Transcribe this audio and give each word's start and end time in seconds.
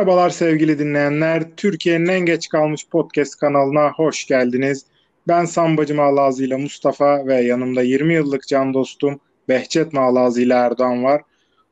Merhabalar 0.00 0.30
sevgili 0.30 0.78
dinleyenler. 0.78 1.42
Türkiye'nin 1.56 2.06
en 2.06 2.20
geç 2.20 2.48
kalmış 2.48 2.88
podcast 2.88 3.36
kanalına 3.36 3.92
hoş 3.92 4.26
geldiniz. 4.26 4.86
Ben 5.28 5.44
Sambacı 5.44 5.94
Malazi 5.94 6.44
ile 6.44 6.56
Mustafa 6.56 7.26
ve 7.26 7.34
yanımda 7.34 7.82
20 7.82 8.14
yıllık 8.14 8.48
can 8.48 8.74
dostum 8.74 9.20
Behçet 9.48 9.92
Malazi 9.92 10.42
ile 10.42 10.54
Erdoğan 10.54 11.04
var. 11.04 11.22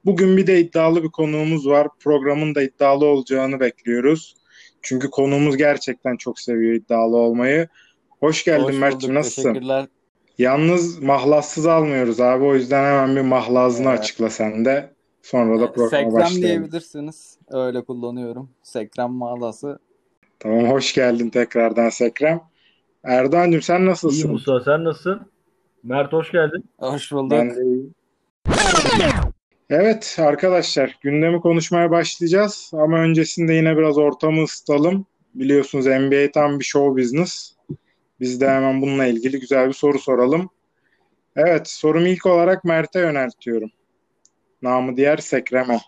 Bugün 0.04 0.36
bir 0.36 0.46
de 0.46 0.60
iddialı 0.60 1.02
bir 1.02 1.08
konuğumuz 1.08 1.68
var. 1.68 1.88
Programın 2.00 2.54
da 2.54 2.62
iddialı 2.62 3.06
olacağını 3.06 3.60
bekliyoruz. 3.60 4.34
Çünkü 4.82 5.10
konuğumuz 5.10 5.56
gerçekten 5.56 6.16
çok 6.16 6.40
seviyor 6.40 6.74
iddialı 6.74 7.16
olmayı. 7.16 7.68
Hoş 8.20 8.44
geldin 8.44 8.76
Mert'ciğim 8.76 9.14
nasılsın? 9.14 9.52
Teşekkürler. 9.52 9.86
Yalnız 10.38 11.02
mahlassız 11.02 11.66
almıyoruz 11.66 12.20
abi. 12.20 12.44
O 12.44 12.54
yüzden 12.54 12.84
hemen 12.84 13.16
bir 13.16 13.28
mahlazını 13.28 13.88
evet. 13.88 13.98
açıkla 13.98 14.30
sen 14.30 14.64
de. 14.64 14.97
Sonra 15.22 15.60
da 15.60 15.72
programa 15.72 15.90
Sekrem 15.90 16.12
başlayalım. 16.12 16.42
diyebilirsiniz. 16.42 17.38
Öyle 17.48 17.84
kullanıyorum. 17.84 18.50
Sekrem 18.62 19.10
mahlası. 19.10 19.78
Tamam 20.38 20.64
hoş 20.70 20.94
geldin 20.94 21.30
tekrardan 21.30 21.88
Sekrem. 21.88 22.40
Erdoğan'cığım 23.04 23.62
sen 23.62 23.86
nasılsın? 23.86 24.28
İyi 24.28 24.32
Musa 24.32 24.60
sen 24.60 24.84
nasılsın? 24.84 25.30
Mert 25.82 26.12
hoş 26.12 26.32
geldin. 26.32 26.64
Hoş 26.78 27.12
bulduk. 27.12 27.30
Ben 27.30 27.56
de 27.56 27.62
iyiyim. 27.62 27.94
Evet 29.70 30.16
arkadaşlar 30.20 30.98
gündemi 31.02 31.40
konuşmaya 31.40 31.90
başlayacağız 31.90 32.70
ama 32.72 32.98
öncesinde 32.98 33.52
yine 33.52 33.76
biraz 33.76 33.98
ortamı 33.98 34.42
ısıtalım. 34.42 35.06
Biliyorsunuz 35.34 35.86
NBA 35.86 36.32
tam 36.32 36.58
bir 36.58 36.64
show 36.64 37.02
business. 37.02 37.52
Biz 38.20 38.40
de 38.40 38.48
hemen 38.50 38.82
bununla 38.82 39.06
ilgili 39.06 39.40
güzel 39.40 39.68
bir 39.68 39.72
soru 39.72 39.98
soralım. 39.98 40.50
Evet 41.36 41.68
sorumu 41.68 42.06
ilk 42.06 42.26
olarak 42.26 42.64
Mert'e 42.64 43.00
yöneltiyorum. 43.00 43.70
Namı 44.62 44.96
diğer 44.96 45.16
Sekreme. 45.16 45.80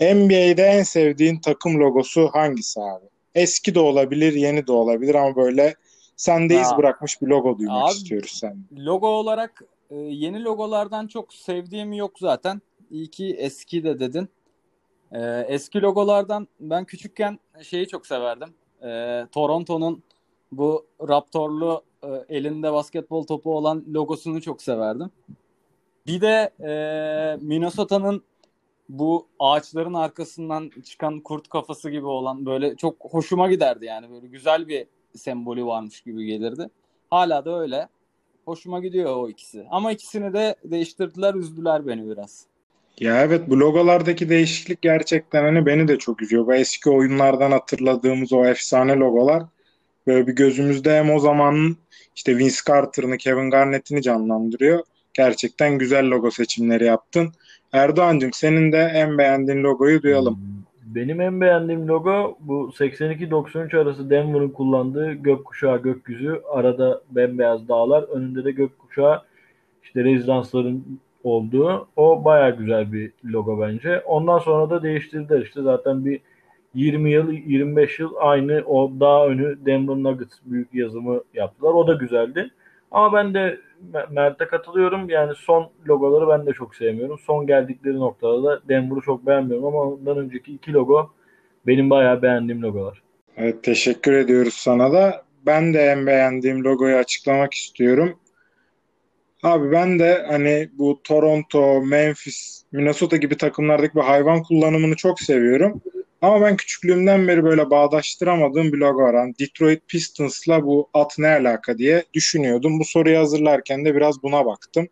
NBA'de 0.00 0.62
en 0.62 0.82
sevdiğin 0.82 1.38
takım 1.38 1.80
logosu 1.80 2.28
hangisi 2.32 2.80
abi? 2.80 3.04
Eski 3.34 3.74
de 3.74 3.80
olabilir, 3.80 4.32
yeni 4.32 4.66
de 4.66 4.72
olabilir 4.72 5.14
ama 5.14 5.36
böyle 5.36 5.74
sende 6.16 6.60
iz 6.60 6.76
bırakmış 6.76 7.22
bir 7.22 7.26
logo 7.26 7.58
duymak 7.58 7.84
abi, 7.84 7.92
istiyoruz 7.92 8.30
sen. 8.30 8.56
Logo 8.76 9.06
olarak 9.08 9.62
e, 9.90 9.96
yeni 9.96 10.44
logolardan 10.44 11.06
çok 11.06 11.34
sevdiğim 11.34 11.92
yok 11.92 12.18
zaten. 12.18 12.62
İyi 12.90 13.10
ki 13.10 13.36
eski 13.38 13.84
de 13.84 14.00
dedin. 14.00 14.28
E, 15.12 15.46
eski 15.48 15.82
logolardan 15.82 16.48
ben 16.60 16.84
küçükken 16.84 17.38
şeyi 17.62 17.88
çok 17.88 18.06
severdim. 18.06 18.54
E, 18.82 19.22
Toronto'nun 19.32 20.02
bu 20.52 20.86
Raptorlu 21.08 21.82
elinde 22.28 22.72
basketbol 22.72 23.26
topu 23.26 23.56
olan 23.56 23.84
logosunu 23.94 24.42
çok 24.42 24.62
severdim. 24.62 25.10
Bir 26.06 26.20
de 26.20 26.52
Minnesota'nın 27.40 28.22
bu 28.88 29.26
ağaçların 29.38 29.94
arkasından 29.94 30.70
çıkan 30.84 31.20
kurt 31.20 31.48
kafası 31.48 31.90
gibi 31.90 32.06
olan 32.06 32.46
böyle 32.46 32.76
çok 32.76 32.96
hoşuma 33.00 33.50
giderdi 33.50 33.84
yani 33.84 34.10
böyle 34.10 34.26
güzel 34.26 34.68
bir 34.68 34.86
sembolü 35.16 35.64
varmış 35.64 36.00
gibi 36.00 36.26
gelirdi. 36.26 36.68
Hala 37.10 37.44
da 37.44 37.60
öyle. 37.60 37.88
Hoşuma 38.44 38.80
gidiyor 38.80 39.16
o 39.16 39.28
ikisi. 39.28 39.66
Ama 39.70 39.92
ikisini 39.92 40.32
de 40.32 40.56
değiştirdiler, 40.64 41.34
üzdüler 41.34 41.86
beni 41.86 42.10
biraz. 42.10 42.46
Ya 43.00 43.22
evet 43.22 43.50
bu 43.50 43.60
logolardaki 43.60 44.28
değişiklik 44.28 44.82
gerçekten 44.82 45.42
hani 45.44 45.66
beni 45.66 45.88
de 45.88 45.98
çok 45.98 46.22
üzüyor. 46.22 46.46
Bu 46.46 46.54
eski 46.54 46.90
oyunlardan 46.90 47.50
hatırladığımız 47.50 48.32
o 48.32 48.44
efsane 48.44 48.96
logolar 48.96 49.42
böyle 50.06 50.26
bir 50.26 50.32
gözümüzde 50.32 50.98
hem 50.98 51.10
o 51.10 51.18
zamanın 51.18 51.76
işte 52.16 52.38
Vince 52.38 52.56
Carter'ını, 52.68 53.16
Kevin 53.16 53.50
Garnett'ini 53.50 54.02
canlandırıyor. 54.02 54.84
Gerçekten 55.14 55.78
güzel 55.78 56.10
logo 56.10 56.30
seçimleri 56.30 56.84
yaptın. 56.84 57.32
Erdoğan'cığım 57.72 58.32
senin 58.32 58.72
de 58.72 58.90
en 58.94 59.18
beğendiğin 59.18 59.62
logoyu 59.62 60.02
duyalım. 60.02 60.38
Benim 60.94 61.20
en 61.20 61.40
beğendiğim 61.40 61.88
logo 61.88 62.38
bu 62.40 62.70
82-93 62.78 63.78
arası 63.78 64.10
Denver'ın 64.10 64.48
kullandığı 64.48 65.12
gökkuşağı 65.12 65.82
gökyüzü. 65.82 66.42
Arada 66.50 67.02
bembeyaz 67.10 67.68
dağlar. 67.68 68.02
Önünde 68.02 68.44
de 68.44 68.50
gökkuşağı 68.50 69.22
işte 69.82 70.04
rezidansların 70.04 71.00
olduğu. 71.24 71.88
O 71.96 72.24
baya 72.24 72.50
güzel 72.50 72.92
bir 72.92 73.12
logo 73.24 73.60
bence. 73.60 74.00
Ondan 74.00 74.38
sonra 74.38 74.70
da 74.70 74.82
değiştirdiler. 74.82 75.42
İşte 75.42 75.62
zaten 75.62 76.04
bir 76.04 76.20
20 76.74 77.10
yıl, 77.10 77.32
25 77.32 77.98
yıl 77.98 78.12
aynı 78.20 78.62
o 78.66 78.92
dağ 79.00 79.26
önü 79.26 79.66
Denver 79.66 79.96
Nuggets 79.96 80.38
büyük 80.44 80.74
yazımı 80.74 81.20
yaptılar. 81.34 81.74
O 81.74 81.86
da 81.86 81.94
güzeldi. 81.94 82.50
Ama 82.90 83.12
ben 83.12 83.34
de 83.34 83.60
Mert'e 84.10 84.46
katılıyorum. 84.46 85.10
Yani 85.10 85.32
son 85.36 85.70
logoları 85.88 86.28
ben 86.28 86.46
de 86.46 86.52
çok 86.52 86.74
sevmiyorum. 86.74 87.18
Son 87.18 87.46
geldikleri 87.46 87.96
noktada 87.96 88.42
da 88.44 88.60
Denver'ı 88.68 89.00
çok 89.00 89.26
beğenmiyorum 89.26 89.66
ama 89.66 89.82
ondan 89.82 90.18
önceki 90.18 90.52
iki 90.52 90.72
logo 90.72 91.10
benim 91.66 91.90
bayağı 91.90 92.22
beğendiğim 92.22 92.62
logolar. 92.62 93.02
Evet 93.36 93.64
teşekkür 93.64 94.12
ediyoruz 94.12 94.54
sana 94.54 94.92
da. 94.92 95.24
Ben 95.46 95.74
de 95.74 95.78
en 95.78 96.06
beğendiğim 96.06 96.64
logoyu 96.64 96.96
açıklamak 96.96 97.54
istiyorum. 97.54 98.18
Abi 99.42 99.72
ben 99.72 99.98
de 99.98 100.24
hani 100.28 100.68
bu 100.72 101.00
Toronto, 101.04 101.82
Memphis, 101.82 102.64
Minnesota 102.72 103.16
gibi 103.16 103.36
takımlardaki 103.36 103.94
bu 103.94 104.08
hayvan 104.08 104.42
kullanımını 104.42 104.96
çok 104.96 105.20
seviyorum. 105.20 105.82
Ama 106.22 106.40
ben 106.40 106.56
küçüklüğümden 106.56 107.28
beri 107.28 107.44
böyle 107.44 107.70
bağdaştıramadığım 107.70 108.72
bir 108.72 108.78
logo 108.78 109.02
var. 109.02 109.14
Yani 109.14 109.34
Detroit 109.38 109.88
Pistons'la 109.88 110.64
bu 110.64 110.90
at 110.94 111.18
ne 111.18 111.28
alaka 111.28 111.78
diye 111.78 112.04
düşünüyordum. 112.14 112.80
Bu 112.80 112.84
soruyu 112.84 113.18
hazırlarken 113.18 113.84
de 113.84 113.94
biraz 113.94 114.22
buna 114.22 114.46
baktım. 114.46 114.88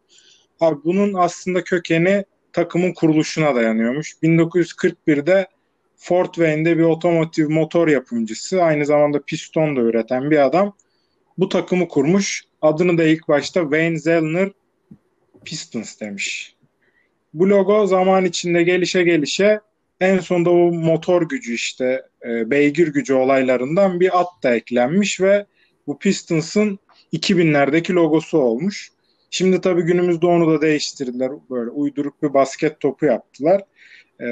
Abi 0.61 0.85
bunun 0.85 1.15
aslında 1.15 1.65
kökeni 1.65 2.25
takımın 2.53 2.93
kuruluşuna 2.93 3.55
dayanıyormuş. 3.55 4.13
1941'de 4.23 5.47
Fort 5.97 6.35
Wayne'de 6.35 6.79
bir 6.79 6.83
otomotiv 6.83 7.51
motor 7.51 7.89
yapımcısı, 7.89 8.63
aynı 8.63 8.87
zamanda 8.87 9.23
piston 9.23 9.77
da 9.77 9.81
üreten 9.81 10.31
bir 10.31 10.47
adam 10.47 10.77
bu 11.39 11.49
takımı 11.49 11.89
kurmuş. 11.89 12.45
Adını 12.63 12.99
da 12.99 13.05
ilk 13.05 13.29
başta 13.29 13.61
Wayne 13.61 13.99
Zellner 13.99 14.51
Pistons 15.45 16.01
demiş. 16.01 16.55
Bu 17.35 17.49
logo 17.49 17.87
zaman 17.87 18.25
içinde 18.25 18.63
gelişe 18.63 19.03
gelişe 19.03 19.61
en 20.01 20.19
sonunda 20.19 20.51
bu 20.51 20.73
motor 20.73 21.29
gücü 21.29 21.55
işte 21.55 22.03
e, 22.25 22.51
beygir 22.51 22.89
gücü 22.89 23.15
olaylarından 23.15 24.01
bir 24.01 24.21
at 24.21 24.29
da 24.43 24.55
eklenmiş 24.55 25.21
ve 25.21 25.47
bu 25.87 25.99
Pistons'ın 25.99 26.79
2000'lerdeki 27.13 27.93
logosu 27.93 28.39
olmuş. 28.39 28.91
Şimdi 29.31 29.61
tabii 29.61 29.83
günümüzde 29.83 30.27
onu 30.27 30.53
da 30.53 30.63
değiştirdiler. 30.63 31.31
Böyle 31.51 31.71
uyduruk 31.71 32.23
bir 32.23 32.35
basket 32.35 32.81
topu 32.81 33.07
yaptılar. 33.07 33.63
Ee, 34.21 34.27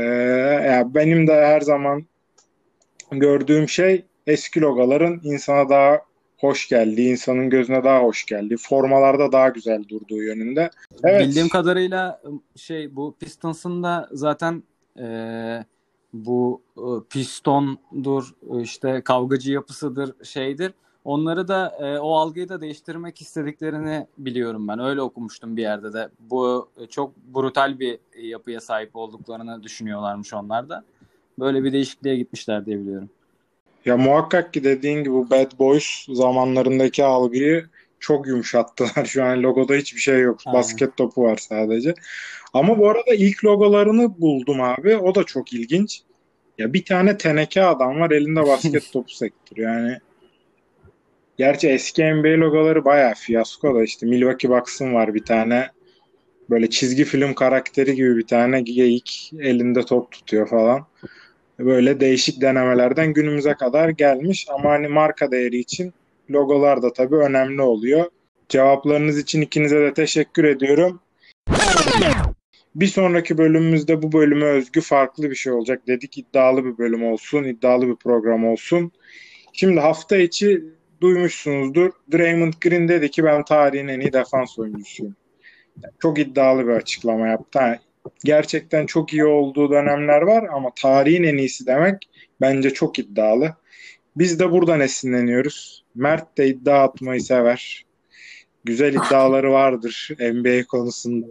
yani 0.67 0.95
benim 0.95 1.27
de 1.27 1.33
her 1.33 1.61
zaman 1.61 2.07
gördüğüm 3.11 3.69
şey 3.69 4.05
eski 4.27 4.61
logoların 4.61 5.21
insana 5.25 5.69
daha 5.69 6.01
hoş 6.39 6.69
geldi, 6.69 7.03
insanın 7.03 7.51
gözüne 7.51 7.85
daha 7.85 8.03
hoş 8.03 8.27
geldi, 8.27 8.57
formalarda 8.61 9.33
daha 9.33 9.49
güzel 9.49 9.89
durduğu 9.89 10.23
yönünde. 10.23 10.71
Evet. 11.05 11.21
Bildiğim 11.21 11.49
kadarıyla 11.49 12.23
şey 12.57 12.97
bu 12.97 13.17
Pistons'ın 13.21 13.83
da 13.83 14.09
zaten 14.13 14.63
e, 15.01 15.65
bu 16.13 16.63
e, 16.77 17.09
pistondur 17.11 18.35
işte 18.63 19.03
kavgacı 19.05 19.53
yapısıdır 19.53 20.25
şeydir. 20.25 20.73
Onları 21.05 21.49
da 21.49 21.79
e, 21.81 21.99
o 21.99 22.15
algıyı 22.15 22.49
da 22.49 22.61
değiştirmek 22.61 23.21
istediklerini 23.21 24.07
biliyorum 24.19 24.69
ben. 24.69 24.79
Öyle 24.79 25.03
okumuştum 25.03 25.57
bir 25.57 25.63
yerde 25.63 25.93
de. 25.93 26.09
Bu 26.21 26.69
e, 26.81 26.87
çok 26.87 27.17
brutal 27.17 27.79
bir 27.79 27.99
yapıya 28.23 28.61
sahip 28.61 28.97
olduklarını 28.97 29.63
düşünüyorlarmış 29.63 30.35
onlar 30.35 30.69
da. 30.69 30.85
Böyle 31.39 31.65
bir 31.65 31.73
değişikliğe 31.73 32.17
gitmişler 32.17 32.67
diye 32.67 32.79
biliyorum. 32.81 33.11
Ya 33.85 33.97
muhakkak 33.97 34.53
ki 34.53 34.65
dediğin 34.65 34.99
gibi 34.99 35.15
bu 35.15 35.31
Bad 35.31 35.59
Boys 35.59 36.07
zamanlarındaki 36.09 37.05
algıyı 37.05 37.69
çok 38.01 38.27
yumuşattılar. 38.27 39.05
Şu 39.07 39.25
an 39.25 39.43
logoda 39.43 39.75
hiçbir 39.75 40.01
şey 40.01 40.21
yok. 40.21 40.41
Aynen. 40.47 40.59
Basket 40.59 40.97
topu 40.97 41.23
var 41.23 41.37
sadece. 41.37 41.95
Ama 42.53 42.79
bu 42.79 42.89
arada 42.91 43.15
ilk 43.15 43.45
logolarını 43.45 44.21
buldum 44.21 44.61
abi. 44.61 44.97
O 44.97 45.15
da 45.15 45.25
çok 45.25 45.53
ilginç. 45.53 46.03
Ya 46.59 46.73
bir 46.73 46.85
tane 46.85 47.17
teneke 47.17 47.63
adam 47.63 48.01
var 48.01 48.11
elinde 48.11 48.47
basket 48.47 48.83
topu 48.93 49.13
sektiriyor. 49.13 49.73
Yani 49.73 49.99
gerçi 51.39 51.69
eski 51.69 52.05
NBA 52.05 52.41
logoları 52.41 52.85
bayağı 52.85 53.15
fiyasko 53.15 53.75
da 53.75 53.85
işte 53.85 54.07
Milwaukee 54.07 54.51
Bucks'ın 54.51 54.95
var 54.95 55.15
bir 55.15 55.25
tane 55.25 55.71
böyle 56.51 56.71
çizgi 56.71 57.05
film 57.05 57.35
karakteri 57.35 57.95
gibi 57.95 58.17
bir 58.17 58.27
tane 58.27 58.61
geyik 58.61 59.33
elinde 59.41 59.83
top 59.83 60.13
tutuyor 60.13 60.49
falan. 60.49 60.87
Böyle 61.59 62.01
değişik 62.01 62.41
denemelerden 62.41 63.13
günümüze 63.13 63.55
kadar 63.55 63.89
gelmiş 63.89 64.47
ama 64.49 64.71
hani 64.71 64.89
marka 64.89 65.31
değeri 65.31 65.59
için 65.59 65.93
logolar 66.31 66.83
da 66.83 66.93
tabii 66.93 67.17
önemli 67.17 67.63
oluyor. 67.63 68.11
Cevaplarınız 68.49 69.19
için 69.19 69.41
ikinize 69.41 69.81
de 69.81 69.95
teşekkür 69.95 70.45
ediyorum. 70.45 71.01
Bir 72.79 72.87
sonraki 72.87 73.39
bölümümüzde 73.39 74.03
bu 74.03 74.13
bölüme 74.13 74.45
özgü 74.45 74.81
farklı 74.81 75.31
bir 75.31 75.35
şey 75.35 75.53
olacak. 75.53 75.87
Dedik 75.87 76.19
iddialı 76.19 76.65
bir 76.65 76.79
bölüm 76.79 77.05
olsun, 77.05 77.45
iddialı 77.45 77.89
bir 77.89 77.97
program 77.97 78.47
olsun. 78.47 78.93
Şimdi 79.53 79.81
hafta 79.81 80.17
içi 80.17 80.65
duymuşsunuzdur. 81.01 81.91
Draymond 82.13 82.53
Green 82.61 82.89
dedi 82.89 83.11
ki 83.11 83.25
ben 83.25 83.45
tarihin 83.45 83.89
en 83.89 84.01
iyi 84.01 84.13
defans 84.13 84.59
oyuncusuyum. 84.59 85.17
çok 85.99 86.19
iddialı 86.19 86.67
bir 86.67 86.73
açıklama 86.73 87.29
yaptı. 87.29 87.81
gerçekten 88.25 88.87
çok 88.87 89.13
iyi 89.13 89.25
olduğu 89.25 89.71
dönemler 89.71 90.23
var 90.23 90.49
ama 90.53 90.71
tarihin 90.77 91.23
en 91.23 91.37
iyisi 91.37 91.67
demek 91.67 92.11
Bence 92.41 92.75
çok 92.75 92.99
iddialı. 92.99 93.57
Biz 94.17 94.41
de 94.41 94.51
buradan 94.51 94.81
esinleniyoruz. 94.81 95.85
Mert 95.95 96.39
de 96.39 96.49
iddia 96.49 96.83
atmayı 96.83 97.21
sever. 97.21 97.87
Güzel 98.65 98.95
iddiaları 98.95 99.53
vardır 99.53 100.09
NBA 100.21 100.67
konusunda. 100.67 101.27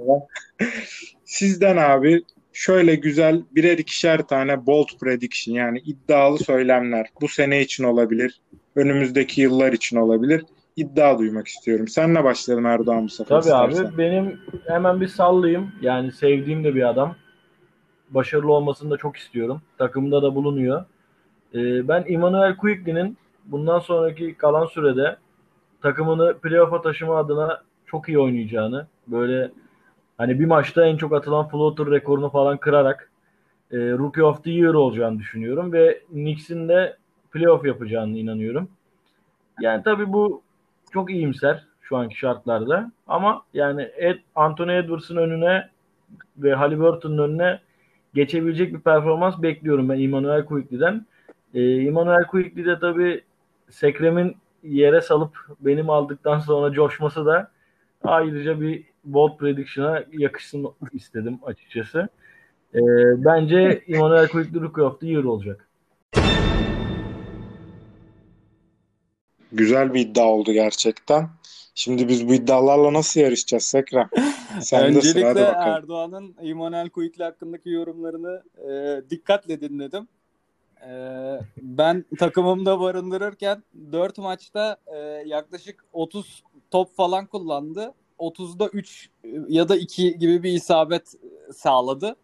Sizden 1.28 1.78
abi 1.78 2.24
şöyle 2.54 2.96
güzel 2.96 3.44
birer 3.52 3.78
ikişer 3.78 4.28
tane 4.28 4.66
bold 4.66 4.88
prediction 5.02 5.56
yani 5.56 5.80
iddialı 5.80 6.38
söylemler. 6.38 7.08
Bu 7.22 7.28
sene 7.28 7.62
için 7.62 7.84
olabilir. 7.84 8.42
Önümüzdeki 8.76 9.42
yıllar 9.42 9.74
için 9.74 9.98
olabilir. 9.98 10.44
İddia 10.76 11.20
duymak 11.20 11.48
istiyorum. 11.48 11.88
Senle 11.88 12.24
başlayalım 12.24 12.66
Erdoğan 12.66 13.04
bu 13.04 13.10
sefer. 13.10 13.42
Tabii 13.42 13.66
istersen. 13.68 13.86
abi 13.86 13.98
benim 13.98 14.40
hemen 14.68 15.02
bir 15.02 15.08
sallayayım. 15.08 15.72
Yani 15.82 16.12
sevdiğim 16.12 16.64
de 16.64 16.76
bir 16.76 16.90
adam. 16.90 17.16
Başarılı 18.10 18.52
olmasını 18.54 18.92
da 18.92 18.98
çok 18.98 19.18
istiyorum. 19.18 19.62
Takımda 19.78 20.22
da 20.22 20.36
bulunuyor. 20.36 20.86
Ee, 21.54 21.88
ben 21.88 22.06
Emmanuel 22.08 22.58
Quickly'nin 22.58 23.18
bundan 23.46 23.80
sonraki 23.80 24.34
kalan 24.34 24.66
sürede 24.66 25.18
takımını 25.82 26.38
playoff'a 26.40 26.82
taşıma 26.82 27.18
adına 27.18 27.62
çok 27.86 28.10
iyi 28.10 28.20
oynayacağını, 28.20 28.88
böyle 29.08 29.52
hani 30.18 30.40
bir 30.40 30.46
maçta 30.46 30.86
en 30.86 30.98
çok 30.98 31.14
atılan 31.14 31.48
floater 31.48 31.86
rekorunu 31.86 32.30
falan 32.30 32.58
kırarak 32.58 33.12
e, 33.72 33.78
Rookie 33.78 34.24
of 34.24 34.44
the 34.44 34.52
Year 34.52 34.74
olacağını 34.74 35.20
düşünüyorum 35.20 35.74
ve 35.74 36.02
Knicks'in 36.10 36.70
de 36.70 36.98
playoff 37.32 37.66
yapacağını 37.66 38.18
inanıyorum. 38.18 38.70
Yani 39.62 39.84
tabii 39.84 40.14
bu 40.14 40.42
çok 40.92 41.12
iyimser 41.12 41.66
şu 41.82 41.98
anki 41.98 42.18
şartlarda 42.18 42.92
ama 43.08 43.42
yani 43.54 43.90
Ed, 43.98 44.18
Anthony 44.36 44.78
Edwards'ın 44.78 45.18
önüne 45.18 45.70
ve 46.38 46.54
Halliburton'un 46.54 47.18
önüne 47.18 47.60
geçebilecek 48.14 48.74
bir 48.74 48.80
performans 48.80 49.42
bekliyorum 49.42 49.90
ben 49.90 50.00
Emmanuel 50.00 50.46
Quickly'den. 50.46 51.06
E, 51.54 51.62
Emmanuel 51.62 52.24
Quickly 52.24 52.66
de 52.66 52.80
tabii 52.80 53.24
Sekrem'in 53.70 54.38
yere 54.64 55.02
salıp 55.02 55.38
benim 55.60 55.90
aldıktan 55.90 56.40
sonra 56.40 56.72
coşması 56.72 57.26
da 57.26 57.52
ayrıca 58.04 58.62
bir 58.62 58.84
bold 59.14 59.38
prediction'a 59.38 60.04
yakışsın 60.12 60.68
istedim 60.94 61.40
açıkçası. 61.46 62.10
E, 62.76 62.80
bence 63.26 63.84
Emmanuel 63.88 64.28
Quickly 64.28 64.62
Rookie 64.62 64.84
of 64.84 65.00
the 65.00 65.08
Year 65.08 65.24
olacak. 65.24 65.70
Güzel 69.52 69.94
bir 69.94 70.00
iddia 70.00 70.26
oldu 70.26 70.52
gerçekten. 70.52 71.30
Şimdi 71.76 72.08
biz 72.08 72.28
bu 72.28 72.34
iddialarla 72.34 72.94
nasıl 72.94 73.20
yarışacağız 73.20 73.64
Sekrem? 73.64 74.10
Sen 74.62 74.96
de 74.96 75.02
sıra 75.02 75.30
hadi 75.30 75.40
Öncelikle. 75.40 75.42
Erdoğan'ın 75.42 76.36
Immanuel 76.42 76.90
Quickly 76.90 77.24
hakkındaki 77.24 77.70
yorumlarını 77.70 78.44
e, 78.70 79.02
dikkatle 79.10 79.62
dinledim. 79.62 80.08
E, 80.82 80.92
ben 81.58 82.06
takımımda 82.20 82.80
barındırırken 82.80 83.64
4 83.92 84.18
maçta 84.18 84.78
e, 84.88 84.98
yaklaşık 85.26 85.86
30 85.94 86.44
top 86.72 86.96
falan 86.96 87.26
kullandı. 87.26 87.94
30'da 88.20 88.68
3 88.68 89.10
ya 89.48 89.70
da 89.70 89.76
2 89.76 90.18
gibi 90.18 90.44
bir 90.44 90.52
isabet 90.52 91.14
sağladı. 91.54 92.16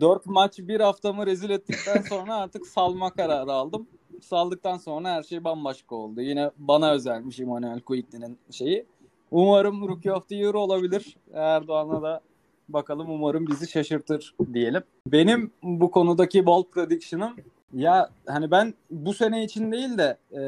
4 0.00 0.26
maç 0.26 0.58
bir 0.58 0.80
haftamı 0.80 1.26
rezil 1.26 1.50
ettikten 1.50 2.02
sonra 2.08 2.36
artık 2.36 2.66
salma 2.66 3.10
kararı 3.10 3.52
aldım. 3.52 3.86
Saldıktan 4.20 4.78
sonra 4.78 5.10
her 5.10 5.22
şey 5.22 5.44
bambaşka 5.44 5.94
oldu. 5.94 6.20
Yine 6.20 6.50
bana 6.58 6.92
özelmiş 6.92 7.40
Immanuel 7.40 7.80
Quickly'nin 7.80 8.38
şeyi. 8.50 8.86
Umarım 9.30 9.88
Rookie 9.88 10.12
of 10.12 10.28
the 10.28 10.36
Year 10.36 10.54
olabilir. 10.54 11.16
Erdoğan'a 11.34 12.02
da 12.02 12.20
bakalım 12.68 13.10
umarım 13.10 13.46
bizi 13.46 13.70
şaşırtır 13.70 14.34
diyelim. 14.52 14.82
Benim 15.06 15.50
bu 15.62 15.90
konudaki 15.90 16.46
bold 16.46 16.64
prediction'ım 16.64 17.36
ya 17.74 18.10
hani 18.26 18.50
ben 18.50 18.74
bu 18.90 19.14
sene 19.14 19.44
için 19.44 19.72
değil 19.72 19.98
de 19.98 20.16
e, 20.32 20.38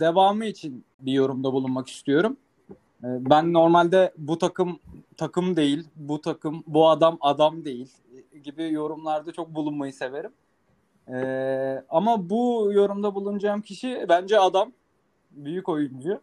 devamı 0.00 0.44
için 0.44 0.84
bir 1.00 1.12
yorumda 1.12 1.52
bulunmak 1.52 1.88
istiyorum. 1.88 2.36
E, 3.04 3.08
ben 3.30 3.52
normalde 3.52 4.12
bu 4.18 4.38
takım 4.38 4.78
takım 5.16 5.56
değil, 5.56 5.88
bu 5.96 6.20
takım 6.20 6.64
bu 6.66 6.88
adam 6.88 7.18
adam 7.20 7.64
değil 7.64 7.88
gibi 8.44 8.72
yorumlarda 8.72 9.32
çok 9.32 9.54
bulunmayı 9.54 9.92
severim. 9.92 10.32
E, 11.08 11.18
ama 11.88 12.30
bu 12.30 12.70
yorumda 12.72 13.14
bulunacağım 13.14 13.62
kişi 13.62 14.06
bence 14.08 14.40
adam, 14.40 14.72
büyük 15.30 15.68
oyuncu. 15.68 16.20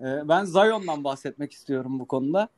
E, 0.00 0.28
ben 0.28 0.44
Zion'dan 0.44 1.04
bahsetmek 1.04 1.52
istiyorum 1.52 1.98
bu 1.98 2.06
konuda. 2.06 2.48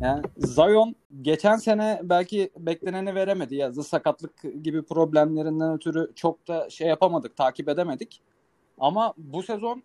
Yani 0.00 0.22
Zion 0.36 0.94
geçen 1.22 1.56
sene 1.56 2.00
belki 2.02 2.50
bekleneni 2.58 3.14
veremedi. 3.14 3.54
Yazı 3.54 3.84
sakatlık 3.84 4.62
gibi 4.62 4.82
problemlerinden 4.82 5.74
ötürü 5.74 6.12
çok 6.14 6.48
da 6.48 6.70
şey 6.70 6.88
yapamadık, 6.88 7.36
takip 7.36 7.68
edemedik. 7.68 8.20
Ama 8.78 9.14
bu 9.16 9.42
sezon 9.42 9.82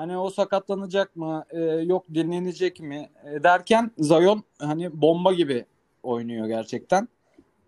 hani 0.00 0.18
o 0.18 0.30
sakatlanacak 0.30 1.16
mı, 1.16 1.44
e, 1.50 1.60
yok 1.60 2.04
dinlenecek 2.14 2.80
mi 2.80 3.10
e, 3.24 3.42
derken 3.42 3.90
Zion 3.98 4.42
hani 4.58 5.00
bomba 5.02 5.32
gibi 5.32 5.66
oynuyor 6.02 6.46
gerçekten. 6.46 7.08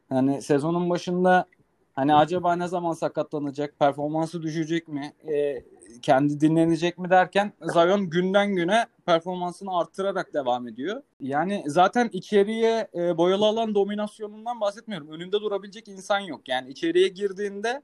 Hani 0.08 0.42
sezonun 0.42 0.90
başında 0.90 1.46
hani 1.94 2.14
acaba 2.14 2.56
ne 2.56 2.68
zaman 2.68 2.92
sakatlanacak, 2.92 3.78
performansı 3.78 4.42
düşecek 4.42 4.88
mi, 4.88 5.12
e, 5.32 5.64
kendi 6.02 6.40
dinlenecek 6.40 6.98
mi 6.98 7.10
derken 7.10 7.52
Zion 7.62 8.10
günden 8.10 8.54
güne 8.54 8.86
performansını 9.06 9.78
arttırarak 9.78 10.34
devam 10.34 10.68
ediyor. 10.68 11.02
Yani 11.20 11.64
zaten 11.66 12.10
içeriye 12.12 12.88
e, 12.94 13.18
boyalı 13.18 13.46
alan 13.46 13.74
dominasyonundan 13.74 14.60
bahsetmiyorum. 14.60 15.08
Önünde 15.08 15.40
durabilecek 15.40 15.88
insan 15.88 16.20
yok. 16.20 16.48
Yani 16.48 16.70
içeriye 16.70 17.08
girdiğinde 17.08 17.82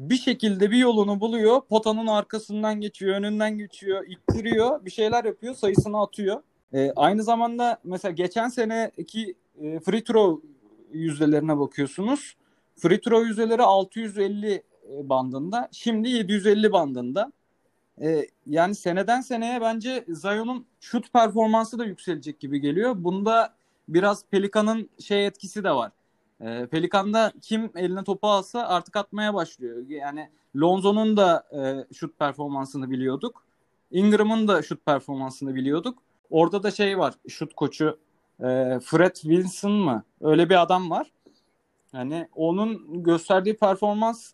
bir 0.00 0.16
şekilde 0.16 0.70
bir 0.70 0.76
yolunu 0.76 1.20
buluyor. 1.20 1.60
Potanın 1.60 2.06
arkasından 2.06 2.80
geçiyor, 2.80 3.16
önünden 3.16 3.58
geçiyor, 3.58 4.06
ittiriyor, 4.06 4.84
bir 4.84 4.90
şeyler 4.90 5.24
yapıyor, 5.24 5.54
sayısını 5.54 6.02
atıyor. 6.02 6.42
E, 6.72 6.92
aynı 6.96 7.22
zamanda 7.22 7.80
mesela 7.84 8.12
geçen 8.12 8.48
seneki 8.48 9.34
e, 9.62 9.80
free 9.80 10.04
throw 10.04 10.48
yüzdelerine 10.92 11.58
bakıyorsunuz. 11.58 12.36
Free 12.76 13.00
throw 13.00 13.28
yüzdeleri 13.28 13.62
650 13.62 14.62
bandında. 14.88 15.68
Şimdi 15.72 16.08
750 16.08 16.72
bandında. 16.72 17.32
Ee, 18.02 18.26
yani 18.46 18.74
seneden 18.74 19.20
seneye 19.20 19.60
bence 19.60 20.04
Zion'un 20.08 20.66
şut 20.80 21.12
performansı 21.12 21.78
da 21.78 21.84
yükselecek 21.84 22.40
gibi 22.40 22.60
geliyor. 22.60 22.94
Bunda 22.96 23.54
biraz 23.88 24.24
Pelikan'ın 24.26 24.90
şey 25.00 25.26
etkisi 25.26 25.64
de 25.64 25.70
var. 25.70 25.92
Ee, 26.40 26.66
Pelikan'da 26.70 27.32
kim 27.42 27.70
eline 27.74 28.04
topu 28.04 28.28
alsa 28.28 28.68
artık 28.68 28.96
atmaya 28.96 29.34
başlıyor. 29.34 29.88
Yani 29.88 30.30
Lonzo'nun 30.56 31.16
da 31.16 31.44
e, 31.52 31.94
şut 31.94 32.18
performansını 32.18 32.90
biliyorduk. 32.90 33.44
Ingram'ın 33.90 34.48
da 34.48 34.62
şut 34.62 34.86
performansını 34.86 35.54
biliyorduk. 35.54 35.98
Orada 36.30 36.62
da 36.62 36.70
şey 36.70 36.98
var 36.98 37.14
şut 37.28 37.54
koçu 37.54 37.98
e, 38.40 38.44
Fred 38.84 39.14
Wilson 39.14 39.72
mı? 39.72 40.02
Öyle 40.20 40.50
bir 40.50 40.62
adam 40.62 40.90
var. 40.90 41.12
Yani 41.92 42.28
onun 42.34 43.02
gösterdiği 43.02 43.56
performans 43.56 44.32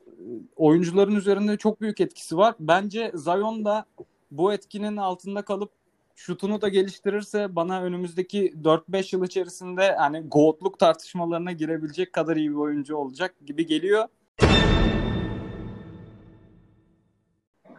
oyuncuların 0.56 1.16
üzerinde 1.16 1.56
çok 1.56 1.80
büyük 1.80 2.00
etkisi 2.00 2.36
var. 2.36 2.54
Bence 2.60 3.12
Zion 3.14 3.64
da 3.64 3.84
bu 4.30 4.52
etkinin 4.52 4.96
altında 4.96 5.42
kalıp 5.42 5.70
şutunu 6.20 6.60
da 6.60 6.68
geliştirirse 6.68 7.56
bana 7.56 7.82
önümüzdeki 7.82 8.54
4-5 8.64 9.16
yıl 9.16 9.24
içerisinde 9.24 9.92
hani 9.92 10.20
goatluk 10.20 10.78
tartışmalarına 10.78 11.52
girebilecek 11.52 12.12
kadar 12.12 12.36
iyi 12.36 12.50
bir 12.50 12.56
oyuncu 12.56 12.96
olacak 12.96 13.34
gibi 13.46 13.66
geliyor. 13.66 14.04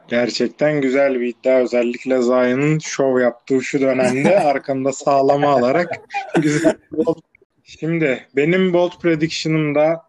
Gerçekten 0.08 0.82
güzel 0.82 1.20
bir 1.20 1.28
iddia. 1.28 1.58
Özellikle 1.58 2.22
Zion'un 2.22 2.80
şov 2.80 3.20
yaptığı 3.20 3.62
şu 3.62 3.82
dönemde 3.82 4.40
arkamda 4.46 4.94
sağlama 4.94 5.48
alarak 5.48 6.02
güzel 6.42 6.78
Şimdi 7.64 8.28
benim 8.36 8.74
bold 8.74 8.92
prediction'ım 9.02 9.76
da 9.76 10.04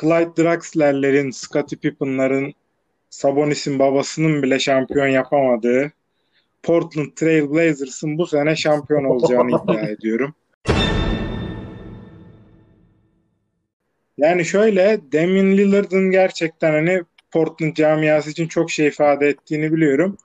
Clyde 0.00 0.42
Draxler'lerin, 0.42 1.30
Scottie 1.30 1.78
Pippen'ların, 1.78 2.54
Sabonis'in 3.10 3.78
babasının 3.78 4.42
bile 4.42 4.58
şampiyon 4.58 5.06
yapamadığı 5.06 5.92
Portland 6.64 7.12
Trail 7.16 7.50
Blazers'ın 7.50 8.18
bu 8.18 8.26
sene 8.26 8.56
şampiyon 8.56 9.04
olacağını 9.04 9.50
iddia 9.64 9.88
ediyorum. 9.88 10.34
Yani 14.18 14.44
şöyle 14.44 15.00
Damian 15.12 15.56
Lillard'ın 15.56 16.10
gerçekten 16.10 16.72
hani 16.72 17.02
Portland 17.30 17.76
camiası 17.76 18.30
için 18.30 18.48
çok 18.48 18.70
şey 18.70 18.86
ifade 18.86 19.28
ettiğini 19.28 19.72
biliyorum. 19.72 20.16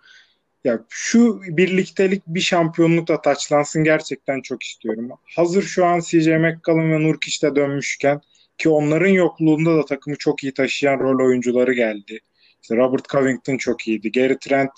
Ya 0.64 0.80
şu 0.90 1.42
birliktelik 1.42 2.28
bir 2.28 2.40
şampiyonlukla 2.40 3.22
taçlansın 3.22 3.84
gerçekten 3.84 4.42
çok 4.42 4.64
istiyorum. 4.64 5.10
Hazır 5.36 5.64
şu 5.64 5.86
an 5.86 6.00
CJ 6.00 6.28
McCollum 6.28 6.92
ve 6.92 7.04
Nurkic 7.04 7.48
de 7.48 7.56
dönmüşken 7.56 8.22
ki 8.58 8.70
onların 8.70 9.10
yokluğunda 9.10 9.76
da 9.76 9.86
takımı 9.86 10.16
çok 10.16 10.44
iyi 10.44 10.54
taşıyan 10.54 11.00
rol 11.00 11.26
oyuncuları 11.26 11.74
geldi. 11.74 12.20
İşte 12.62 12.78
Robert 12.78 13.10
Covington 13.10 13.58
çok 13.58 13.88
iyiydi. 13.88 14.12
Gary 14.12 14.38
Trent 14.38 14.72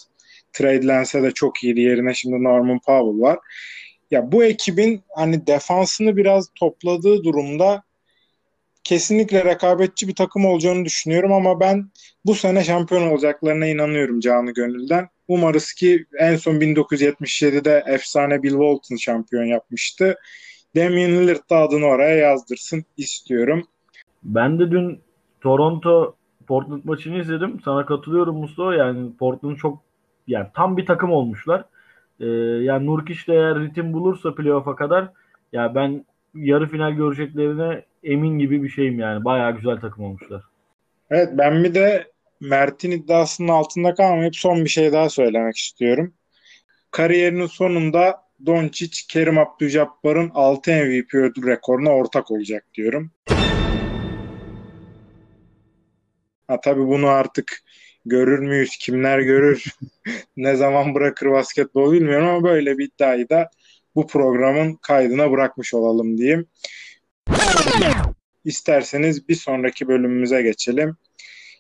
tradelense 0.54 1.24
de 1.24 1.32
çok 1.32 1.64
iyiydi. 1.64 1.82
Yerine 1.82 2.14
şimdi 2.14 2.44
Norman 2.44 2.80
Powell 2.80 3.22
var. 3.22 3.40
Ya 4.12 4.32
bu 4.32 4.44
ekibin 4.44 5.04
hani 5.16 5.48
defansını 5.48 6.18
biraz 6.18 6.50
topladığı 6.56 7.24
durumda 7.24 7.84
kesinlikle 8.84 9.46
rekabetçi 9.46 10.08
bir 10.08 10.16
takım 10.16 10.46
olacağını 10.46 10.86
düşünüyorum 10.86 11.34
ama 11.34 11.60
ben 11.60 11.90
bu 12.26 12.36
sene 12.36 12.64
şampiyon 12.64 13.12
olacaklarına 13.12 13.68
inanıyorum 13.68 14.20
canı 14.20 14.54
gönülden. 14.54 15.10
Umarız 15.28 15.74
ki 15.74 16.06
en 16.20 16.36
son 16.36 16.56
1977'de 16.56 17.84
efsane 17.88 18.44
Bill 18.44 18.52
Walton 18.52 18.96
şampiyon 18.96 19.44
yapmıştı. 19.44 20.16
Damian 20.76 21.12
Lillard 21.12 21.50
da 21.50 21.58
adını 21.58 21.86
oraya 21.86 22.16
yazdırsın 22.16 22.86
istiyorum. 22.98 23.68
Ben 24.24 24.60
de 24.60 24.72
dün 24.72 25.00
Toronto 25.42 26.16
Portland 26.48 26.84
maçını 26.84 27.22
izledim. 27.22 27.60
Sana 27.66 27.86
katılıyorum 27.86 28.38
Mustafa. 28.38 28.76
Yani 28.76 29.18
Portland 29.18 29.58
çok 29.58 29.82
yani 30.32 30.48
tam 30.56 30.78
bir 30.78 30.86
takım 30.86 31.12
olmuşlar. 31.12 31.66
Ee, 32.20 32.26
yani 32.64 32.86
Nurkic 32.86 33.28
de 33.28 33.34
eğer 33.34 33.60
ritim 33.60 33.94
bulursa 33.94 34.36
playoff'a 34.36 34.76
kadar 34.76 35.10
ya 35.54 35.76
ben 35.76 36.06
yarı 36.36 36.68
final 36.68 36.92
göreceklerine 36.92 37.86
emin 38.04 38.40
gibi 38.40 38.64
bir 38.64 38.70
şeyim 38.70 39.00
yani. 39.00 39.26
Bayağı 39.26 39.56
güzel 39.56 39.80
takım 39.80 40.06
olmuşlar. 40.06 40.44
Evet 41.10 41.30
ben 41.34 41.64
bir 41.64 41.74
de 41.74 42.12
Mert'in 42.40 42.92
iddiasının 42.92 43.48
altında 43.48 43.94
kalmayıp 43.94 44.36
son 44.36 44.64
bir 44.64 44.70
şey 44.70 44.94
daha 44.94 45.10
söylemek 45.10 45.58
istiyorum. 45.58 46.14
Kariyerinin 46.92 47.48
sonunda 47.48 48.22
Doncic, 48.46 49.02
Kerim 49.10 49.38
Abdul-Jabbar'ın 49.38 50.32
6 50.34 50.72
MVP 50.72 51.14
ödül 51.14 51.48
rekoruna 51.48 51.90
ortak 51.90 52.32
olacak 52.32 52.66
diyorum. 52.74 53.12
Ha 56.48 56.62
tabii 56.62 56.88
bunu 56.88 57.08
artık 57.08 57.64
görür 58.06 58.40
müyüz? 58.40 58.78
Kimler 58.78 59.20
görür? 59.20 59.66
ne 60.38 60.56
zaman 60.56 60.96
bırakır 60.96 61.32
basketbol 61.32 61.94
bilmiyorum 61.94 62.28
ama 62.28 62.44
böyle 62.44 62.78
bir 62.78 62.86
iddiayı 62.86 63.30
da 63.30 63.50
bu 63.96 64.08
programın 64.08 64.76
kaydına 64.76 65.32
bırakmış 65.32 65.74
olalım 65.74 66.18
diyeyim. 66.18 66.48
İsterseniz 68.46 69.30
bir 69.30 69.36
sonraki 69.36 69.88
bölümümüze 69.88 70.42
geçelim. 70.42 70.96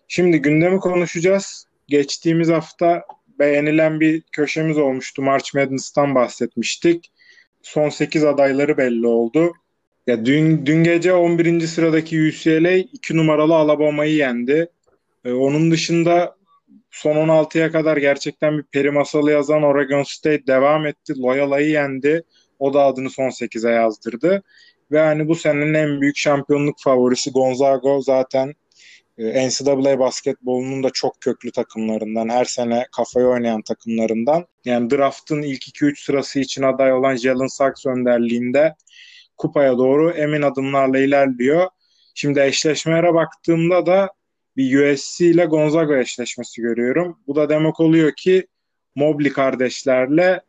Şimdi 0.07 0.41
gündemi 0.41 0.79
konuşacağız. 0.79 1.65
Geçtiğimiz 1.87 2.49
hafta 2.49 3.03
beğenilen 3.39 3.99
bir 3.99 4.21
köşemiz 4.31 4.77
olmuştu. 4.77 5.21
March 5.21 5.55
Madness'tan 5.55 6.15
bahsetmiştik. 6.15 7.11
Son 7.61 7.89
8 7.89 8.23
adayları 8.23 8.77
belli 8.77 9.07
oldu. 9.07 9.53
Ya 10.07 10.25
dün, 10.25 10.65
dün 10.65 10.83
gece 10.83 11.13
11. 11.13 11.67
sıradaki 11.67 12.27
UCLA 12.27 12.71
2 12.71 13.17
numaralı 13.17 13.55
Alabama'yı 13.55 14.13
yendi. 14.15 14.67
Ee, 15.25 15.31
onun 15.31 15.71
dışında 15.71 16.35
son 16.91 17.15
16'ya 17.15 17.71
kadar 17.71 17.97
gerçekten 17.97 18.57
bir 18.57 18.63
peri 18.63 18.91
masalı 18.91 19.31
yazan 19.31 19.63
Oregon 19.63 20.03
State 20.03 20.47
devam 20.47 20.85
etti. 20.85 21.21
Loyala'yı 21.21 21.69
yendi. 21.69 22.23
O 22.59 22.73
da 22.73 22.83
adını 22.83 23.09
son 23.09 23.29
8'e 23.29 23.71
yazdırdı. 23.71 24.43
Ve 24.91 24.99
hani 24.99 25.27
bu 25.27 25.35
senenin 25.35 25.73
en 25.73 26.01
büyük 26.01 26.17
şampiyonluk 26.17 26.75
favorisi 26.83 27.31
Gonzaga 27.31 28.01
zaten 28.01 28.53
e, 29.17 29.47
NCAA 29.47 29.99
basketbolunun 29.99 30.83
da 30.83 30.89
çok 30.93 31.21
köklü 31.21 31.51
takımlarından, 31.51 32.29
her 32.29 32.45
sene 32.45 32.87
kafayı 32.95 33.25
oynayan 33.25 33.61
takımlarından. 33.61 34.45
Yani 34.65 34.89
draft'ın 34.89 35.41
ilk 35.41 35.67
2-3 35.67 36.05
sırası 36.05 36.39
için 36.39 36.63
aday 36.63 36.93
olan 36.93 37.15
Jalen 37.15 37.47
Sachs 37.47 37.85
önderliğinde 37.85 38.75
kupaya 39.37 39.77
doğru 39.77 40.11
emin 40.11 40.41
adımlarla 40.41 40.99
ilerliyor. 40.99 41.69
Şimdi 42.15 42.39
eşleşmelere 42.39 43.13
baktığımda 43.13 43.85
da 43.85 44.09
bir 44.57 44.93
USC 44.93 45.25
ile 45.25 45.45
Gonzaga 45.45 45.97
eşleşmesi 45.97 46.61
görüyorum. 46.61 47.19
Bu 47.27 47.35
da 47.35 47.49
demek 47.49 47.79
oluyor 47.79 48.11
ki 48.17 48.47
Mobley 48.95 49.33
kardeşlerle 49.33 50.41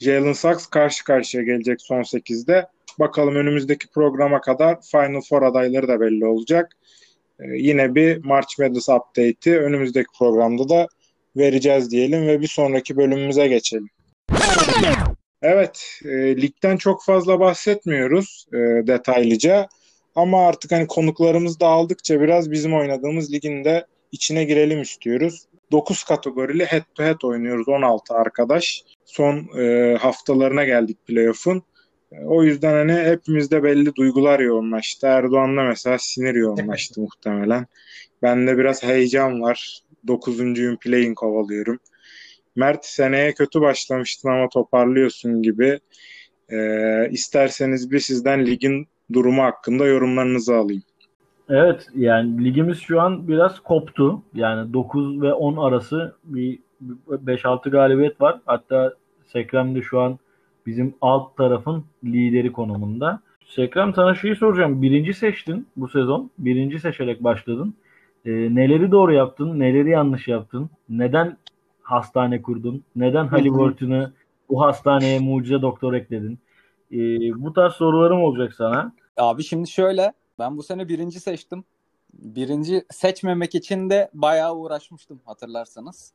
Jalen 0.00 0.32
Sachs 0.32 0.66
karşı 0.66 1.04
karşıya 1.04 1.42
gelecek 1.42 1.80
son 1.80 2.02
8'de. 2.02 2.66
Bakalım 2.98 3.36
önümüzdeki 3.36 3.88
programa 3.88 4.40
kadar 4.40 4.80
Final 4.90 5.20
Four 5.28 5.42
adayları 5.42 5.88
da 5.88 6.00
belli 6.00 6.26
olacak. 6.26 6.72
Ee, 7.40 7.44
yine 7.56 7.94
bir 7.94 8.24
March 8.24 8.58
Madness 8.58 8.88
update'i 8.88 9.58
önümüzdeki 9.58 10.08
programda 10.18 10.68
da 10.68 10.86
vereceğiz 11.36 11.90
diyelim 11.90 12.26
ve 12.26 12.40
bir 12.40 12.46
sonraki 12.48 12.96
bölümümüze 12.96 13.48
geçelim. 13.48 13.90
Evet, 15.42 16.00
e, 16.04 16.36
ligden 16.36 16.76
çok 16.76 17.04
fazla 17.04 17.40
bahsetmiyoruz 17.40 18.46
e, 18.52 18.56
detaylıca. 18.86 19.68
Ama 20.14 20.46
artık 20.46 20.72
hani 20.72 20.86
konuklarımız 20.86 21.60
dağıldıkça 21.60 22.20
biraz 22.20 22.50
bizim 22.50 22.74
oynadığımız 22.74 23.32
ligin 23.32 23.64
de 23.64 23.86
içine 24.12 24.44
girelim 24.44 24.82
istiyoruz. 24.82 25.46
9 25.72 26.04
kategorili 26.04 26.64
head 26.64 26.82
to 26.94 27.02
head 27.02 27.22
oynuyoruz 27.22 27.68
16 27.68 28.14
arkadaş. 28.14 28.84
Son 29.04 29.58
e, 29.58 29.96
haftalarına 29.96 30.64
geldik 30.64 31.06
playoff'un. 31.06 31.62
E, 32.12 32.24
o 32.24 32.44
yüzden 32.44 32.72
hani 32.72 33.10
hepimizde 33.10 33.62
belli 33.62 33.94
duygular 33.94 34.40
yoğunlaştı. 34.40 35.06
Erdoğan'da 35.06 35.62
mesela 35.62 35.98
sinir 35.98 36.34
yoğunlaştı 36.34 37.00
muhtemelen. 37.00 37.66
Bende 38.22 38.58
biraz 38.58 38.82
heyecan 38.82 39.40
var. 39.40 39.82
9. 40.06 40.38
play'in 40.80 41.14
kovalıyorum. 41.14 41.78
Mert 42.56 42.86
seneye 42.86 43.32
kötü 43.32 43.60
başlamıştın 43.60 44.28
ama 44.28 44.48
toparlıyorsun 44.48 45.42
gibi. 45.42 45.80
Ee, 46.52 47.08
isterseniz 47.10 47.90
bir 47.90 48.00
sizden 48.00 48.46
ligin 48.46 48.88
durumu 49.12 49.42
hakkında 49.42 49.86
yorumlarınızı 49.86 50.56
alayım. 50.56 50.82
Evet 51.48 51.86
yani 51.94 52.44
ligimiz 52.44 52.78
şu 52.80 53.00
an 53.00 53.28
biraz 53.28 53.60
koptu. 53.60 54.22
Yani 54.34 54.72
9 54.72 55.22
ve 55.22 55.32
10 55.32 55.56
arası 55.56 56.16
bir 56.24 56.58
5-6 57.08 57.70
galibiyet 57.70 58.20
var. 58.20 58.40
Hatta 58.46 58.94
Sekrem 59.32 59.74
de 59.74 59.82
şu 59.82 60.00
an 60.00 60.18
bizim 60.66 60.94
alt 61.00 61.36
tarafın 61.36 61.84
lideri 62.04 62.52
konumunda. 62.52 63.20
Sekrem 63.46 63.94
sana 63.94 64.14
şeyi 64.14 64.36
soracağım. 64.36 64.82
Birinci 64.82 65.14
seçtin 65.14 65.66
bu 65.76 65.88
sezon. 65.88 66.30
Birinci 66.38 66.78
seçerek 66.78 67.24
başladın. 67.24 67.74
Ee, 68.24 68.30
neleri 68.30 68.90
doğru 68.90 69.12
yaptın? 69.12 69.60
Neleri 69.60 69.90
yanlış 69.90 70.28
yaptın? 70.28 70.70
Neden 70.88 71.36
hastane 71.82 72.42
kurdun? 72.42 72.82
Neden 72.96 73.26
Halliburton'u 73.26 74.10
bu 74.48 74.62
hastaneye 74.62 75.18
mucize 75.18 75.62
doktor 75.62 75.92
ekledin? 75.92 76.38
Ee, 76.92 76.96
bu 77.44 77.52
tarz 77.52 77.72
sorularım 77.72 78.20
olacak 78.20 78.54
sana. 78.54 78.92
Abi 79.16 79.44
şimdi 79.44 79.70
şöyle 79.70 80.12
ben 80.38 80.56
bu 80.58 80.62
sene 80.62 80.88
birinci 80.88 81.20
seçtim. 81.20 81.64
Birinci 82.12 82.84
seçmemek 82.90 83.54
için 83.54 83.90
de 83.90 84.10
bayağı 84.14 84.56
uğraşmıştım 84.56 85.20
hatırlarsanız. 85.24 86.12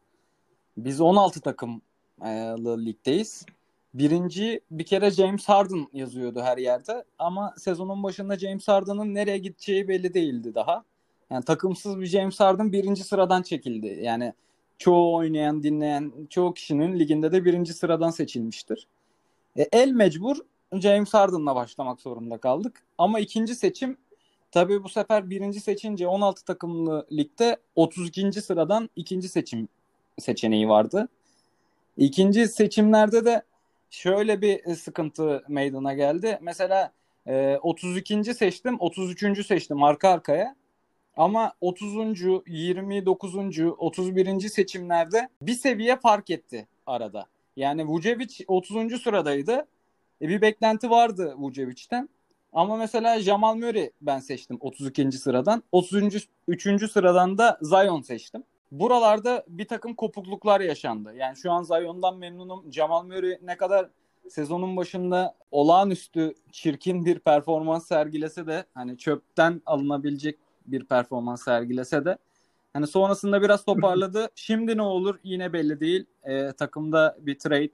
Biz 0.77 1.01
16 1.01 1.41
takımlı 1.41 2.85
ligdeyiz. 2.85 3.45
Birinci 3.93 4.61
bir 4.71 4.85
kere 4.85 5.11
James 5.11 5.49
Harden 5.49 5.87
yazıyordu 5.93 6.41
her 6.41 6.57
yerde 6.57 7.03
ama 7.19 7.53
sezonun 7.57 8.03
başında 8.03 8.39
James 8.39 8.67
Harden'ın 8.67 9.13
nereye 9.13 9.37
gideceği 9.37 9.87
belli 9.87 10.13
değildi 10.13 10.55
daha. 10.55 10.83
Yani 11.29 11.45
takımsız 11.45 11.99
bir 11.99 12.05
James 12.05 12.39
Harden 12.39 12.71
birinci 12.71 13.03
sıradan 13.03 13.41
çekildi. 13.41 13.99
Yani 14.01 14.33
çoğu 14.77 15.15
oynayan, 15.15 15.63
dinleyen 15.63 16.13
çoğu 16.29 16.53
kişinin 16.53 16.99
liginde 16.99 17.31
de 17.31 17.45
birinci 17.45 17.73
sıradan 17.73 18.09
seçilmiştir. 18.09 18.87
E, 19.57 19.67
el 19.71 19.91
mecbur 19.91 20.37
James 20.73 21.13
Harden'la 21.13 21.55
başlamak 21.55 22.01
zorunda 22.01 22.37
kaldık. 22.37 22.83
Ama 22.97 23.19
ikinci 23.19 23.55
seçim 23.55 23.97
tabii 24.51 24.83
bu 24.83 24.89
sefer 24.89 25.29
birinci 25.29 25.59
seçince 25.59 26.07
16 26.07 26.45
takımlı 26.45 27.07
ligde 27.11 27.57
32. 27.75 28.41
sıradan 28.41 28.89
ikinci 28.95 29.29
seçim 29.29 29.67
seçeneği 30.19 30.69
vardı. 30.69 31.09
İkinci 31.97 32.47
seçimlerde 32.47 33.25
de 33.25 33.41
şöyle 33.89 34.41
bir 34.41 34.75
sıkıntı 34.75 35.43
meydana 35.47 35.93
geldi. 35.93 36.39
Mesela 36.41 36.91
32. 37.61 38.33
seçtim, 38.33 38.77
33. 38.79 39.45
seçtim 39.45 39.83
arka 39.83 40.09
arkaya. 40.09 40.55
Ama 41.17 41.53
30. 41.61 41.95
29. 42.47 43.35
31. 43.77 44.49
seçimlerde 44.49 45.29
bir 45.41 45.53
seviye 45.53 45.95
fark 45.95 46.29
etti 46.29 46.67
arada. 46.85 47.25
Yani 47.55 47.87
Vucevic 47.87 48.45
30. 48.47 49.01
sıradaydı. 49.01 49.67
E, 50.21 50.29
bir 50.29 50.41
beklenti 50.41 50.89
vardı 50.89 51.33
Vucevic'ten. 51.37 52.09
Ama 52.53 52.75
mesela 52.75 53.19
Jamal 53.19 53.55
Murray 53.55 53.91
ben 54.01 54.19
seçtim 54.19 54.57
32. 54.59 55.11
sıradan. 55.11 55.63
33. 55.71 56.91
sıradan 56.91 57.37
da 57.37 57.59
Zion 57.61 58.01
seçtim. 58.01 58.43
Buralarda 58.71 59.45
bir 59.47 59.67
takım 59.67 59.93
kopukluklar 59.93 60.61
yaşandı. 60.61 61.13
Yani 61.15 61.37
şu 61.37 61.51
an 61.51 61.63
Zion'dan 61.63 62.17
memnunum. 62.17 62.73
Jamal 62.73 63.03
Murray 63.03 63.37
ne 63.43 63.57
kadar 63.57 63.89
sezonun 64.29 64.77
başında 64.77 65.35
olağanüstü 65.51 66.33
çirkin 66.51 67.05
bir 67.05 67.19
performans 67.19 67.87
sergilese 67.87 68.47
de 68.47 68.65
hani 68.73 68.97
çöpten 68.97 69.61
alınabilecek 69.65 70.37
bir 70.65 70.85
performans 70.85 71.43
sergilese 71.43 72.05
de 72.05 72.17
hani 72.73 72.87
sonrasında 72.87 73.41
biraz 73.41 73.65
toparladı. 73.65 74.29
Şimdi 74.35 74.77
ne 74.77 74.81
olur 74.81 75.19
yine 75.23 75.53
belli 75.53 75.79
değil. 75.79 76.05
E, 76.23 76.51
takımda 76.51 77.17
bir 77.21 77.39
trade 77.39 77.71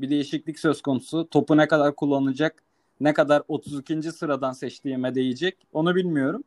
bir 0.00 0.10
değişiklik 0.10 0.58
söz 0.58 0.82
konusu. 0.82 1.28
Topu 1.30 1.56
ne 1.56 1.68
kadar 1.68 1.96
kullanacak, 1.96 2.62
ne 3.00 3.14
kadar 3.14 3.42
32. 3.48 4.02
sıradan 4.02 4.52
seçtiğime 4.52 5.14
değecek 5.14 5.66
onu 5.72 5.94
bilmiyorum. 5.94 6.44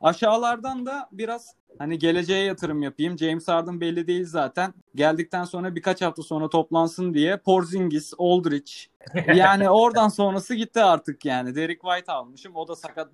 Aşağılardan 0.00 0.86
da 0.86 1.08
biraz 1.12 1.54
hani 1.78 1.98
geleceğe 1.98 2.44
yatırım 2.44 2.82
yapayım. 2.82 3.18
James 3.18 3.48
Harden 3.48 3.80
belli 3.80 4.06
değil 4.06 4.24
zaten. 4.26 4.74
Geldikten 4.94 5.44
sonra 5.44 5.74
birkaç 5.74 6.02
hafta 6.02 6.22
sonra 6.22 6.48
toplansın 6.48 7.14
diye 7.14 7.36
Porzingis, 7.36 8.12
Aldridge 8.18 8.72
yani 9.34 9.70
oradan 9.70 10.08
sonrası 10.08 10.54
gitti 10.54 10.82
artık 10.82 11.24
yani. 11.24 11.54
Derek 11.54 11.80
White 11.80 12.12
almışım. 12.12 12.56
O 12.56 12.68
da 12.68 12.76
sakat 12.76 13.12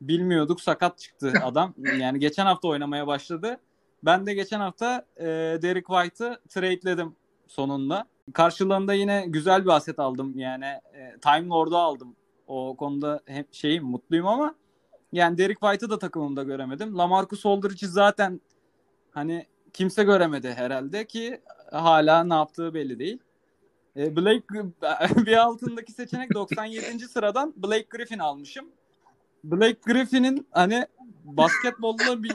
bilmiyorduk 0.00 0.60
sakat 0.60 0.98
çıktı 0.98 1.32
adam. 1.42 1.74
Yani 1.98 2.18
geçen 2.18 2.46
hafta 2.46 2.68
oynamaya 2.68 3.06
başladı. 3.06 3.60
Ben 4.02 4.26
de 4.26 4.34
geçen 4.34 4.60
hafta 4.60 5.06
e, 5.16 5.24
Derek 5.62 5.86
White'ı 5.86 6.38
trade'ledim 6.48 7.16
sonunda. 7.48 8.06
Karşılığında 8.32 8.94
yine 8.94 9.24
güzel 9.28 9.64
bir 9.64 9.70
aset 9.70 9.98
aldım. 9.98 10.38
Yani 10.38 10.64
e, 10.64 11.16
Time 11.22 11.48
Lord'u 11.48 11.76
aldım. 11.76 12.16
O 12.46 12.76
konuda 12.76 13.20
hep 13.26 13.54
şeyim 13.54 13.84
mutluyum 13.84 14.26
ama 14.26 14.54
yani 15.12 15.38
Derek 15.38 15.60
White'ı 15.60 15.90
da 15.90 15.98
takımımda 15.98 16.42
göremedim. 16.42 16.98
Lamarcus 16.98 17.46
Aldridge'i 17.46 17.88
zaten 17.88 18.40
hani 19.10 19.46
kimse 19.72 20.04
göremedi 20.04 20.54
herhalde 20.54 21.06
ki 21.06 21.40
hala 21.72 22.24
ne 22.24 22.34
yaptığı 22.34 22.74
belli 22.74 22.98
değil. 22.98 23.18
E, 23.96 24.16
Blake 24.16 24.44
bir 25.26 25.36
altındaki 25.36 25.92
seçenek 25.92 26.34
97. 26.34 27.08
sıradan 27.08 27.54
Blake 27.56 27.86
Griffin 27.90 28.18
almışım. 28.18 28.68
Blake 29.44 29.80
Griffin'in 29.86 30.46
hani 30.50 30.86
basketbolla 31.24 32.22
bir 32.22 32.32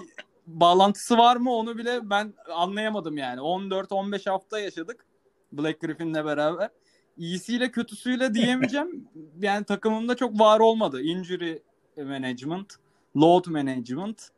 bağlantısı 0.48 1.18
var 1.18 1.36
mı 1.36 1.52
onu 1.52 1.78
bile 1.78 2.10
ben 2.10 2.34
anlayamadım 2.54 3.18
yani. 3.18 3.40
14-15 3.40 4.30
hafta 4.30 4.60
yaşadık 4.60 5.07
Blake 5.52 5.88
Griffin'le 5.88 6.26
beraber. 6.26 6.70
İyisiyle 7.18 7.72
kötüsüyle 7.72 8.34
diyemeyeceğim. 8.34 9.08
yani 9.40 9.66
takımımda 9.66 10.16
çok 10.16 10.40
var 10.40 10.60
olmadı. 10.60 11.02
Injury 11.02 11.60
management, 11.98 12.74
load 13.16 13.48
management. 13.48 14.30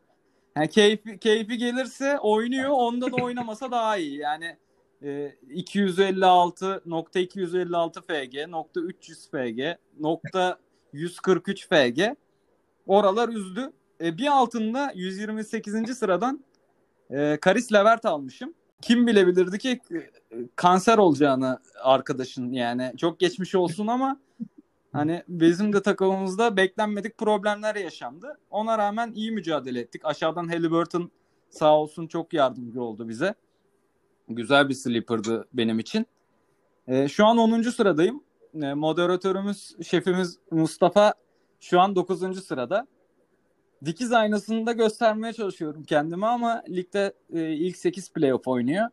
Yani 0.56 0.70
keyfi, 0.70 1.18
keyfi 1.18 1.58
gelirse 1.58 2.20
oynuyor. 2.20 2.70
Onda 2.70 3.12
da 3.12 3.16
oynamasa 3.16 3.72
daha 3.72 3.98
iyi. 3.98 4.18
Yani 4.18 4.58
e, 5.04 5.36
256 5.50 6.82
nokta 6.86 7.20
256 7.20 8.01
FG, 8.01 8.48
nokta 8.48 8.82
300 8.82 9.30
FG, 9.30 9.78
nokta 10.00 10.60
143 10.94 11.68
FG. 11.68 12.01
Oralar 12.88 13.30
üzdü. 13.30 13.72
E, 14.01 14.18
bir 14.18 14.28
altında 14.28 14.92
128. 14.96 15.98
sıradan 15.98 16.46
e, 17.10 17.38
Karis 17.42 17.74
Levert 17.74 18.06
almışım. 18.06 18.54
Kim 18.82 19.08
bilebilirdi 19.08 19.58
ki 19.58 19.80
kanser 20.56 20.98
olacağını 20.98 21.60
arkadaşın 21.82 22.52
yani. 22.52 22.94
Çok 22.98 23.20
geçmiş 23.20 23.56
olsun 23.56 23.88
ama 23.88 24.20
hani 24.92 25.24
bizim 25.28 25.74
de 25.74 25.82
takımımızda 25.82 26.58
beklenmedik 26.58 27.18
problemler 27.18 27.76
yaşandı. 27.76 28.40
Ona 28.50 28.78
rağmen 28.78 29.12
iyi 29.16 29.32
mücadele 29.32 29.80
ettik. 29.80 30.02
Aşağıdan 30.06 30.48
Halliburton 30.48 31.12
sağ 31.50 31.78
olsun 31.78 32.08
çok 32.08 32.34
yardımcı 32.34 32.82
oldu 32.82 33.10
bize. 33.10 33.36
Güzel 34.30 34.70
bir 34.70 34.74
sleeper'dı 34.74 35.48
benim 35.54 35.80
için. 35.80 36.06
E, 36.88 37.08
şu 37.08 37.26
an 37.26 37.38
10. 37.38 37.62
sıradayım. 37.62 38.24
E, 38.62 38.74
moderatörümüz, 38.74 39.76
şefimiz 39.88 40.40
Mustafa 40.52 41.14
şu 41.60 41.80
an 41.80 41.96
9. 41.96 42.46
sırada 42.46 42.88
dikiz 43.86 44.14
aynasında 44.14 44.72
göstermeye 44.72 45.34
çalışıyorum 45.34 45.84
kendimi 45.84 46.26
ama 46.26 46.64
ligde 46.70 47.14
e, 47.34 47.54
ilk 47.54 47.78
8 47.78 48.14
playoff 48.14 48.48
oynuyor. 48.48 48.90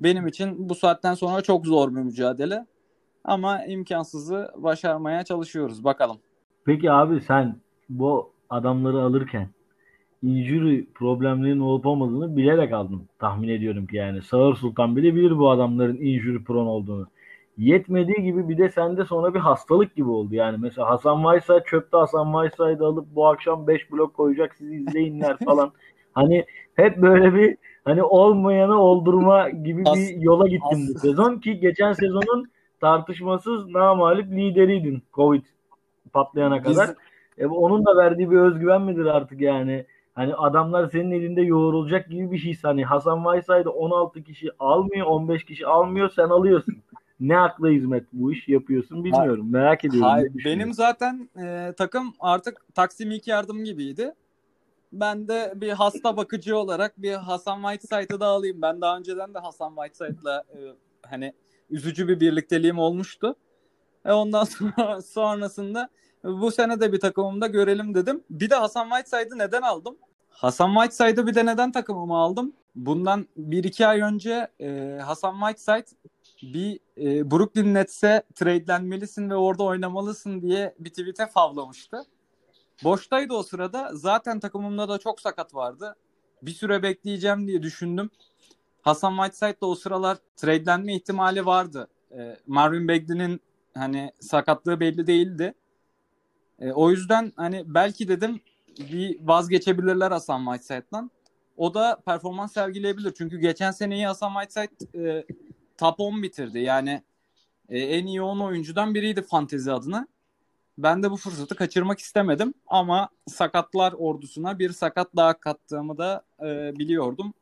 Benim 0.00 0.26
için 0.26 0.68
bu 0.68 0.74
saatten 0.74 1.14
sonra 1.14 1.42
çok 1.42 1.66
zor 1.66 1.96
bir 1.96 2.00
mücadele. 2.00 2.66
Ama 3.24 3.64
imkansızı 3.64 4.50
başarmaya 4.56 5.24
çalışıyoruz. 5.24 5.84
Bakalım. 5.84 6.16
Peki 6.64 6.92
abi 6.92 7.20
sen 7.20 7.56
bu 7.88 8.30
adamları 8.50 9.00
alırken 9.00 9.48
injury 10.22 10.84
problemlerinin 10.94 11.60
olup 11.60 11.86
olmadığını 11.86 12.36
bilerek 12.36 12.72
aldın. 12.72 13.02
Tahmin 13.18 13.48
ediyorum 13.48 13.86
ki 13.86 13.96
yani. 13.96 14.22
Sağır 14.22 14.56
Sultan 14.56 14.96
bile 14.96 15.14
bilir 15.14 15.38
bu 15.38 15.50
adamların 15.50 15.96
injury 15.96 16.44
prone 16.44 16.68
olduğunu 16.68 17.06
yetmediği 17.58 18.22
gibi 18.22 18.48
bir 18.48 18.58
de 18.58 18.68
sende 18.68 19.04
sonra 19.04 19.34
bir 19.34 19.38
hastalık 19.38 19.96
gibi 19.96 20.08
oldu. 20.08 20.34
Yani 20.34 20.58
mesela 20.60 20.90
Hasan 20.90 21.22
Whiteside 21.22 21.64
çöpte 21.66 21.96
Hasan 21.96 22.32
Whiteside'ı 22.32 22.86
alıp 22.86 23.06
bu 23.14 23.26
akşam 23.26 23.66
5 23.66 23.92
blok 23.92 24.14
koyacak 24.14 24.54
sizi 24.54 24.74
izleyinler 24.74 25.36
falan. 25.44 25.72
hani 26.12 26.44
hep 26.74 26.96
böyle 26.96 27.34
bir 27.34 27.56
hani 27.84 28.02
olmayanı 28.02 28.78
oldurma 28.78 29.50
gibi 29.50 29.84
bir 29.84 30.20
yola 30.20 30.48
gittim 30.48 30.88
bu 30.94 30.98
sezon 30.98 31.38
ki 31.38 31.60
geçen 31.60 31.92
sezonun 31.92 32.50
tartışmasız 32.80 33.68
namalip 33.68 34.32
lideriydin 34.32 35.02
Covid 35.12 35.42
patlayana 36.12 36.62
kadar. 36.62 36.88
Biz... 36.88 36.94
E, 37.38 37.46
onun 37.46 37.86
da 37.86 37.96
verdiği 37.96 38.30
bir 38.30 38.36
özgüven 38.36 38.82
midir 38.82 39.04
artık 39.04 39.40
yani? 39.40 39.86
Hani 40.14 40.34
adamlar 40.34 40.88
senin 40.90 41.10
elinde 41.10 41.42
yoğrulacak 41.42 42.08
gibi 42.08 42.32
bir 42.32 42.38
şey. 42.38 42.58
Hani 42.62 42.84
Hasan 42.84 43.24
Whiteside 43.24 43.68
16 43.68 44.22
kişi 44.22 44.50
almıyor, 44.58 45.06
15 45.06 45.44
kişi 45.44 45.66
almıyor, 45.66 46.10
sen 46.16 46.28
alıyorsun 46.28 46.76
ne 47.20 47.38
akla 47.38 47.68
hizmet 47.68 48.04
bu 48.12 48.32
iş 48.32 48.48
yapıyorsun 48.48 49.04
bilmiyorum. 49.04 49.44
Ha, 49.44 49.58
Merak 49.58 49.84
ediyorum. 49.84 50.10
Hayır, 50.10 50.32
benim 50.44 50.72
zaten 50.72 51.28
e, 51.44 51.72
takım 51.78 52.14
artık 52.20 52.74
Taksim 52.74 53.10
ilk 53.10 53.28
yardım 53.28 53.64
gibiydi. 53.64 54.12
Ben 55.00 55.28
de 55.28 55.52
bir 55.56 55.70
hasta 55.70 56.16
bakıcı 56.16 56.58
olarak 56.58 57.02
bir 57.02 57.14
Hasan 57.14 57.62
Whiteside'ı 57.62 58.20
da 58.20 58.26
alayım. 58.26 58.62
Ben 58.62 58.80
daha 58.80 58.98
önceden 58.98 59.34
de 59.34 59.38
Hasan 59.38 59.74
Whiteside'la 59.74 60.44
e, 60.54 60.58
hani 61.02 61.32
üzücü 61.70 62.08
bir 62.08 62.20
birlikteliğim 62.20 62.78
olmuştu. 62.78 63.36
E 64.04 64.12
ondan 64.12 64.44
sonra 64.78 65.02
sonrasında 65.02 65.88
bu 66.24 66.50
sene 66.50 66.80
de 66.80 66.92
bir 66.92 67.00
takımımda 67.00 67.46
görelim 67.46 67.94
dedim. 67.94 68.24
Bir 68.30 68.50
de 68.50 68.54
Hasan 68.54 68.88
Whiteside'ı 68.90 69.38
neden 69.38 69.62
aldım? 69.62 69.96
Hasan 70.28 70.74
Whiteside'ı 70.74 71.26
bir 71.26 71.34
de 71.34 71.46
neden 71.46 71.72
takımıma 71.72 72.24
aldım? 72.24 72.52
Bundan 72.74 73.26
1-2 73.38 73.86
ay 73.86 74.00
önce 74.00 74.48
e, 74.60 74.98
Hasan 75.04 75.34
Whiteside 75.40 75.86
bir 76.42 76.80
e, 76.98 77.30
Brooklyn 77.30 77.74
Nets'e 77.74 78.22
tradelenmelisin 78.34 79.30
ve 79.30 79.36
orada 79.36 79.62
oynamalısın 79.62 80.42
diye 80.42 80.74
bir 80.78 80.90
tweet'e 80.90 81.26
favlamıştı. 81.26 82.04
Boştaydı 82.84 83.34
o 83.34 83.42
sırada. 83.42 83.90
Zaten 83.92 84.40
takımımda 84.40 84.88
da 84.88 84.98
çok 84.98 85.20
sakat 85.20 85.54
vardı. 85.54 85.96
Bir 86.42 86.50
süre 86.50 86.82
bekleyeceğim 86.82 87.46
diye 87.46 87.62
düşündüm. 87.62 88.10
Hasan 88.82 89.16
Whiteside 89.16 89.60
de 89.60 89.64
o 89.64 89.74
sıralar 89.74 90.18
tradelenme 90.36 90.94
ihtimali 90.94 91.46
vardı. 91.46 91.88
E, 92.18 92.36
Marvin 92.46 92.88
Bagley'nin 92.88 93.40
hani 93.74 94.12
sakatlığı 94.20 94.80
belli 94.80 95.06
değildi. 95.06 95.54
E, 96.58 96.72
o 96.72 96.90
yüzden 96.90 97.32
hani 97.36 97.62
belki 97.66 98.08
dedim 98.08 98.40
bir 98.78 99.18
vazgeçebilirler 99.20 100.10
Hasan 100.10 100.44
Whiteside'dan. 100.44 101.10
O 101.56 101.74
da 101.74 102.02
performans 102.06 102.52
sergileyebilir. 102.52 103.14
Çünkü 103.18 103.38
geçen 103.38 103.70
seneyi 103.70 104.06
Hasan 104.06 104.32
Whiteside 104.40 105.08
e, 105.08 105.24
top 105.78 106.00
10 106.00 106.22
bitirdi. 106.22 106.58
Yani 106.58 107.02
e, 107.68 107.78
en 107.78 108.06
iyi 108.06 108.22
10 108.22 108.40
oyuncudan 108.40 108.94
biriydi 108.94 109.22
fantezi 109.22 109.72
adına. 109.72 110.08
Ben 110.78 111.02
de 111.02 111.10
bu 111.10 111.16
fırsatı 111.16 111.56
kaçırmak 111.56 111.98
istemedim 111.98 112.54
ama 112.66 113.08
sakatlar 113.26 113.92
ordusuna 113.92 114.58
bir 114.58 114.70
sakat 114.70 115.16
daha 115.16 115.40
kattığımı 115.40 115.98
da 115.98 116.24
e, 116.40 116.78
biliyordum. 116.78 117.34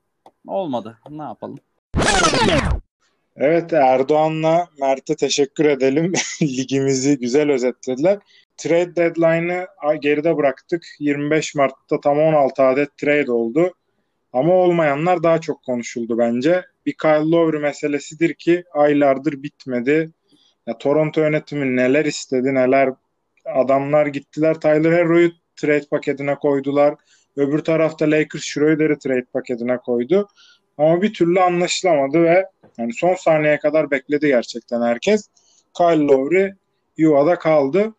Olmadı. 0.46 0.98
Ne 1.10 1.22
yapalım? 1.22 1.58
Evet 3.36 3.72
Erdoğan'la 3.72 4.68
Mert'e 4.80 5.16
teşekkür 5.16 5.64
edelim. 5.64 6.12
Ligimizi 6.42 7.18
güzel 7.18 7.50
özetlediler. 7.50 8.18
Trade 8.56 8.96
deadline'ı 8.96 9.66
geride 10.00 10.36
bıraktık. 10.36 10.84
25 10.98 11.54
Mart'ta 11.54 12.00
tam 12.00 12.18
16 12.18 12.62
adet 12.62 12.96
trade 12.96 13.32
oldu. 13.32 13.74
Ama 14.32 14.54
olmayanlar 14.54 15.22
daha 15.22 15.40
çok 15.40 15.62
konuşuldu 15.62 16.18
bence. 16.18 16.64
Bir 16.86 16.92
Kyle 16.92 17.30
Lowry 17.30 17.58
meselesidir 17.58 18.34
ki 18.34 18.64
aylardır 18.72 19.42
bitmedi. 19.42 20.10
Ya, 20.66 20.78
Toronto 20.78 21.20
yönetimi 21.20 21.76
neler 21.76 22.04
istedi 22.04 22.54
neler 22.54 22.90
adamlar 23.44 24.06
gittiler 24.06 24.60
Tyler 24.60 24.92
Herro'yu 24.92 25.32
trade 25.56 25.86
paketine 25.90 26.34
koydular. 26.34 26.94
Öbür 27.36 27.58
tarafta 27.58 28.10
Lakers 28.10 28.42
Schroeder'i 28.42 28.98
trade 28.98 29.24
paketine 29.32 29.76
koydu. 29.76 30.28
Ama 30.78 31.02
bir 31.02 31.14
türlü 31.14 31.40
anlaşılamadı 31.40 32.22
ve 32.22 32.46
yani 32.78 32.92
son 32.92 33.14
saniyeye 33.14 33.58
kadar 33.58 33.90
bekledi 33.90 34.26
gerçekten 34.26 34.82
herkes. 34.82 35.28
Kyle 35.76 36.06
Lowry 36.06 36.52
yuvada 36.96 37.38
kaldı. 37.38 37.94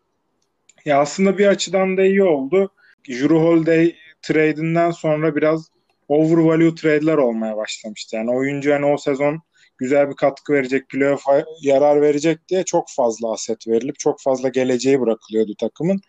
Ya 0.84 1.00
aslında 1.00 1.38
bir 1.38 1.46
açıdan 1.46 1.96
da 1.96 2.04
iyi 2.04 2.22
oldu. 2.22 2.70
Drew 3.08 3.34
Holiday 3.34 3.94
trade'inden 4.22 4.90
sonra 4.90 5.36
biraz 5.36 5.70
overvalue 6.08 6.74
trade'ler 6.74 7.16
olmaya 7.16 7.56
başlamıştı. 7.56 8.16
Yani 8.16 8.30
oyuncu 8.30 8.70
yani 8.70 8.86
o 8.86 8.96
sezon 8.96 9.42
güzel 9.78 10.10
bir 10.10 10.16
katkı 10.16 10.52
verecek, 10.52 10.88
playoff'a 10.88 11.44
yarar 11.62 12.00
verecek 12.00 12.48
diye 12.48 12.64
çok 12.64 12.84
fazla 12.96 13.32
aset 13.32 13.68
verilip 13.68 13.98
çok 13.98 14.20
fazla 14.20 14.48
geleceği 14.48 15.00
bırakılıyordu 15.00 15.54
takımın. 15.58 16.00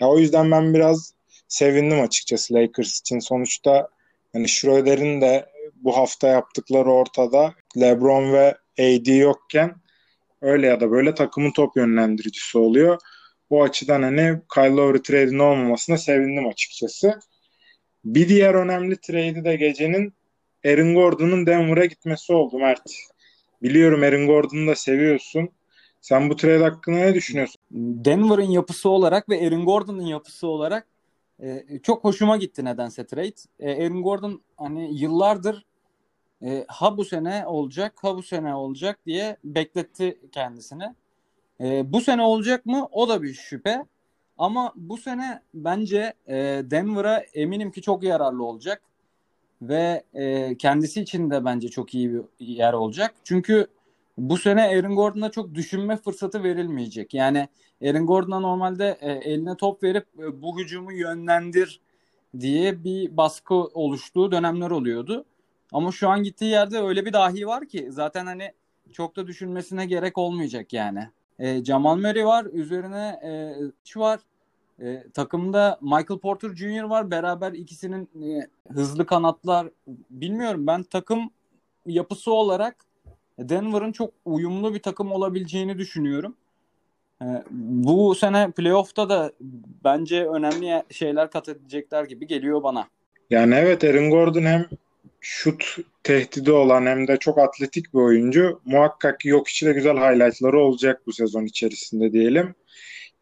Ya 0.00 0.08
o 0.08 0.18
yüzden 0.18 0.50
ben 0.50 0.74
biraz 0.74 1.14
sevindim 1.48 2.00
açıkçası 2.00 2.54
Lakers 2.54 3.00
için. 3.00 3.18
Sonuçta 3.18 3.88
hani 4.32 4.48
Schroeder'in 4.48 5.20
de 5.20 5.46
bu 5.74 5.96
hafta 5.96 6.28
yaptıkları 6.28 6.92
ortada. 6.92 7.54
LeBron 7.80 8.32
ve 8.32 8.56
AD 8.78 9.16
yokken 9.16 9.74
öyle 10.42 10.66
ya 10.66 10.80
da 10.80 10.90
böyle 10.90 11.14
takımın 11.14 11.50
top 11.50 11.76
yönlendiricisi 11.76 12.58
oluyor. 12.58 12.98
Bu 13.50 13.62
açıdan 13.62 14.02
hani 14.02 14.40
Kyle 14.54 14.76
Lowry 14.76 15.02
trade'in 15.02 15.38
olmamasına 15.38 15.98
sevindim 15.98 16.48
açıkçası. 16.48 17.20
Bir 18.04 18.28
diğer 18.28 18.54
önemli 18.54 18.96
trade'i 19.00 19.44
de 19.44 19.56
gecenin 19.56 20.14
Aaron 20.64 20.94
Gordon'un 20.94 21.46
Denver'a 21.46 21.84
gitmesi 21.84 22.32
oldu 22.32 22.58
Mert. 22.58 22.92
Biliyorum 23.62 24.02
Aaron 24.02 24.26
Gordon'u 24.26 24.66
da 24.66 24.74
seviyorsun. 24.74 25.48
Sen 26.00 26.30
bu 26.30 26.36
trade 26.36 26.62
hakkında 26.62 26.96
ne 26.96 27.14
düşünüyorsun? 27.14 27.60
Denver'ın 27.70 28.50
yapısı 28.50 28.88
olarak 28.88 29.28
ve 29.28 29.46
Aaron 29.46 29.64
Gordon'un 29.64 30.06
yapısı 30.06 30.46
olarak 30.46 30.86
E, 31.42 31.64
çok 31.82 32.04
hoşuma 32.04 32.36
gitti 32.36 32.64
nedense 32.64 33.06
trade. 33.06 33.32
E, 33.60 33.84
Aaron 33.84 34.02
Gordon 34.02 34.40
hani 34.56 35.00
yıllardır 35.00 35.64
e, 36.42 36.64
ha 36.68 36.96
bu 36.96 37.04
sene 37.04 37.46
olacak 37.46 37.94
ha 38.02 38.16
bu 38.16 38.22
sene 38.22 38.54
olacak 38.54 38.98
diye 39.06 39.36
bekletti 39.44 40.18
kendisini. 40.32 40.94
E, 41.60 41.92
bu 41.92 42.00
sene 42.00 42.22
olacak 42.22 42.66
mı? 42.66 42.88
O 42.92 43.08
da 43.08 43.22
bir 43.22 43.34
şüphe. 43.34 43.84
Ama 44.38 44.72
bu 44.76 44.96
sene 44.96 45.42
bence 45.54 46.12
e, 46.28 46.34
Denver'a 46.64 47.18
eminim 47.34 47.70
ki 47.70 47.82
çok 47.82 48.02
yararlı 48.02 48.44
olacak. 48.44 48.82
Ve 49.62 50.02
e, 50.14 50.56
kendisi 50.56 51.00
için 51.00 51.30
de 51.30 51.44
bence 51.44 51.68
çok 51.68 51.94
iyi 51.94 52.12
bir 52.12 52.24
yer 52.40 52.72
olacak. 52.72 53.14
Çünkü 53.24 53.66
bu 54.18 54.38
sene 54.38 54.62
Aaron 54.62 54.96
Gordon'a 54.96 55.30
çok 55.30 55.54
düşünme 55.54 55.96
fırsatı 55.96 56.42
verilmeyecek. 56.42 57.14
Yani 57.14 57.48
Aaron 57.84 58.06
Gordon'a 58.06 58.40
normalde 58.40 58.98
e, 59.00 59.12
eline 59.12 59.56
top 59.56 59.82
verip 59.82 60.06
e, 60.18 60.42
bu 60.42 60.58
hücumu 60.58 60.92
yönlendir 60.92 61.80
diye 62.40 62.84
bir 62.84 63.16
baskı 63.16 63.54
oluştuğu 63.54 64.32
dönemler 64.32 64.70
oluyordu. 64.70 65.24
Ama 65.72 65.92
şu 65.92 66.08
an 66.08 66.22
gittiği 66.22 66.50
yerde 66.50 66.78
öyle 66.78 67.06
bir 67.06 67.12
dahi 67.12 67.46
var 67.46 67.68
ki 67.68 67.88
zaten 67.90 68.26
hani 68.26 68.52
çok 68.92 69.16
da 69.16 69.26
düşünmesine 69.26 69.86
gerek 69.86 70.18
olmayacak 70.18 70.72
yani. 70.72 71.08
E, 71.38 71.64
Jamal 71.64 71.96
Murray 71.96 72.26
var, 72.26 72.44
üzerine 72.44 73.20
e, 73.22 74.00
var. 74.00 74.20
E, 74.82 75.04
takımda 75.14 75.78
Michael 75.82 76.20
Porter 76.20 76.54
Jr. 76.54 76.82
var. 76.82 77.10
Beraber 77.10 77.52
ikisinin 77.52 78.08
e, 78.22 78.46
hızlı 78.72 79.06
kanatlar 79.06 79.68
bilmiyorum 80.10 80.66
ben 80.66 80.82
takım 80.82 81.30
yapısı 81.86 82.32
olarak 82.32 82.76
Denver'ın 83.38 83.92
çok 83.92 84.12
uyumlu 84.24 84.74
bir 84.74 84.82
takım 84.82 85.12
olabileceğini 85.12 85.78
düşünüyorum. 85.78 86.34
E, 87.22 87.26
bu 87.50 88.14
sene 88.14 88.50
playoff'ta 88.50 89.08
da 89.08 89.32
bence 89.84 90.26
önemli 90.26 90.82
şeyler 90.90 91.30
kat 91.30 91.48
edecekler 91.48 92.04
gibi 92.04 92.26
geliyor 92.26 92.62
bana. 92.62 92.88
Yani 93.30 93.54
evet 93.54 93.84
Aaron 93.84 94.10
Gordon 94.10 94.42
hem 94.42 94.66
şut 95.20 95.76
tehdidi 96.02 96.52
olan 96.52 96.86
hem 96.86 97.08
de 97.08 97.16
çok 97.16 97.38
atletik 97.38 97.94
bir 97.94 97.98
oyuncu. 97.98 98.60
Muhakkak 98.64 99.24
yok 99.24 99.48
içinde 99.48 99.72
güzel 99.72 99.96
highlightları 99.96 100.60
olacak 100.60 101.02
bu 101.06 101.12
sezon 101.12 101.44
içerisinde 101.44 102.12
diyelim. 102.12 102.54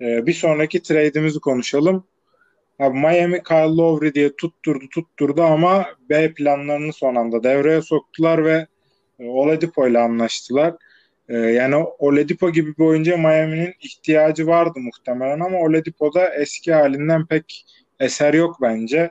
Ee, 0.01 0.27
bir 0.27 0.33
sonraki 0.33 0.83
trade'imizi 0.83 1.41
konuşalım. 1.41 2.05
Abi 2.79 2.99
Miami 2.99 3.43
Kyle 3.43 3.77
Lowry 3.77 4.15
diye 4.15 4.37
tutturdu 4.37 4.89
tutturdu 4.95 5.43
ama 5.43 5.87
B 6.11 6.35
planlarını 6.35 6.93
son 6.93 7.15
anda 7.15 7.43
devreye 7.43 7.83
soktular 7.83 8.45
ve 8.45 8.67
e, 9.19 9.29
Oladipo 9.29 9.89
ile 9.89 9.99
anlaştılar. 9.99 10.75
Ee, 11.29 11.37
yani 11.37 11.75
Oladipo 11.99 12.51
gibi 12.51 12.77
bir 12.79 12.85
oyuncuya 12.85 13.17
Miami'nin 13.17 13.73
ihtiyacı 13.81 14.47
vardı 14.47 14.79
muhtemelen 14.81 15.41
ama 15.41 15.59
Oladipo'da 15.59 16.35
eski 16.35 16.73
halinden 16.73 17.27
pek 17.27 17.65
eser 18.01 18.35
yok 18.35 18.57
bence. 18.63 19.11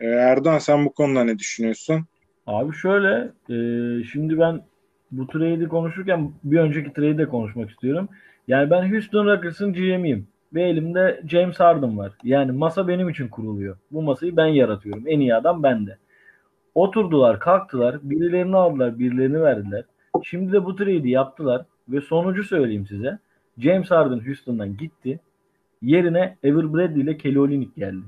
Ee, 0.00 0.06
Erdoğan 0.06 0.58
sen 0.58 0.84
bu 0.84 0.92
konuda 0.92 1.24
ne 1.24 1.38
düşünüyorsun? 1.38 2.06
Abi 2.46 2.76
şöyle, 2.76 3.32
e, 3.48 3.56
şimdi 4.04 4.38
ben 4.38 4.62
bu 5.10 5.26
trade'i 5.26 5.68
konuşurken 5.68 6.32
bir 6.44 6.58
önceki 6.58 6.92
trade'i 6.92 7.18
de 7.18 7.28
konuşmak 7.28 7.70
istiyorum. 7.70 8.08
Yani 8.50 8.70
ben 8.70 8.92
Houston 8.92 9.26
Rockets'ın 9.26 9.72
GM'iyim 9.72 10.28
ve 10.54 10.62
elimde 10.62 11.22
James 11.28 11.60
Harden 11.60 11.98
var. 11.98 12.12
Yani 12.24 12.52
masa 12.52 12.88
benim 12.88 13.08
için 13.08 13.28
kuruluyor. 13.28 13.76
Bu 13.90 14.02
masayı 14.02 14.36
ben 14.36 14.46
yaratıyorum. 14.46 15.04
En 15.06 15.20
iyi 15.20 15.34
adam 15.34 15.62
bende. 15.62 15.98
Oturdular, 16.74 17.40
kalktılar, 17.40 17.98
birilerini 18.02 18.56
aldılar, 18.56 18.98
birilerini 18.98 19.42
verdiler. 19.42 19.84
Şimdi 20.24 20.52
de 20.52 20.64
bu 20.64 20.76
trade'i 20.76 21.10
yaptılar 21.10 21.64
ve 21.88 22.00
sonucu 22.00 22.44
söyleyeyim 22.44 22.86
size. 22.86 23.18
James 23.58 23.90
Harden 23.90 24.26
Houston'dan 24.26 24.76
gitti. 24.76 25.20
Yerine 25.82 26.36
Ever 26.42 26.74
Bradley 26.74 27.02
ile 27.02 27.16
Kelly 27.16 27.38
Olynyk 27.38 27.76
geldi. 27.76 28.04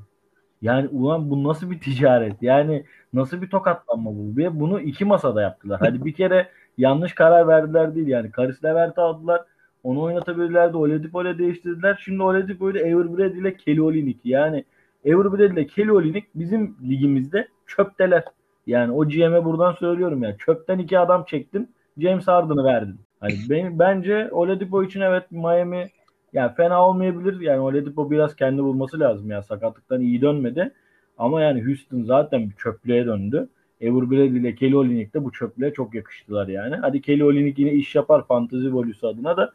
Yani 0.63 0.89
ulan 0.89 1.31
bu 1.31 1.45
nasıl 1.45 1.71
bir 1.71 1.81
ticaret? 1.81 2.43
Yani 2.43 2.85
nasıl 3.13 3.43
bir 3.43 3.51
tokatlanma 3.51 4.11
bu? 4.11 4.37
Ve 4.37 4.61
bunu 4.61 4.81
iki 4.81 5.05
masada 5.05 5.43
yaptılar. 5.43 5.81
Hadi 5.83 6.05
bir 6.05 6.13
kere 6.13 6.49
yanlış 6.79 7.15
karar 7.15 7.49
verdiler 7.49 7.95
değil 7.95 8.07
yani. 8.07 8.31
Karis 8.31 8.65
Levert'i 8.65 9.01
aldılar. 9.01 9.41
Onu 9.83 10.03
oynatabilirlerdi. 10.03 10.77
Oladipo 10.77 11.23
ile 11.23 11.39
değiştirdiler. 11.39 12.01
Şimdi 12.05 12.23
Oladipo 12.23 12.71
ile 12.71 12.81
Everbred 12.81 13.35
ile 13.35 13.57
Kelly 13.57 13.83
Olynyk. 13.83 14.21
Yani 14.25 14.65
Everbred 15.05 15.51
ile 15.51 15.67
Kelly 15.67 15.93
Olynyk 15.93 16.25
bizim 16.35 16.77
ligimizde 16.89 17.49
çöpteler. 17.67 18.25
Yani 18.67 18.93
o 18.93 19.09
GM'e 19.09 19.45
buradan 19.45 19.73
söylüyorum 19.73 20.23
ya. 20.23 20.37
Çöpten 20.37 20.79
iki 20.79 20.99
adam 20.99 21.25
çektin. 21.25 21.71
James 21.99 22.29
Harden'ı 22.29 22.65
verdin. 22.65 23.01
Hani 23.21 23.35
ben, 23.51 23.79
bence 23.79 24.29
Oladipo 24.33 24.83
için 24.83 25.01
evet 25.01 25.31
Miami 25.31 25.87
yani 26.33 26.55
fena 26.55 26.89
olmayabilir. 26.89 27.41
Yani 27.41 27.61
Oladipo 27.61 28.11
biraz 28.11 28.37
kendi 28.37 28.63
bulması 28.63 29.01
lazım 29.01 29.31
ya. 29.31 29.43
Sakatlıktan 29.43 30.01
iyi 30.01 30.21
dönmedi. 30.21 30.73
Ama 31.19 31.43
yani 31.43 31.67
Houston 31.67 32.03
zaten 32.03 32.51
bir 32.51 32.55
çöplüğe 32.55 33.07
döndü. 33.07 33.49
Ever 33.81 34.11
Bradley 34.11 34.27
ile 34.27 34.55
Kelly 34.55 34.77
Olynyk 34.77 35.15
de 35.15 35.25
bu 35.25 35.33
çöplüğe 35.33 35.73
çok 35.73 35.95
yakıştılar 35.95 36.49
yani. 36.49 36.77
Hadi 36.77 37.01
Kelly 37.01 37.25
Olynyk 37.25 37.59
yine 37.59 37.73
iş 37.73 37.95
yapar 37.95 38.27
fantasy 38.27 38.69
volüsü 38.69 39.07
adına 39.07 39.37
da 39.37 39.53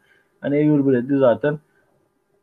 hani 0.47 0.57
Ever 0.57 0.85
Bradley 0.85 1.17
zaten 1.17 1.59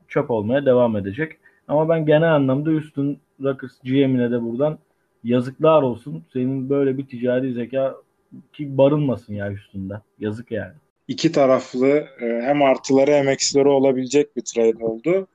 çöp 0.08 0.30
olmaya 0.30 0.66
devam 0.66 0.96
edecek. 0.96 1.32
Ama 1.68 1.88
ben 1.88 2.06
genel 2.06 2.34
anlamda 2.34 2.70
Houston 2.70 3.16
Rockets 3.42 3.80
GM'ine 3.84 4.30
de 4.30 4.42
buradan 4.42 4.78
yazıklar 5.24 5.82
olsun. 5.82 6.24
Senin 6.32 6.70
böyle 6.70 6.98
bir 6.98 7.06
ticari 7.06 7.52
zeka 7.52 7.96
ki 8.52 8.78
barınmasın 8.78 9.34
ya 9.34 9.50
Houston'da. 9.50 10.02
Yazık 10.18 10.50
yani 10.50 10.72
iki 11.08 11.32
taraflı 11.32 11.88
e, 12.20 12.40
hem 12.42 12.62
artıları 12.62 13.10
hem 13.10 13.28
eksileri 13.28 13.68
olabilecek 13.68 14.36
bir 14.36 14.42
trade 14.42 14.84
oldu. 14.84 15.28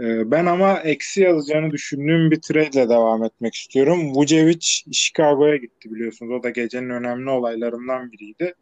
E, 0.00 0.30
ben 0.30 0.46
ama 0.46 0.80
eksi 0.80 1.22
yazacağını 1.22 1.70
düşündüğüm 1.70 2.30
bir 2.30 2.40
trade 2.40 2.70
ile 2.70 2.88
devam 2.88 3.24
etmek 3.24 3.54
istiyorum. 3.54 4.14
Vucevic 4.14 4.66
Chicago'ya 4.92 5.56
gitti 5.56 5.94
biliyorsunuz. 5.94 6.32
O 6.32 6.42
da 6.42 6.50
gecenin 6.50 6.90
önemli 6.90 7.30
olaylarından 7.30 8.12
biriydi. 8.12 8.54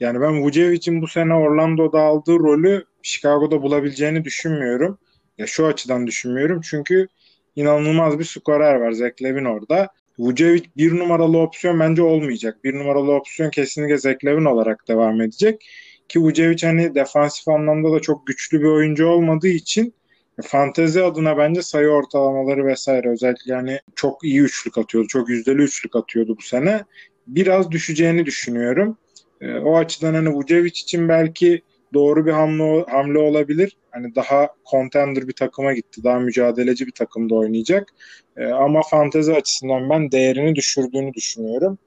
Yani 0.00 0.20
ben 0.20 0.42
Vucevic'in 0.42 1.02
bu 1.02 1.08
sene 1.08 1.34
Orlando'da 1.34 2.00
aldığı 2.00 2.38
rolü 2.38 2.84
Chicago'da 3.02 3.62
bulabileceğini 3.62 4.24
düşünmüyorum. 4.24 4.98
Ya 5.38 5.46
şu 5.46 5.66
açıdan 5.66 6.06
düşünmüyorum. 6.06 6.60
Çünkü 6.60 7.08
inanılmaz 7.56 8.18
bir 8.18 8.24
skorer 8.24 8.74
var. 8.74 8.92
Zach 8.92 9.22
Levin 9.22 9.44
orada. 9.44 9.88
Vucevic 10.18 10.62
bir 10.76 10.98
numaralı 10.98 11.38
opsiyon 11.38 11.80
bence 11.80 12.02
olmayacak. 12.02 12.64
Bir 12.64 12.74
numaralı 12.74 13.12
opsiyon 13.12 13.50
kesinlikle 13.50 13.98
Zach 13.98 14.24
Levin 14.24 14.44
olarak 14.44 14.88
devam 14.88 15.20
edecek. 15.20 15.66
Ki 16.08 16.20
Vucevic 16.20 16.66
hani 16.66 16.94
defansif 16.94 17.48
anlamda 17.48 17.92
da 17.92 18.00
çok 18.00 18.26
güçlü 18.26 18.60
bir 18.60 18.66
oyuncu 18.66 19.06
olmadığı 19.06 19.48
için 19.48 19.94
fantezi 20.42 21.02
adına 21.02 21.38
bence 21.38 21.62
sayı 21.62 21.88
ortalamaları 21.88 22.66
vesaire 22.66 23.10
özellikle 23.10 23.52
yani 23.52 23.80
çok 23.94 24.24
iyi 24.24 24.40
üçlük 24.40 24.78
atıyordu. 24.78 25.08
Çok 25.08 25.28
yüzdeli 25.28 25.62
üçlük 25.62 25.96
atıyordu 25.96 26.36
bu 26.38 26.42
sene. 26.42 26.84
Biraz 27.26 27.70
düşeceğini 27.70 28.26
düşünüyorum. 28.26 28.98
E, 29.40 29.58
o 29.58 29.76
açıdan 29.76 30.14
hani 30.14 30.28
Vucevic 30.34 30.70
için 30.70 31.08
belki 31.08 31.62
doğru 31.94 32.26
bir 32.26 32.32
hamle, 32.32 32.84
hamle 32.90 33.18
olabilir. 33.18 33.76
Hani 33.90 34.14
daha 34.14 34.48
contender 34.70 35.28
bir 35.28 35.32
takıma 35.32 35.72
gitti. 35.72 36.04
Daha 36.04 36.18
mücadeleci 36.18 36.86
bir 36.86 36.92
takımda 36.92 37.34
oynayacak. 37.34 37.88
E, 38.36 38.46
ama 38.46 38.82
fantezi 38.82 39.34
açısından 39.34 39.90
ben 39.90 40.12
değerini 40.12 40.54
düşürdüğünü 40.54 41.14
düşünüyorum. 41.14 41.78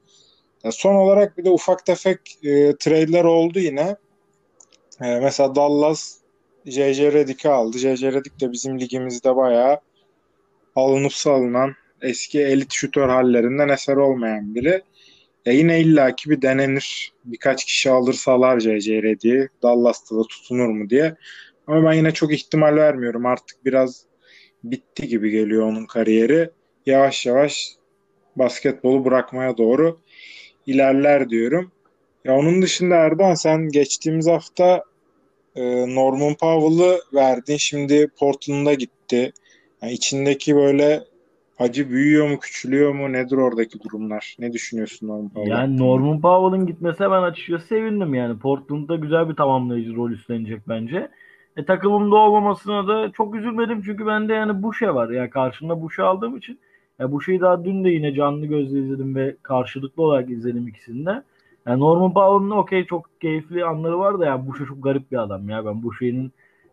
E, 0.64 0.70
son 0.70 0.94
olarak 0.94 1.38
bir 1.38 1.44
de 1.44 1.50
ufak 1.50 1.86
tefek 1.86 2.18
e, 2.42 2.76
trade'ler 2.76 3.24
oldu 3.24 3.58
yine. 3.58 3.96
E, 5.02 5.20
mesela 5.20 5.54
Dallas 5.54 6.18
J.J. 6.66 7.12
Redick'i 7.12 7.48
aldı. 7.48 7.78
J.J. 7.78 8.12
Redick 8.12 8.40
de 8.40 8.52
bizim 8.52 8.80
ligimizde 8.80 9.36
bayağı 9.36 9.80
alınıp 10.76 11.12
salınan 11.12 11.74
eski 12.02 12.40
elit 12.40 12.72
şutör 12.72 13.08
hallerinden 13.08 13.68
eser 13.68 13.96
olmayan 13.96 14.54
biri. 14.54 14.82
Ya 15.46 15.52
yine 15.52 15.80
illaki 15.80 16.30
bir 16.30 16.42
denenir. 16.42 17.12
Birkaç 17.24 17.64
kişi 17.64 17.90
alırsalar 17.90 18.60
J.J. 18.60 19.02
Redick'i 19.02 19.48
Dallas'ta 19.62 20.16
da 20.16 20.22
tutunur 20.22 20.68
mu 20.68 20.90
diye. 20.90 21.16
Ama 21.66 21.84
ben 21.84 21.92
yine 21.92 22.12
çok 22.12 22.32
ihtimal 22.32 22.76
vermiyorum. 22.76 23.26
Artık 23.26 23.64
biraz 23.64 24.04
bitti 24.64 25.08
gibi 25.08 25.30
geliyor 25.30 25.62
onun 25.62 25.86
kariyeri. 25.86 26.50
Yavaş 26.86 27.26
yavaş 27.26 27.68
basketbolu 28.36 29.04
bırakmaya 29.04 29.56
doğru 29.56 30.00
ilerler 30.66 31.30
diyorum. 31.30 31.72
Ya 32.24 32.36
onun 32.36 32.62
dışında 32.62 32.94
Erdoğan 32.94 33.34
sen 33.34 33.68
geçtiğimiz 33.68 34.26
hafta 34.26 34.84
e, 35.56 35.62
Norman 35.94 36.34
Powell'ı 36.34 37.00
verdin. 37.14 37.56
Şimdi 37.56 38.08
Portland'a 38.18 38.74
gitti. 38.74 39.32
Yani 39.82 39.92
içindeki 39.92 40.56
böyle 40.56 41.04
acı 41.58 41.90
büyüyor 41.90 42.28
mu, 42.30 42.38
küçülüyor 42.38 42.94
mu? 42.94 43.12
Nedir 43.12 43.36
oradaki 43.36 43.82
durumlar? 43.84 44.36
Ne 44.38 44.52
düşünüyorsun 44.52 45.08
Norman 45.08 45.28
Powell? 45.28 45.50
Yani 45.50 45.78
Norman 45.78 46.20
Powell'ın 46.20 46.66
gitmesine 46.66 47.10
ben 47.10 47.22
açıkçası 47.22 47.66
sevindim 47.66 48.14
yani. 48.14 48.38
Portland'da 48.38 48.96
güzel 48.96 49.28
bir 49.28 49.36
tamamlayıcı 49.36 49.96
rol 49.96 50.10
üstlenecek 50.10 50.68
bence. 50.68 51.08
E, 51.56 51.64
takımımda 51.64 52.16
olmamasına 52.16 52.88
da 52.88 53.12
çok 53.12 53.34
üzülmedim 53.34 53.82
çünkü 53.82 54.06
bende 54.06 54.32
yani 54.32 54.62
bu 54.62 54.74
şey 54.74 54.94
var. 54.94 55.10
Yani 55.10 55.30
karşımda 55.30 55.82
bu 55.82 55.90
şey 55.90 56.04
aldığım 56.04 56.36
için 56.36 56.58
ya 56.98 57.12
bu 57.12 57.22
şeyi 57.22 57.40
daha 57.40 57.64
dün 57.64 57.84
de 57.84 57.88
yine 57.88 58.14
canlı 58.14 58.46
gözle 58.46 58.78
izledim 58.78 59.14
ve 59.14 59.36
karşılıklı 59.42 60.02
olarak 60.02 60.30
izledim 60.30 60.68
ikisini 60.68 61.06
de. 61.06 61.22
Yani 61.66 61.80
Norman 61.80 62.14
Powell'ın 62.14 62.50
okey 62.50 62.86
çok 62.86 63.20
keyifli 63.20 63.64
anları 63.64 63.98
var 63.98 64.18
da 64.18 64.26
ya 64.26 64.46
bu 64.46 64.56
şey 64.56 64.66
çok 64.66 64.84
garip 64.84 65.12
bir 65.12 65.16
adam 65.16 65.48
ya. 65.48 65.66
Ben 65.66 65.82
bu 65.82 65.94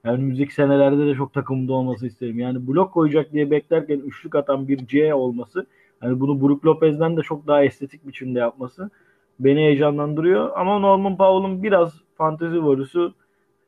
Yani 0.05 0.15
önümüzdeki 0.15 0.53
senelerde 0.53 1.07
de 1.07 1.15
çok 1.15 1.33
takımda 1.33 1.73
olması 1.73 2.07
isterim. 2.07 2.39
Yani 2.39 2.67
blok 2.67 2.93
koyacak 2.93 3.33
diye 3.33 3.51
beklerken 3.51 3.99
üçlük 3.99 4.35
atan 4.35 4.67
bir 4.67 4.87
C 4.87 5.13
olması 5.13 5.65
hani 5.99 6.19
bunu 6.19 6.41
Brook 6.41 6.65
Lopez'den 6.65 7.17
de 7.17 7.21
çok 7.21 7.47
daha 7.47 7.63
estetik 7.63 8.07
biçimde 8.07 8.39
yapması 8.39 8.89
beni 9.39 9.59
heyecanlandırıyor. 9.59 10.51
Ama 10.55 10.79
Norman 10.79 11.17
Powell'ın 11.17 11.63
biraz 11.63 11.93
fantezi 12.17 12.65
varüsü 12.65 13.11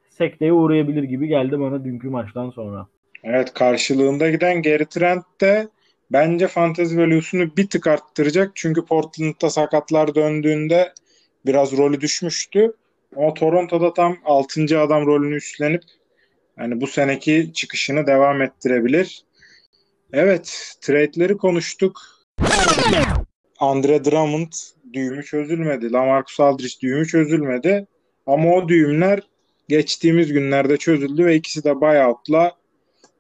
sekteye 0.10 0.54
uğrayabilir 0.54 1.04
gibi 1.04 1.28
geldi 1.28 1.60
bana 1.60 1.84
dünkü 1.84 2.10
maçtan 2.10 2.50
sonra. 2.50 2.88
Evet 3.24 3.54
karşılığında 3.54 4.30
giden 4.30 4.62
Gary 4.62 4.86
Trent 4.86 5.24
de 5.42 5.68
bence 6.12 6.48
fantezi 6.48 6.98
value'sunu 6.98 7.58
bir 7.58 7.70
tık 7.70 7.88
arttıracak. 7.88 8.52
Çünkü 8.56 8.86
Portland'da 8.86 9.50
sakatlar 9.50 10.16
döndüğünde 10.16 10.94
biraz 11.46 11.78
rolü 11.78 12.02
düşmüştü. 12.02 12.74
Ama 13.16 13.34
Toronto'da 13.34 13.94
tam 13.94 14.18
6. 14.26 14.80
adam 14.80 15.06
rolünü 15.06 15.36
üstlenip 15.36 15.82
yani 16.60 16.82
bu 16.82 16.88
seneki 16.88 17.52
çıkışını 17.54 18.08
devam 18.08 18.42
ettirebilir. 18.42 19.24
Evet, 20.14 20.76
trade'leri 20.82 21.38
konuştuk. 21.38 22.02
Andre 23.60 24.06
Drummond 24.06 24.52
düğümü 24.94 25.24
çözülmedi. 25.24 25.92
Lamarcus 25.92 26.40
Aldridge 26.40 26.74
düğümü 26.82 27.08
çözülmedi. 27.08 27.88
Ama 28.26 28.54
o 28.54 28.68
düğümler 28.68 29.20
geçtiğimiz 29.70 30.34
günlerde 30.34 30.78
çözüldü 30.78 31.26
ve 31.26 31.36
ikisi 31.36 31.64
de 31.64 31.82
buyout'la 31.82 32.52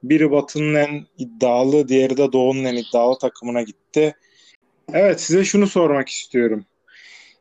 biri 0.04 0.32
Batı'nın 0.32 0.76
en 0.76 1.06
iddialı, 1.18 1.88
diğeri 1.88 2.18
de 2.18 2.32
Doğu'nun 2.32 2.64
en 2.64 2.76
iddialı 2.76 3.20
takımına 3.20 3.62
gitti. 3.62 4.16
Evet 4.94 5.22
size 5.22 5.44
şunu 5.44 5.68
sormak 5.68 6.10
istiyorum. 6.10 6.66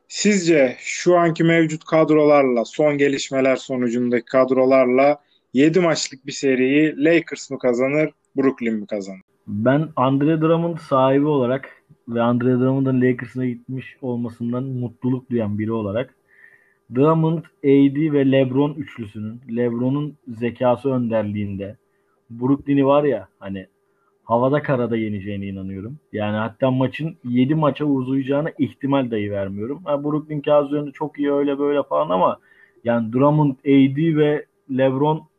Sizce 0.08 0.76
şu 0.78 1.16
anki 1.16 1.44
mevcut 1.44 1.84
kadrolarla, 1.84 2.64
son 2.64 2.98
gelişmeler 2.98 3.56
sonucundaki 3.56 4.24
kadrolarla 4.24 5.22
7 5.54 5.80
maçlık 5.80 6.26
bir 6.26 6.32
seriyi 6.32 7.04
Lakers 7.04 7.50
mı 7.50 7.58
kazanır, 7.58 8.10
Brooklyn 8.36 8.74
mi 8.74 8.86
kazanır? 8.86 9.20
Ben 9.46 9.88
Andre 9.96 10.40
Drummond 10.40 10.78
sahibi 10.78 11.26
olarak 11.26 11.82
ve 12.08 12.22
Andre 12.22 12.46
Drummond'ın 12.46 13.00
Lakers'ına 13.02 13.46
gitmiş 13.46 13.96
olmasından 14.02 14.64
mutluluk 14.64 15.30
duyan 15.30 15.58
biri 15.58 15.72
olarak 15.72 16.14
Drummond, 16.94 17.38
AD 17.64 18.12
ve 18.12 18.32
LeBron 18.32 18.74
üçlüsünün 18.74 19.40
LeBron'un 19.56 20.16
zekası 20.28 20.90
önderliğinde 20.90 21.76
Brooklyn'i 22.30 22.86
var 22.86 23.04
ya 23.04 23.28
hani 23.38 23.66
havada 24.24 24.62
karada 24.62 24.96
yeneceğine 24.96 25.46
inanıyorum. 25.46 25.98
Yani 26.12 26.36
hatta 26.36 26.70
maçın 26.70 27.16
7 27.24 27.54
maça 27.54 27.84
uzayacağına 27.84 28.50
ihtimal 28.58 29.10
dahi 29.10 29.30
vermiyorum. 29.30 29.84
Ha, 29.84 30.04
Brooklyn 30.04 30.40
kağıt 30.40 30.94
çok 30.94 31.18
iyi 31.18 31.32
öyle 31.32 31.58
böyle 31.58 31.82
falan 31.82 32.10
ama 32.10 32.38
yani 32.84 33.12
Drummond, 33.12 33.56
AD 33.64 34.16
ve 34.16 34.46
LeBron 34.70 35.31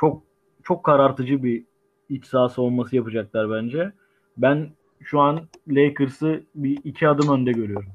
çok 0.00 0.22
çok 0.62 0.84
karartıcı 0.84 1.42
bir 1.42 1.64
iç 2.08 2.26
saha 2.26 2.48
savunması 2.48 2.96
yapacaklar 2.96 3.50
bence. 3.50 3.92
Ben 4.36 4.70
şu 5.00 5.20
an 5.20 5.48
Lakers'ı 5.68 6.42
bir 6.54 6.78
iki 6.84 7.08
adım 7.08 7.28
önde 7.28 7.52
görüyorum. 7.52 7.92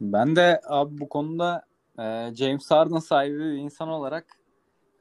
Ben 0.00 0.36
de 0.36 0.60
abi 0.66 0.98
bu 1.00 1.08
konuda 1.08 1.64
e, 1.98 2.34
James 2.34 2.70
Harden 2.70 2.98
sahibi 2.98 3.38
bir 3.38 3.52
insan 3.52 3.88
olarak 3.88 4.26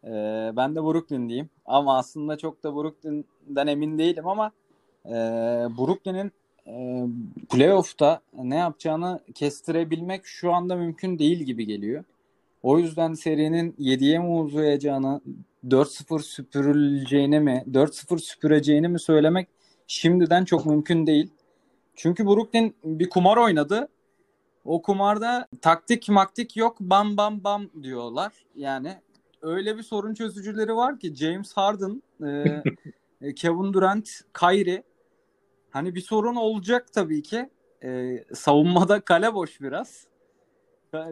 e, 0.04 0.10
ben 0.56 0.76
de 0.76 0.84
Brooklyn 0.84 1.30
diyeyim. 1.30 1.50
Ama 1.66 1.98
aslında 1.98 2.38
çok 2.38 2.64
da 2.64 2.76
Brooklyn'den 2.76 3.68
emin 3.68 3.98
değilim 3.98 4.28
ama 4.28 4.52
e, 5.06 5.14
Brooklyn'in 5.78 6.32
e, 6.68 7.06
playoff'ta 7.50 8.20
ne 8.34 8.56
yapacağını 8.56 9.20
kestirebilmek 9.34 10.26
şu 10.26 10.54
anda 10.54 10.76
mümkün 10.76 11.20
değil 11.20 11.40
gibi 11.40 11.66
geliyor. 11.66 12.04
O 12.64 12.80
yüzden 12.80 13.14
serinin 13.14 13.72
7'ye 13.72 14.20
mi 14.20 14.28
uzayacağını, 14.28 15.22
4-0 15.70 16.20
süpürüleceğini 16.20 17.40
mi, 17.40 17.64
4-0 17.72 18.20
süpüreceğini 18.20 18.88
mi 18.88 19.00
söylemek 19.00 19.48
şimdiden 19.88 20.46
çok 20.46 20.66
mümkün 20.66 21.08
değil. 21.08 21.32
Çünkü 21.96 22.26
Brooklyn 22.26 22.76
bir 22.84 23.10
kumar 23.10 23.38
oynadı. 23.38 23.88
O 24.66 24.82
kumarda 24.82 25.48
taktik 25.62 26.10
maktik 26.10 26.58
yok 26.58 26.78
bam 26.80 27.18
bam 27.18 27.44
bam 27.44 27.70
diyorlar. 27.84 28.34
Yani 28.56 28.98
öyle 29.42 29.78
bir 29.78 29.84
sorun 29.84 30.14
çözücüleri 30.14 30.76
var 30.76 31.00
ki 31.00 31.16
James 31.16 31.54
Harden, 31.54 32.04
e, 33.22 33.34
Kevin 33.36 33.74
Durant, 33.74 34.10
Kyrie 34.40 34.84
hani 35.70 35.96
bir 35.96 36.02
sorun 36.02 36.36
olacak 36.36 36.94
tabii 36.94 37.22
ki. 37.22 37.50
E, 37.84 38.24
savunmada 38.34 39.00
kale 39.00 39.34
boş 39.34 39.62
biraz. 39.62 40.08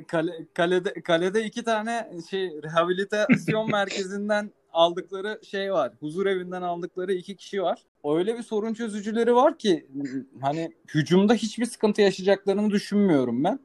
Kale, 0.07 0.31
kalede, 0.53 0.93
kalede 0.93 1.45
iki 1.45 1.63
tane 1.63 2.09
şey 2.29 2.61
rehabilitasyon 2.63 3.71
merkezinden 3.71 4.51
aldıkları 4.73 5.39
şey 5.43 5.73
var. 5.73 5.93
Huzur 5.99 6.25
evinden 6.25 6.61
aldıkları 6.61 7.13
iki 7.13 7.35
kişi 7.35 7.63
var. 7.63 7.85
Öyle 8.05 8.37
bir 8.37 8.43
sorun 8.43 8.73
çözücüleri 8.73 9.35
var 9.35 9.57
ki 9.57 9.87
hani 10.41 10.73
hücumda 10.93 11.33
hiçbir 11.33 11.65
sıkıntı 11.65 12.01
yaşayacaklarını 12.01 12.69
düşünmüyorum 12.69 13.43
ben. 13.43 13.59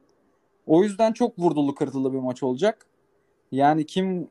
O 0.67 0.83
yüzden 0.83 1.13
çok 1.13 1.39
vurdulu 1.39 1.75
kırdılı 1.75 2.13
bir 2.13 2.19
maç 2.19 2.43
olacak. 2.43 2.85
Yani 3.51 3.85
kim 3.85 4.29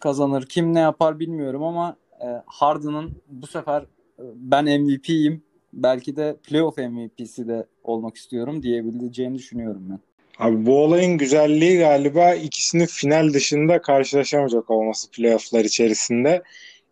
kazanır, 0.00 0.46
kim 0.46 0.74
ne 0.74 0.78
yapar 0.78 1.18
bilmiyorum 1.18 1.62
ama 1.62 1.96
e, 2.20 2.26
Harden'ın 2.46 3.22
bu 3.28 3.46
sefer 3.46 3.82
e, 3.82 4.24
ben 4.34 4.64
MVP'yim. 4.64 5.42
Belki 5.72 6.16
de 6.16 6.36
playoff 6.42 6.78
MVP'si 6.78 7.48
de 7.48 7.66
olmak 7.84 8.16
istiyorum 8.16 8.62
diyebileceğimi 8.62 9.38
düşünüyorum 9.38 9.86
ben. 9.90 9.98
Abi 10.38 10.66
bu 10.66 10.82
olayın 10.82 11.18
güzelliği 11.18 11.78
galiba 11.78 12.34
ikisinin 12.34 12.86
final 12.86 13.34
dışında 13.34 13.80
karşılaşamayacak 13.80 14.70
olması 14.70 15.10
playofflar 15.10 15.64
içerisinde. 15.64 16.42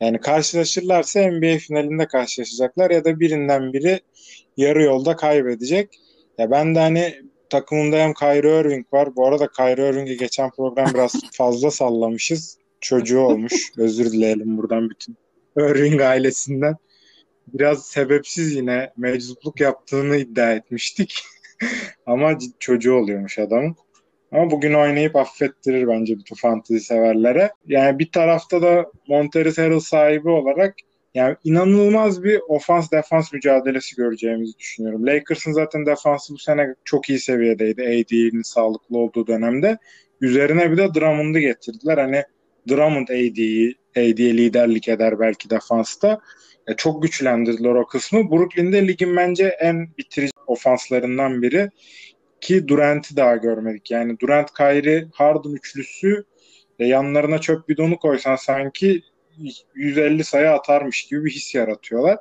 Yani 0.00 0.20
karşılaşırlarsa 0.20 1.30
NBA 1.30 1.58
finalinde 1.58 2.06
karşılaşacaklar 2.06 2.90
ya 2.90 3.04
da 3.04 3.20
birinden 3.20 3.72
biri 3.72 4.00
yarı 4.56 4.82
yolda 4.82 5.16
kaybedecek. 5.16 6.00
Ya 6.38 6.50
ben 6.50 6.74
de 6.74 6.78
hani 6.78 7.14
takımımda 7.50 7.96
hem 7.96 8.14
Kyrie 8.14 8.60
Irving 8.60 8.86
var. 8.92 9.16
Bu 9.16 9.26
arada 9.26 9.48
Kyrie 9.48 9.88
Irving'i 9.88 10.16
geçen 10.16 10.50
program 10.50 10.94
biraz 10.94 11.14
fazla 11.32 11.70
sallamışız. 11.70 12.58
Çocuğu 12.80 13.20
olmuş. 13.20 13.52
Özür 13.76 14.12
dileyelim 14.12 14.58
buradan 14.58 14.90
bütün 14.90 15.16
Irving 15.56 16.00
ailesinden. 16.00 16.76
Biraz 17.46 17.86
sebepsiz 17.86 18.54
yine 18.54 18.92
meczupluk 18.96 19.60
yaptığını 19.60 20.16
iddia 20.16 20.52
etmiştik. 20.52 21.24
Ama 22.06 22.38
çocuğu 22.58 22.94
oluyormuş 22.94 23.38
adamın. 23.38 23.76
Ama 24.32 24.50
bugün 24.50 24.74
oynayıp 24.74 25.16
affettirir 25.16 25.88
bence 25.88 26.18
bütün 26.18 26.36
fantezi 26.36 26.80
severlere. 26.80 27.50
Yani 27.66 27.98
bir 27.98 28.12
tarafta 28.12 28.62
da 28.62 28.86
Montrezl 29.08 29.62
Harrell 29.62 29.80
sahibi 29.80 30.28
olarak 30.28 30.74
yani 31.14 31.36
inanılmaz 31.44 32.24
bir 32.24 32.40
ofans 32.48 32.90
defans 32.90 33.32
mücadelesi 33.32 33.96
göreceğimizi 33.96 34.58
düşünüyorum. 34.58 35.06
Lakers'ın 35.06 35.52
zaten 35.52 35.86
defansı 35.86 36.34
bu 36.34 36.38
sene 36.38 36.74
çok 36.84 37.10
iyi 37.10 37.18
seviyedeydi 37.18 37.82
AD'nin 37.82 38.42
sağlıklı 38.42 38.98
olduğu 38.98 39.26
dönemde. 39.26 39.78
Üzerine 40.20 40.70
bir 40.70 40.76
de 40.76 40.94
Drummond'u 40.94 41.38
getirdiler. 41.38 41.98
Hani 41.98 42.22
Drummond 42.68 43.08
AD'yi 43.08 43.74
AD'ye 43.96 44.36
liderlik 44.36 44.88
eder 44.88 45.20
belki 45.20 45.50
defansta. 45.50 46.20
Ya 46.68 46.76
çok 46.76 47.02
güçlendirdiler 47.02 47.74
o 47.74 47.86
kısmı. 47.86 48.30
Brooklyn'de 48.30 48.88
ligin 48.88 49.16
bence 49.16 49.56
en 49.60 49.88
bitirici 49.98 50.32
ofanslarından 50.46 51.42
biri 51.42 51.70
ki 52.40 52.68
Durant'i 52.68 53.16
daha 53.16 53.36
görmedik. 53.36 53.90
Yani 53.90 54.20
Durant, 54.20 54.54
Kyrie, 54.54 55.08
Harden 55.12 55.50
üçlüsü 55.50 56.24
e, 56.78 56.86
yanlarına 56.86 57.38
çöp 57.38 57.68
bidonu 57.68 57.96
koysan 57.96 58.36
sanki 58.36 59.02
150 59.74 60.24
sayı 60.24 60.50
atarmış 60.50 61.06
gibi 61.06 61.24
bir 61.24 61.30
his 61.30 61.54
yaratıyorlar. 61.54 62.18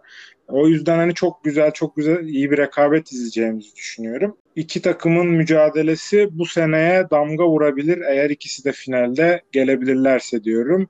O 0.48 0.68
yüzden 0.68 0.98
hani 0.98 1.14
çok 1.14 1.44
güzel, 1.44 1.72
çok 1.72 1.96
güzel, 1.96 2.24
iyi 2.24 2.52
bir 2.52 2.58
rekabet 2.58 3.12
izleyeceğimizi 3.12 3.76
düşünüyorum. 3.76 4.38
İki 4.56 4.82
takımın 4.82 5.28
mücadelesi 5.28 6.28
bu 6.32 6.46
seneye 6.46 7.10
damga 7.12 7.48
vurabilir 7.48 8.02
eğer 8.02 8.30
ikisi 8.30 8.66
de 8.66 8.72
finalde 8.72 9.42
gelebilirlerse 9.52 10.44
diyorum. 10.44 10.90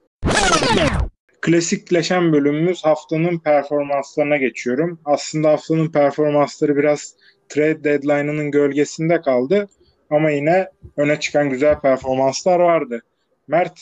Klasikleşen 1.44 2.34
bölümümüz 2.34 2.86
haftanın 2.86 3.40
performanslarına 3.40 4.38
geçiyorum. 4.38 5.00
Aslında 5.06 5.50
haftanın 5.50 5.92
performansları 5.92 6.76
biraz 6.76 7.16
trade 7.50 7.84
deadline'ının 7.84 8.52
gölgesinde 8.52 9.22
kaldı. 9.22 9.70
Ama 10.10 10.30
yine 10.30 10.70
öne 10.98 11.20
çıkan 11.20 11.50
güzel 11.50 11.80
performanslar 11.80 12.60
vardı. 12.60 13.02
Mert 13.48 13.80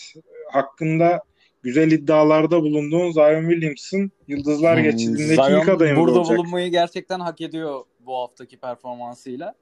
hakkında 0.51 1.23
güzel 1.63 1.91
iddialarda 1.91 2.61
bulunduğun 2.61 3.11
Zion 3.11 3.49
Williamson 3.49 4.11
Yıldızlar 4.27 4.77
hmm, 4.77 4.83
geçidindeki 4.83 5.53
ilk 5.61 5.69
adayımız 5.69 6.03
burada 6.03 6.19
olacak. 6.19 6.37
bulunmayı 6.37 6.71
gerçekten 6.71 7.19
hak 7.19 7.41
ediyor 7.41 7.83
bu 7.99 8.17
haftaki 8.17 8.57
performansıyla. 8.57 9.55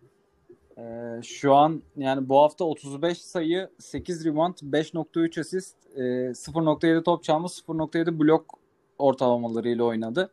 Ee, 0.80 1.22
şu 1.24 1.54
an 1.56 1.82
yani 1.98 2.30
bu 2.30 2.40
hafta 2.42 2.66
35 2.66 3.18
sayı, 3.22 3.70
8 3.80 4.26
rebound, 4.26 4.58
5.3 4.64 5.40
asist, 5.40 5.76
e, 5.96 6.02
0.7 6.34 7.04
top 7.04 7.24
çalma, 7.24 7.48
0.7 7.48 8.20
blok 8.20 8.46
ortalamalarıyla 8.98 9.84
oynadı. 9.84 10.32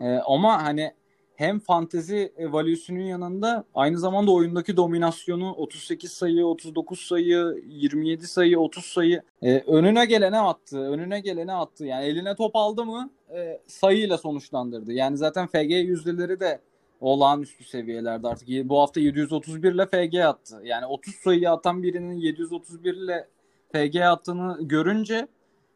E, 0.00 0.08
ama 0.08 0.62
hani 0.62 0.92
hem 1.34 1.58
fantezi 1.58 2.32
value'sunun 2.38 3.00
yanında 3.00 3.64
aynı 3.74 3.98
zamanda 3.98 4.30
oyundaki 4.32 4.76
dominasyonu 4.76 5.52
38 5.52 6.12
sayı, 6.12 6.46
39 6.46 7.00
sayı, 7.00 7.64
27 7.66 8.26
sayı, 8.26 8.58
30 8.58 8.84
sayı 8.84 9.22
e, 9.42 9.58
önüne 9.58 10.06
gelene 10.06 10.38
attı. 10.38 10.78
Önüne 10.78 11.20
gelene 11.20 11.52
attı. 11.52 11.86
Yani 11.86 12.04
eline 12.04 12.34
top 12.34 12.56
aldı 12.56 12.84
mı 12.84 13.10
e, 13.34 13.60
sayıyla 13.66 14.18
sonuçlandırdı. 14.18 14.92
Yani 14.92 15.16
zaten 15.16 15.46
FG 15.46 15.70
yüzdeleri 15.70 16.40
de 16.40 16.60
olağanüstü 17.00 17.64
seviyelerde 17.64 18.28
artık. 18.28 18.48
Bu 18.48 18.80
hafta 18.80 19.00
731 19.00 19.72
ile 19.72 19.86
FG 19.86 20.14
attı. 20.14 20.60
Yani 20.64 20.86
30 20.86 21.14
sayı 21.14 21.50
atan 21.50 21.82
birinin 21.82 22.14
731 22.14 22.94
ile 22.94 23.28
FG 23.72 23.96
attığını 23.96 24.58
görünce 24.60 25.28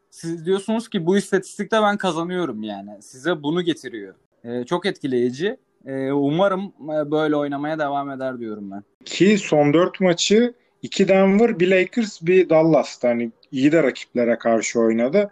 siz 0.09 0.45
diyorsunuz 0.45 0.89
ki 0.89 1.05
bu 1.05 1.17
istatistikte 1.17 1.81
ben 1.81 1.97
kazanıyorum 1.97 2.63
yani. 2.63 3.01
Size 3.01 3.43
bunu 3.43 3.61
getiriyor. 3.61 4.15
Ee, 4.43 4.63
çok 4.63 4.85
etkileyici. 4.85 5.57
Ee, 5.85 6.11
umarım 6.11 6.73
e, 6.83 7.11
böyle 7.11 7.35
oynamaya 7.35 7.79
devam 7.79 8.09
eder 8.09 8.39
diyorum 8.39 8.71
ben. 8.71 8.83
Ki 9.05 9.37
son 9.37 9.73
4 9.73 10.01
maçı 10.01 10.53
2 10.81 11.07
Denver, 11.07 11.59
bir 11.59 11.71
Lakers, 11.71 12.21
bir 12.21 12.49
Dallas. 12.49 13.03
Hani 13.03 13.31
iyi 13.51 13.71
de 13.71 13.83
rakiplere 13.83 14.37
karşı 14.37 14.79
oynadı. 14.79 15.31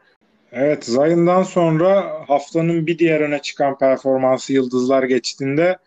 Evet, 0.56 0.86
Zion'dan 0.86 1.44
sonra 1.44 2.24
haftanın 2.28 2.88
bir 2.88 3.00
diğer 3.00 3.22
öne 3.22 3.42
çıkan 3.42 3.78
performansı 3.78 4.54
yıldızlar 4.54 5.04
geçtiğinde 5.04 5.78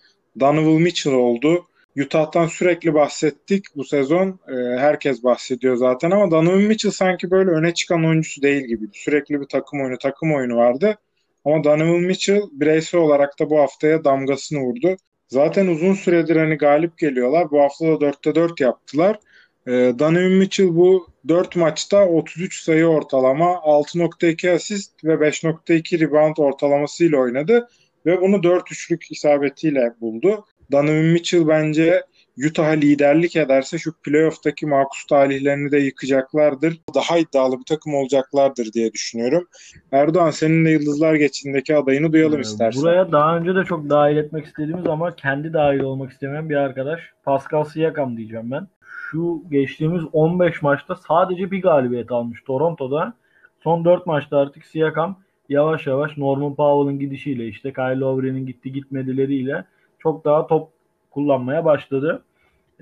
Donovan 0.41 0.83
Mitchell 0.83 1.13
oldu. 1.13 1.67
Utah'tan 1.97 2.47
sürekli 2.47 2.95
bahsettik 2.95 3.65
bu 3.77 3.85
sezon. 3.85 4.41
E, 4.49 4.79
herkes 4.79 5.25
bahsediyor 5.25 5.77
zaten 5.77 6.11
ama 6.11 6.31
Donovan 6.31 6.63
Mitchell 6.63 6.91
sanki 6.91 7.31
böyle 7.31 7.51
öne 7.51 7.75
çıkan 7.75 8.05
oyuncusu 8.05 8.43
değil 8.43 8.65
gibi. 8.65 8.87
Sürekli 8.93 9.41
bir 9.41 9.47
takım 9.47 9.81
oyunu, 9.81 9.99
takım 9.99 10.35
oyunu 10.35 10.57
vardı. 10.57 10.99
Ama 11.45 11.65
Donovan 11.65 12.01
Mitchell 12.01 12.43
bireysel 12.53 13.01
olarak 13.01 13.41
da 13.41 13.51
bu 13.51 13.59
haftaya 13.61 14.05
damgasını 14.05 14.61
vurdu. 14.61 14.97
Zaten 15.29 15.67
uzun 15.67 15.95
süredir 15.95 16.37
hani 16.37 16.55
galip 16.55 16.99
geliyorlar. 16.99 17.51
Bu 17.51 17.61
hafta 17.61 17.87
da 17.87 18.07
4'te 18.07 18.35
4 18.35 18.61
yaptılar. 18.61 19.19
E, 19.67 19.73
Donovan 19.99 20.33
Mitchell 20.33 20.77
bu 20.77 21.07
4 21.29 21.57
maçta 21.57 22.07
33 22.09 22.63
sayı 22.63 22.87
ortalama, 22.87 23.45
6.2 23.45 24.55
asist 24.55 25.05
ve 25.05 25.13
5.2 25.15 26.01
rebound 26.01 26.37
ortalamasıyla 26.37 27.19
oynadı. 27.19 27.69
Ve 28.07 28.21
bunu 28.21 28.43
4 28.43 28.73
üçlük 28.73 29.13
isabetiyle 29.13 29.95
buldu. 30.01 30.45
Donovan 30.73 31.05
Mitchell 31.05 31.49
bence 31.49 32.03
Utah'a 32.47 32.71
liderlik 32.71 33.37
ederse 33.37 33.79
şu 33.79 33.93
playoff'taki 34.03 34.67
makus 34.67 35.07
talihlerini 35.07 35.71
de 35.71 35.79
yıkacaklardır. 35.79 36.81
Daha 36.95 37.19
iddialı 37.19 37.59
bir 37.59 37.65
takım 37.65 37.95
olacaklardır 37.95 38.73
diye 38.73 38.93
düşünüyorum. 38.93 39.49
Erdoğan 39.93 40.31
senin 40.31 40.65
de 40.65 40.71
Yıldızlar 40.71 41.15
Geçindeki 41.15 41.77
adayını 41.77 42.13
duyalım 42.13 42.39
ee, 42.39 42.43
istersen. 42.43 42.83
Buraya 42.83 43.13
daha 43.13 43.37
önce 43.37 43.55
de 43.55 43.65
çok 43.65 43.91
dahil 43.91 44.17
etmek 44.17 44.47
istediğimiz 44.47 44.87
ama 44.87 45.17
kendi 45.17 45.53
dahil 45.53 45.81
olmak 45.81 46.13
istemeyen 46.13 46.51
bir 46.51 46.57
arkadaş. 46.57 47.01
Pascal 47.25 47.65
Siakam 47.65 48.17
diyeceğim 48.17 48.51
ben. 48.51 48.67
Şu 49.11 49.43
geçtiğimiz 49.51 50.03
15 50.13 50.63
maçta 50.63 50.95
sadece 50.95 51.51
bir 51.51 51.63
galibiyet 51.63 52.13
almış 52.13 52.43
Toronto'da. 52.43 53.15
Son 53.63 53.85
4 53.85 54.07
maçta 54.07 54.39
artık 54.39 54.65
Siakam 54.65 55.19
yavaş 55.49 55.87
yavaş 55.87 56.17
Norman 56.17 56.55
Powell'ın 56.55 56.99
gidişiyle 56.99 57.49
işte 57.49 57.73
Kyle 57.73 58.01
Lowry'nin 58.01 58.47
gitti 58.47 58.73
gitmedileriyle 58.73 59.65
çok 59.99 60.25
daha 60.25 60.47
top 60.47 60.69
kullanmaya 61.11 61.65
başladı. 61.65 62.23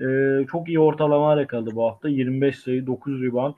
Ee, 0.01 0.45
çok 0.51 0.67
iyi 0.67 0.79
ortalama 0.79 1.39
yakaladı 1.39 1.75
bu 1.75 1.83
hafta. 1.83 2.09
25 2.09 2.59
sayı, 2.59 2.87
9 2.87 3.21
rebound, 3.21 3.53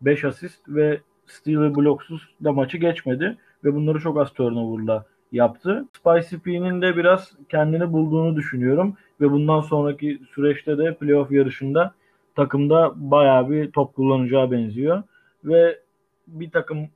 5 0.00 0.24
asist 0.24 0.68
ve 0.68 1.00
steal 1.26 1.74
bloksuz 1.74 2.28
da 2.44 2.52
maçı 2.52 2.78
geçmedi. 2.78 3.36
Ve 3.64 3.74
bunları 3.74 3.98
çok 3.98 4.18
az 4.18 4.32
turnover'la 4.32 5.04
yaptı. 5.32 5.84
Spicy 5.92 6.36
P'nin 6.36 6.82
de 6.82 6.96
biraz 6.96 7.32
kendini 7.48 7.92
bulduğunu 7.92 8.36
düşünüyorum. 8.36 8.96
Ve 9.20 9.30
bundan 9.30 9.60
sonraki 9.60 10.20
süreçte 10.34 10.78
de 10.78 10.94
playoff 10.94 11.32
yarışında 11.32 11.94
takımda 12.36 12.92
bayağı 12.96 13.50
bir 13.50 13.72
top 13.72 13.94
kullanacağı 13.94 14.50
benziyor. 14.50 15.02
Ve 15.44 15.78
bir 16.26 16.50
takım 16.50 16.88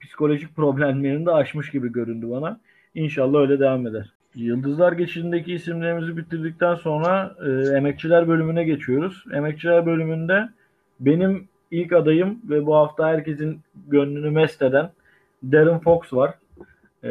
psikolojik 0.00 0.56
problemlerini 0.56 1.26
de 1.26 1.30
aşmış 1.30 1.70
gibi 1.70 1.92
göründü 1.92 2.30
bana. 2.30 2.60
İnşallah 2.94 3.40
öyle 3.40 3.60
devam 3.60 3.86
eder. 3.86 4.12
Yıldızlar 4.34 4.92
geçidindeki 4.92 5.54
isimlerimizi 5.54 6.16
bitirdikten 6.16 6.74
sonra 6.74 7.34
e, 7.46 7.76
emekçiler 7.76 8.28
bölümüne 8.28 8.64
geçiyoruz. 8.64 9.24
Emekçiler 9.32 9.86
bölümünde 9.86 10.48
benim 11.00 11.48
ilk 11.70 11.92
adayım 11.92 12.40
ve 12.44 12.66
bu 12.66 12.74
hafta 12.74 13.06
herkesin 13.08 13.60
gönlünü 13.88 14.30
mest 14.30 14.62
eden 14.62 14.90
Darren 15.42 15.78
Fox 15.78 16.12
var. 16.12 16.34
E, 17.02 17.08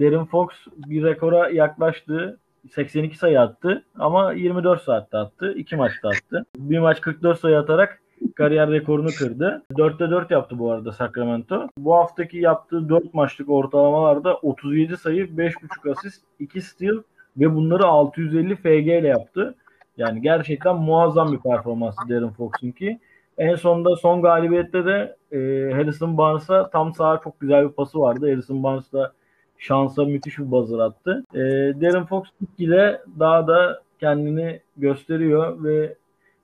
Darren 0.00 0.24
Fox 0.24 0.48
bir 0.76 1.04
rekora 1.04 1.48
yaklaştı. 1.50 2.38
82 2.70 3.18
sayı 3.18 3.40
attı 3.40 3.84
ama 3.98 4.32
24 4.32 4.82
saatte 4.82 5.18
attı. 5.18 5.52
2 5.56 5.76
maçta 5.76 6.08
attı. 6.08 6.46
Bir 6.56 6.78
maç 6.78 7.00
44 7.00 7.40
sayı 7.40 7.58
atarak 7.58 8.02
kariyer 8.36 8.70
rekorunu 8.70 9.08
kırdı. 9.18 9.62
4'te 9.72 10.10
4 10.10 10.30
yaptı 10.30 10.58
bu 10.58 10.72
arada 10.72 10.92
Sacramento. 10.92 11.68
Bu 11.78 11.94
haftaki 11.94 12.38
yaptığı 12.38 12.88
4 12.88 13.14
maçlık 13.14 13.50
ortalamalarda 13.50 14.34
37 14.34 14.96
sayı, 14.96 15.26
5.5 15.26 15.90
asist, 15.92 16.22
2 16.38 16.60
steal 16.60 17.02
ve 17.36 17.54
bunları 17.54 17.86
650 17.86 18.56
FG 18.56 18.66
ile 18.66 19.08
yaptı. 19.08 19.54
Yani 19.96 20.22
gerçekten 20.22 20.76
muazzam 20.76 21.32
bir 21.32 21.38
performansı 21.38 22.08
Darren 22.08 22.30
Fox'un 22.30 22.70
ki. 22.70 22.98
En 23.38 23.54
sonunda 23.54 23.96
son 23.96 24.22
galibiyette 24.22 24.84
de 24.84 25.16
e, 25.32 25.38
Harrison 25.72 26.18
Barnes'a 26.18 26.70
tam 26.70 26.94
sağa 26.94 27.20
çok 27.24 27.40
güzel 27.40 27.68
bir 27.68 27.72
pası 27.72 28.00
vardı. 28.00 28.30
Harrison 28.30 28.62
Barnes 28.62 28.92
da 28.92 29.12
şansa 29.58 30.04
müthiş 30.04 30.38
bir 30.38 30.50
buzzer 30.50 30.78
attı. 30.78 31.24
E, 31.34 31.38
Darren 31.80 32.06
Fox 32.06 32.24
ile 32.58 33.00
daha 33.18 33.46
da 33.46 33.82
kendini 34.00 34.60
gösteriyor 34.76 35.64
ve 35.64 35.94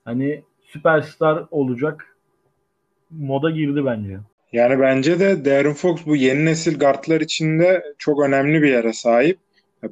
hani 0.05 0.42
süperstar 0.61 1.44
olacak 1.51 2.16
moda 3.11 3.51
girdi 3.51 3.85
bence. 3.85 4.18
Yani 4.53 4.81
bence 4.81 5.20
de 5.20 5.44
Darren 5.44 5.75
Fox 5.75 6.07
bu 6.07 6.16
yeni 6.16 6.44
nesil 6.44 6.79
guardlar 6.79 7.20
içinde 7.20 7.94
çok 7.98 8.22
önemli 8.22 8.62
bir 8.62 8.68
yere 8.68 8.92
sahip. 8.92 9.38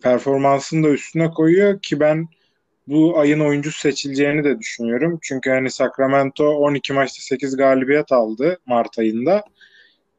Performansını 0.03 0.87
da 0.87 0.91
üstüne 0.91 1.31
koyuyor 1.31 1.83
ki 1.83 2.01
ben 2.01 2.29
bu 2.87 3.19
ayın 3.19 3.41
oyuncusu 3.41 3.81
seçileceğini 3.81 4.45
de 4.45 4.59
düşünüyorum. 4.59 5.19
Çünkü 5.23 5.51
hani 5.51 5.71
Sacramento 5.71 6.49
12 6.49 6.93
maçta 6.93 7.23
8 7.23 7.57
galibiyet 7.57 8.13
aldı 8.13 8.59
Mart 8.67 8.99
ayında. 8.99 9.45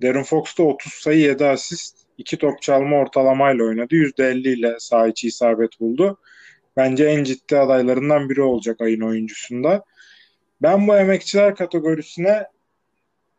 Darren 0.01 0.23
Fox 0.23 0.57
da 0.57 0.63
30 0.63 0.93
sayı 0.93 1.19
7 1.19 1.45
asist 1.45 2.00
2 2.17 2.38
top 2.38 2.62
çalma 2.62 2.97
ortalamayla 2.97 3.63
oynadı. 3.63 3.95
%50 3.95 4.50
ile 4.50 4.76
saha 4.80 5.08
içi 5.08 5.28
isabet 5.28 5.80
buldu. 5.80 6.17
Bence 6.78 7.06
en 7.06 7.24
ciddi 7.24 7.58
adaylarından 7.58 8.30
biri 8.30 8.41
olacak 8.41 8.82
ayın 8.82 9.02
oyuncusunda. 9.02 9.84
Ben 10.62 10.88
bu 10.88 10.97
emekçiler 10.97 11.56
kategorisine 11.56 12.45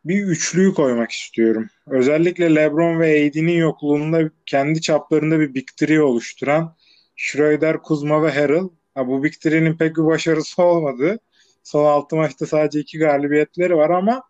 bir 0.05 0.23
üçlüyü 0.23 0.73
koymak 0.73 1.11
istiyorum. 1.11 1.67
Özellikle 1.87 2.55
LeBron 2.55 2.99
ve 2.99 3.25
AD'nin 3.25 3.57
yokluğunda 3.57 4.29
kendi 4.45 4.81
çaplarında 4.81 5.39
bir 5.39 5.53
Big 5.53 5.67
Three 5.77 6.01
oluşturan 6.01 6.75
Schroeder, 7.15 7.81
Kuzma 7.81 8.23
ve 8.23 8.31
Harrell. 8.31 8.69
Ha, 8.95 9.07
bu 9.07 9.23
Big 9.23 9.33
pek 9.79 9.97
bir 9.97 10.05
başarısı 10.05 10.63
olmadı. 10.63 11.19
Son 11.63 11.85
6 11.85 12.15
maçta 12.15 12.45
sadece 12.45 12.79
2 12.79 12.99
galibiyetleri 12.99 13.75
var 13.75 13.89
ama 13.89 14.23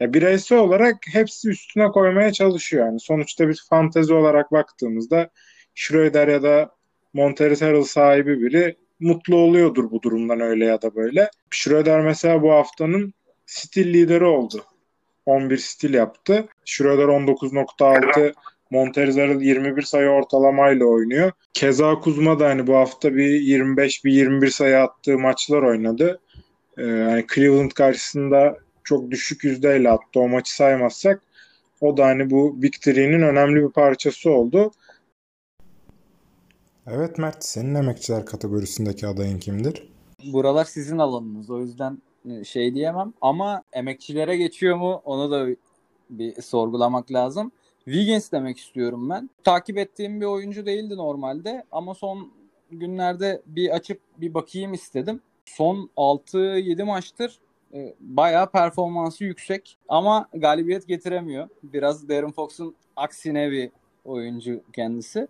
ya 0.00 0.14
bireysel 0.14 0.58
olarak 0.58 0.96
hepsi 1.12 1.48
üstüne 1.48 1.88
koymaya 1.88 2.32
çalışıyor. 2.32 2.86
Yani 2.86 3.00
sonuçta 3.00 3.48
bir 3.48 3.64
fantezi 3.70 4.14
olarak 4.14 4.52
baktığımızda 4.52 5.30
Schroeder 5.74 6.28
ya 6.28 6.42
da 6.42 6.70
Montrezl 7.12 7.64
Harrell 7.64 7.82
sahibi 7.82 8.40
biri 8.40 8.76
mutlu 9.00 9.36
oluyordur 9.36 9.90
bu 9.90 10.02
durumdan 10.02 10.40
öyle 10.40 10.64
ya 10.64 10.82
da 10.82 10.94
böyle. 10.94 11.30
Schroeder 11.50 12.00
mesela 12.00 12.42
bu 12.42 12.52
haftanın 12.52 13.14
stil 13.46 13.94
lideri 13.94 14.24
oldu. 14.24 14.64
11 15.26 15.58
stil 15.58 15.94
yaptı. 15.94 16.48
Schroeder 16.64 17.04
19.6 17.04 18.34
Monterizar'ın 18.70 19.40
21 19.40 19.82
sayı 19.82 20.08
ortalamayla 20.08 20.86
oynuyor. 20.86 21.32
Keza 21.52 21.94
Kuzma 21.94 22.40
da 22.40 22.48
hani 22.48 22.66
bu 22.66 22.76
hafta 22.76 23.14
bir 23.14 23.40
25 23.40 24.04
bir 24.04 24.12
21 24.12 24.50
sayı 24.50 24.78
attığı 24.78 25.18
maçlar 25.18 25.62
oynadı. 25.62 26.20
Ee, 26.78 26.82
yani 26.82 27.26
Cleveland 27.34 27.70
karşısında 27.70 28.58
çok 28.90 29.10
düşük 29.10 29.44
yüzdeyle 29.44 29.90
attı 29.90 30.20
o 30.20 30.28
maçı 30.28 30.54
saymazsak. 30.54 31.22
O 31.80 31.96
da 31.96 32.06
hani 32.06 32.30
bu 32.30 32.62
Big 32.62 32.72
Three'nin 32.72 33.22
önemli 33.22 33.62
bir 33.62 33.72
parçası 33.72 34.30
oldu. 34.30 34.70
Evet 36.86 37.18
Mert, 37.18 37.44
senin 37.44 37.74
emekçiler 37.74 38.26
kategorisindeki 38.26 39.06
adayın 39.06 39.38
kimdir? 39.38 39.88
Buralar 40.32 40.64
sizin 40.64 40.98
alanınız. 40.98 41.50
O 41.50 41.60
yüzden 41.60 41.98
e, 42.30 42.44
şey 42.44 42.74
diyemem. 42.74 43.12
Ama 43.20 43.62
emekçilere 43.72 44.36
geçiyor 44.36 44.76
mu 44.76 45.02
onu 45.04 45.30
da 45.30 45.46
bir 46.10 46.42
sorgulamak 46.42 47.12
lazım. 47.12 47.52
Wiggins 47.84 48.32
demek 48.32 48.58
istiyorum 48.58 49.10
ben. 49.10 49.30
Takip 49.44 49.78
ettiğim 49.78 50.20
bir 50.20 50.26
oyuncu 50.26 50.66
değildi 50.66 50.96
normalde 50.96 51.64
ama 51.72 51.94
son 51.94 52.32
günlerde 52.70 53.42
bir 53.46 53.70
açıp 53.70 54.00
bir 54.16 54.34
bakayım 54.34 54.74
istedim. 54.74 55.20
Son 55.44 55.90
6-7 55.96 56.84
maçtır 56.84 57.38
e, 57.74 57.94
bayağı 58.00 58.50
performansı 58.50 59.24
yüksek 59.24 59.78
ama 59.88 60.28
galibiyet 60.34 60.88
getiremiyor. 60.88 61.48
Biraz 61.62 62.08
Darren 62.08 62.32
Fox'un 62.32 62.74
aksine 62.96 63.50
bir 63.50 63.70
oyuncu 64.04 64.60
kendisi. 64.72 65.28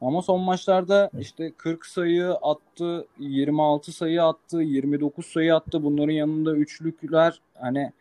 Ama 0.00 0.22
son 0.22 0.40
maçlarda 0.40 1.10
işte 1.20 1.52
40 1.56 1.86
sayı 1.86 2.30
attı, 2.30 3.06
26 3.18 3.92
sayı 3.92 4.22
attı, 4.22 4.62
29 4.62 5.26
sayı 5.26 5.54
attı. 5.54 5.82
Bunların 5.82 6.12
yanında 6.12 6.56
üçlükler 6.56 7.40
hani 7.54 7.92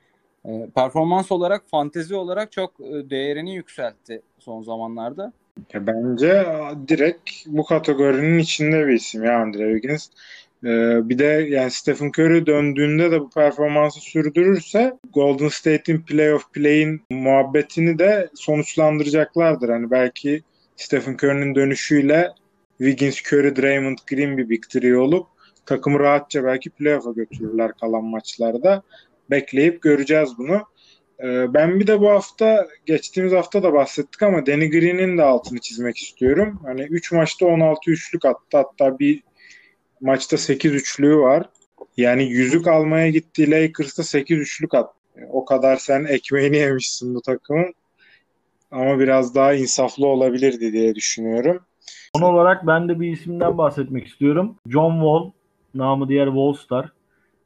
e, 0.45 0.67
performans 0.75 1.31
olarak, 1.31 1.63
fantezi 1.69 2.15
olarak 2.15 2.51
çok 2.51 2.79
e, 2.79 3.09
değerini 3.09 3.55
yükseltti 3.55 4.21
son 4.39 4.61
zamanlarda. 4.61 5.33
Bence 5.73 6.45
direkt 6.87 7.31
bu 7.47 7.65
kategorinin 7.65 8.39
içinde 8.39 8.87
bir 8.87 8.93
isim 8.93 9.23
ya 9.23 9.41
Andre 9.41 9.73
Wiggins. 9.73 10.09
Ee, 10.63 11.09
bir 11.09 11.19
de 11.19 11.47
yani 11.49 11.71
Stephen 11.71 12.07
Curry 12.07 12.45
döndüğünde 12.45 13.11
de 13.11 13.21
bu 13.21 13.29
performansı 13.29 13.99
sürdürürse 13.99 14.93
Golden 15.13 15.47
State'in 15.47 16.01
playoff 16.01 16.53
play'in 16.53 17.01
muhabbetini 17.09 17.99
de 17.99 18.29
sonuçlandıracaklardır. 18.35 19.69
Hani 19.69 19.91
belki 19.91 20.41
Stephen 20.75 21.13
Curry'nin 21.13 21.55
dönüşüyle 21.55 22.31
Wiggins, 22.77 23.21
Curry, 23.33 23.55
Draymond 23.55 23.97
Green 24.09 24.37
bir 24.37 24.61
trio 24.61 25.01
olup 25.01 25.27
takımı 25.65 25.99
rahatça 25.99 26.43
belki 26.43 26.69
playoff'a 26.69 27.11
götürürler 27.11 27.71
kalan 27.81 28.03
maçlarda. 28.03 28.83
Bekleyip 29.29 29.81
göreceğiz 29.81 30.29
bunu. 30.37 30.61
Ee, 31.23 31.53
ben 31.53 31.79
bir 31.79 31.87
de 31.87 32.01
bu 32.01 32.09
hafta 32.09 32.67
geçtiğimiz 32.85 33.33
hafta 33.33 33.63
da 33.63 33.73
bahsettik 33.73 34.23
ama 34.23 34.45
Danny 34.45 34.69
Green'in 34.69 35.17
de 35.17 35.23
altını 35.23 35.59
çizmek 35.59 35.97
istiyorum. 35.97 36.59
Hani 36.65 36.81
3 36.81 37.11
maçta 37.11 37.45
16 37.45 37.91
üçlük 37.91 38.25
attı. 38.25 38.57
Hatta 38.57 38.99
bir 38.99 39.23
maçta 40.01 40.37
8 40.37 40.73
üçlüğü 40.73 41.17
var. 41.17 41.49
Yani 41.97 42.23
yüzük 42.23 42.67
almaya 42.67 43.09
gittiği 43.09 43.51
Lakers'ta 43.51 44.03
8 44.03 44.39
üçlük 44.39 44.73
attı. 44.73 44.97
O 45.31 45.45
kadar 45.45 45.75
sen 45.75 46.05
ekmeğini 46.05 46.57
yemişsin 46.57 47.15
bu 47.15 47.21
takımın. 47.21 47.73
Ama 48.71 48.99
biraz 48.99 49.35
daha 49.35 49.53
insaflı 49.53 50.07
olabilirdi 50.07 50.73
diye 50.73 50.95
düşünüyorum. 50.95 51.59
Son 52.15 52.21
olarak 52.21 52.67
ben 52.67 52.89
de 52.89 52.99
bir 52.99 53.11
isimden 53.11 53.57
bahsetmek 53.57 54.07
istiyorum. 54.07 54.55
John 54.67 54.91
Wall, 54.91 55.31
namı 55.73 56.09
diğer 56.09 56.25
Wallstar. 56.25 56.91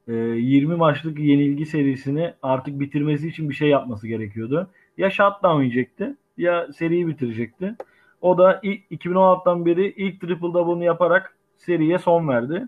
20 0.07 0.75
maçlık 0.75 1.19
yenilgi 1.19 1.65
serisini 1.65 2.33
artık 2.43 2.79
bitirmesi 2.79 3.27
için 3.27 3.49
bir 3.49 3.55
şey 3.55 3.69
yapması 3.69 4.07
gerekiyordu. 4.07 4.69
Ya 4.97 5.09
shutdown 5.09 5.61
yiyecekti 5.61 6.15
ya 6.37 6.67
seriyi 6.77 7.07
bitirecekti. 7.07 7.75
O 8.21 8.37
da 8.37 8.61
2016'dan 8.63 9.65
beri 9.65 9.93
ilk 9.97 10.21
triple 10.21 10.53
double'ını 10.53 10.83
yaparak 10.83 11.35
seriye 11.65 11.99
son 11.99 12.27
verdi. 12.27 12.67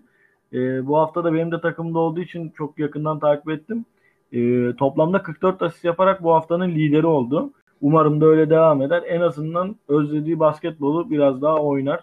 E, 0.52 0.86
bu 0.86 0.98
hafta 0.98 1.24
da 1.24 1.34
benim 1.34 1.52
de 1.52 1.60
takımda 1.60 1.98
olduğu 1.98 2.20
için 2.20 2.52
çok 2.56 2.78
yakından 2.78 3.18
takip 3.18 3.50
ettim. 3.50 3.84
E, 4.32 4.72
toplamda 4.76 5.22
44 5.22 5.62
asist 5.62 5.84
yaparak 5.84 6.22
bu 6.22 6.34
haftanın 6.34 6.68
lideri 6.68 7.06
oldu. 7.06 7.52
Umarım 7.80 8.20
da 8.20 8.26
öyle 8.26 8.50
devam 8.50 8.82
eder. 8.82 9.02
En 9.08 9.20
azından 9.20 9.76
özlediği 9.88 10.40
basketbolu 10.40 11.10
biraz 11.10 11.42
daha 11.42 11.56
oynar. 11.56 12.00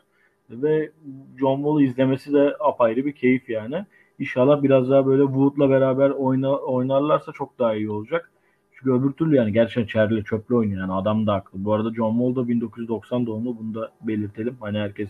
Ve 0.49 0.91
John 1.39 1.55
Wall'u 1.55 1.81
izlemesi 1.81 2.33
de 2.33 2.55
apayrı 2.59 3.05
bir 3.05 3.11
keyif 3.11 3.49
yani. 3.49 3.85
İnşallah 4.19 4.63
biraz 4.63 4.89
daha 4.89 5.05
böyle 5.05 5.23
Wood'la 5.23 5.69
beraber 5.69 6.09
oyna, 6.09 6.55
oynarlarsa 6.55 7.31
çok 7.31 7.59
daha 7.59 7.75
iyi 7.75 7.89
olacak. 7.89 8.31
Çünkü 8.71 8.91
öbür 8.91 9.11
türlü 9.11 9.35
yani 9.35 9.53
gerçekten 9.53 9.85
çerli 9.85 10.23
çöple 10.23 10.55
oynuyor. 10.55 10.81
Yani 10.81 10.93
adam 10.93 11.27
da 11.27 11.33
haklı. 11.33 11.65
Bu 11.65 11.73
arada 11.73 11.93
John 11.93 12.11
Wall 12.11 12.43
da 12.43 12.47
1990 12.47 13.25
doğumlu. 13.25 13.57
Bunu 13.59 13.73
da 13.73 13.91
belirtelim. 14.01 14.57
Hani 14.59 14.77
herkes 14.77 15.09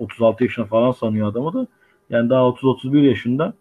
36 0.00 0.44
yaşına 0.44 0.64
falan 0.64 0.92
sanıyor 0.92 1.28
adamı 1.28 1.54
da. 1.54 1.66
Yani 2.10 2.30
daha 2.30 2.40
30-31 2.40 3.08
yaşında. 3.08 3.54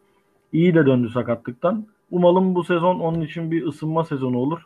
İyi 0.54 0.76
de 0.76 0.86
döndü 0.86 1.10
sakatlıktan. 1.14 1.88
Umalım 2.12 2.56
bu 2.56 2.64
sezon 2.64 3.00
onun 3.00 3.22
için 3.22 3.52
bir 3.52 3.66
ısınma 3.66 4.06
sezonu 4.06 4.38
olur. 4.38 4.60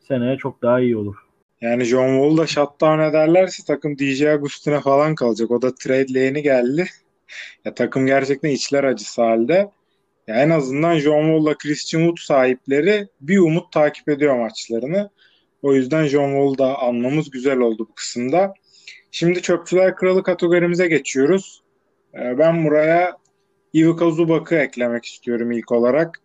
Seneye 0.00 0.36
çok 0.36 0.62
daha 0.62 0.80
iyi 0.80 0.96
olur. 0.96 1.16
Yani 1.60 1.84
John 1.84 2.08
Wall 2.08 2.36
da 2.36 2.46
shutdown 2.46 3.00
ederlerse 3.00 3.62
takım 3.66 3.98
DJ 3.98 4.22
Agustin'e 4.22 4.80
falan 4.80 5.14
kalacak. 5.14 5.50
O 5.50 5.62
da 5.62 5.74
trade 5.74 6.20
yeni 6.20 6.42
geldi. 6.42 6.86
ya 7.64 7.74
takım 7.74 8.06
gerçekten 8.06 8.50
içler 8.50 8.84
acısı 8.84 9.22
halde. 9.22 9.70
Ya 10.26 10.36
en 10.36 10.50
azından 10.50 10.98
John 10.98 11.22
Wall'la 11.22 11.54
Christian 11.58 12.00
Wood 12.00 12.18
sahipleri 12.18 13.08
bir 13.20 13.38
umut 13.38 13.72
takip 13.72 14.08
ediyor 14.08 14.38
maçlarını. 14.38 15.10
O 15.62 15.74
yüzden 15.74 16.06
John 16.06 16.30
Wall'u 16.30 16.58
da 16.58 16.78
anmamız 16.78 17.30
güzel 17.30 17.58
oldu 17.58 17.86
bu 17.90 17.94
kısımda. 17.94 18.54
Şimdi 19.10 19.42
Çöpçüler 19.42 19.96
Kralı 19.96 20.22
kategorimize 20.22 20.88
geçiyoruz. 20.88 21.62
Ee, 22.14 22.38
ben 22.38 22.64
buraya 22.64 23.16
Ivica 23.74 24.10
Zubak'ı 24.10 24.54
eklemek 24.54 25.04
istiyorum 25.04 25.52
ilk 25.52 25.72
olarak. 25.72 26.22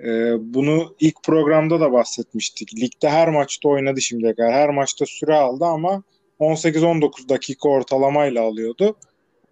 Ee, 0.00 0.34
bunu 0.40 0.96
ilk 1.00 1.24
programda 1.24 1.80
da 1.80 1.92
bahsetmiştik. 1.92 2.74
Ligde 2.74 3.08
her 3.08 3.28
maçta 3.28 3.68
oynadı 3.68 4.00
şimdiye 4.00 4.34
kadar. 4.34 4.52
Her 4.52 4.70
maçta 4.70 5.06
süre 5.06 5.34
aldı 5.34 5.64
ama 5.64 6.02
18-19 6.40 7.28
dakika 7.28 7.68
ortalamayla 7.68 8.42
alıyordu. 8.42 8.96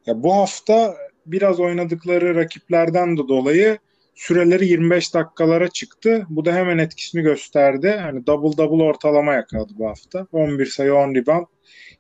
Ya 0.07 0.23
bu 0.23 0.35
hafta 0.35 0.97
biraz 1.27 1.61
oynadıkları 1.61 2.35
rakiplerden 2.35 3.17
de 3.17 3.29
dolayı 3.29 3.79
süreleri 4.15 4.67
25 4.67 5.15
dakikalara 5.15 5.69
çıktı. 5.69 6.27
Bu 6.31 6.45
da 6.45 6.55
hemen 6.55 6.79
etkisini 6.79 7.23
gösterdi. 7.23 7.99
Hani 8.03 8.27
double 8.27 8.57
double 8.57 8.85
ortalama 8.85 9.35
yakaladı 9.35 9.73
bu 9.79 9.89
hafta. 9.89 10.27
11 10.33 10.67
sayı 10.67 10.95
10 10.95 11.15
rebound. 11.15 11.47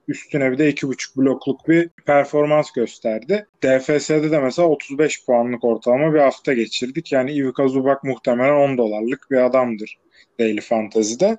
Üstüne 0.08 0.52
bir 0.52 0.58
de 0.58 0.70
2.5 0.70 1.16
blokluk 1.16 1.68
bir 1.68 1.88
performans 1.88 2.72
gösterdi. 2.72 3.46
DFS'de 3.62 4.30
de 4.30 4.40
mesela 4.40 4.68
35 4.68 5.26
puanlık 5.26 5.64
ortalama 5.64 6.14
bir 6.14 6.18
hafta 6.18 6.52
geçirdik. 6.52 7.12
Yani 7.12 7.32
Ivica 7.32 7.68
Zubak 7.68 8.04
muhtemelen 8.04 8.54
10 8.54 8.78
dolarlık 8.78 9.30
bir 9.30 9.36
adamdır 9.36 9.98
Daily 10.40 10.60
Fantasy'de. 10.60 11.36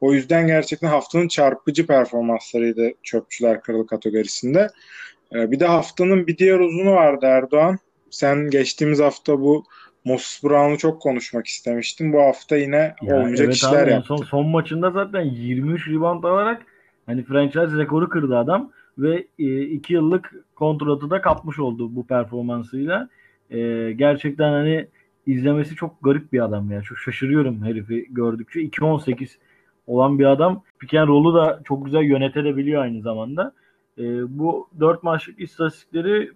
O 0.00 0.12
yüzden 0.12 0.46
gerçekten 0.46 0.88
haftanın 0.88 1.28
çarpıcı 1.28 1.86
performanslarıydı 1.86 2.90
Çöpçüler 3.02 3.62
Kralı 3.62 3.86
kategorisinde. 3.86 4.68
Ee, 5.34 5.50
bir 5.50 5.60
de 5.60 5.66
haftanın 5.66 6.26
bir 6.26 6.38
diğer 6.38 6.58
uzunu 6.58 6.92
vardı 6.92 7.26
Erdoğan. 7.26 7.78
Sen 8.10 8.50
geçtiğimiz 8.50 9.00
hafta 9.00 9.40
bu 9.40 9.64
Moses 10.04 10.44
Brown'u 10.44 10.78
çok 10.78 11.02
konuşmak 11.02 11.46
istemiştin. 11.46 12.12
Bu 12.12 12.20
hafta 12.20 12.56
yine 12.56 12.94
ya 13.02 13.16
olmayacak 13.16 13.44
evet 13.44 13.54
işler 13.54 13.82
abi, 13.82 13.90
yaptı. 13.90 14.06
Son, 14.08 14.16
son 14.16 14.46
maçında 14.46 14.90
zaten 14.90 15.22
23 15.22 15.88
rebound 15.88 16.24
alarak 16.24 16.62
hani 17.10 17.22
franchise 17.22 17.76
rekoru 17.76 18.08
kırdı 18.08 18.38
adam 18.38 18.70
ve 18.98 19.26
2 19.38 19.94
e, 19.94 19.96
yıllık 19.96 20.34
kontratı 20.54 21.10
da 21.10 21.20
kapmış 21.20 21.58
oldu 21.58 21.96
bu 21.96 22.06
performansıyla. 22.06 23.08
E, 23.50 23.92
gerçekten 23.92 24.52
hani 24.52 24.88
izlemesi 25.26 25.74
çok 25.74 26.02
garip 26.02 26.32
bir 26.32 26.44
adam 26.44 26.70
ya. 26.70 26.82
Çok 26.82 26.98
şaşırıyorum 26.98 27.64
herifi 27.64 28.06
gördükçe. 28.10 28.60
2-18 28.60 29.28
olan 29.86 30.18
bir 30.18 30.24
adam. 30.24 30.62
Pick 30.78 30.94
and 30.94 31.08
roll'u 31.08 31.34
da 31.34 31.60
çok 31.64 31.84
güzel 31.84 32.02
yönetebiliyor 32.02 32.82
aynı 32.82 33.02
zamanda. 33.02 33.52
E, 33.98 34.02
bu 34.38 34.68
4 34.80 35.02
maçlık 35.02 35.40
istatistikleri 35.40 36.32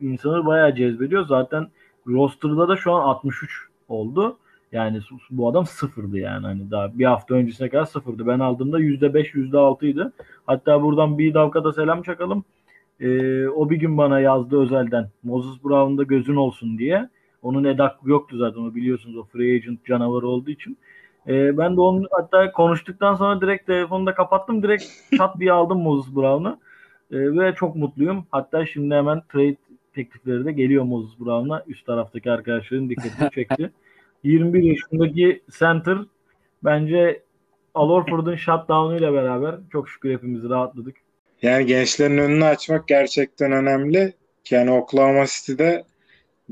insanı 0.00 0.46
bayağı 0.46 0.74
cezbediyor. 0.74 1.26
Zaten 1.26 1.68
roster'da 2.06 2.68
da 2.68 2.76
şu 2.76 2.92
an 2.92 3.00
63 3.00 3.68
oldu. 3.88 4.38
Yani 4.74 5.00
bu 5.30 5.48
adam 5.48 5.66
sıfırdı 5.66 6.18
yani. 6.18 6.46
Hani 6.46 6.70
daha 6.70 6.98
bir 6.98 7.04
hafta 7.04 7.34
öncesine 7.34 7.68
kadar 7.68 7.84
sıfırdı. 7.84 8.26
Ben 8.26 8.38
aldığımda 8.38 8.80
%5, 8.80 9.34
%6'ydı. 9.34 10.12
Hatta 10.46 10.82
buradan 10.82 11.18
bir 11.18 11.34
davkada 11.34 11.72
selam 11.72 12.02
çakalım. 12.02 12.44
Ee, 13.00 13.48
o 13.48 13.70
bir 13.70 13.76
gün 13.76 13.98
bana 13.98 14.20
yazdı 14.20 14.60
özelden. 14.60 15.08
Moses 15.22 15.64
Brown'da 15.64 16.02
gözün 16.02 16.36
olsun 16.36 16.78
diye. 16.78 17.08
Onun 17.42 17.64
edak 17.64 17.96
yoktu 18.04 18.36
zaten. 18.36 18.60
O 18.60 18.74
biliyorsunuz 18.74 19.16
o 19.16 19.24
free 19.24 19.54
agent 19.56 19.84
canavarı 19.84 20.26
olduğu 20.28 20.50
için. 20.50 20.78
Ee, 21.28 21.58
ben 21.58 21.76
de 21.76 21.80
onu 21.80 22.06
hatta 22.10 22.52
konuştuktan 22.52 23.14
sonra 23.14 23.40
direkt 23.40 23.66
telefonu 23.66 24.06
da 24.06 24.14
kapattım. 24.14 24.62
Direkt 24.62 24.84
chat 25.18 25.40
bir 25.40 25.48
aldım 25.48 25.82
Moses 25.82 26.16
Brown'u. 26.16 26.58
Ee, 27.10 27.16
ve 27.16 27.54
çok 27.54 27.76
mutluyum. 27.76 28.26
Hatta 28.30 28.66
şimdi 28.66 28.94
hemen 28.94 29.22
trade 29.32 29.56
teklifleri 29.94 30.44
de 30.44 30.52
geliyor 30.52 30.84
Moses 30.84 31.20
Brown'a. 31.20 31.62
Üst 31.66 31.86
taraftaki 31.86 32.32
arkadaşların 32.32 32.90
dikkatini 32.90 33.30
çekti. 33.30 33.70
21 34.24 34.62
yaşındaki 34.62 35.42
center 35.58 35.98
bence 36.64 37.22
Al 37.74 37.88
Horford'un 37.88 38.36
shutdown'u 38.36 38.96
ile 38.96 39.12
beraber 39.12 39.54
çok 39.72 39.88
şükür 39.88 40.12
hepimiz 40.12 40.48
rahatladık. 40.48 40.96
Yani 41.42 41.66
gençlerin 41.66 42.18
önünü 42.18 42.44
açmak 42.44 42.88
gerçekten 42.88 43.52
önemli. 43.52 44.12
Yani 44.50 44.70
Oklahoma 44.70 45.24
City'de 45.26 45.84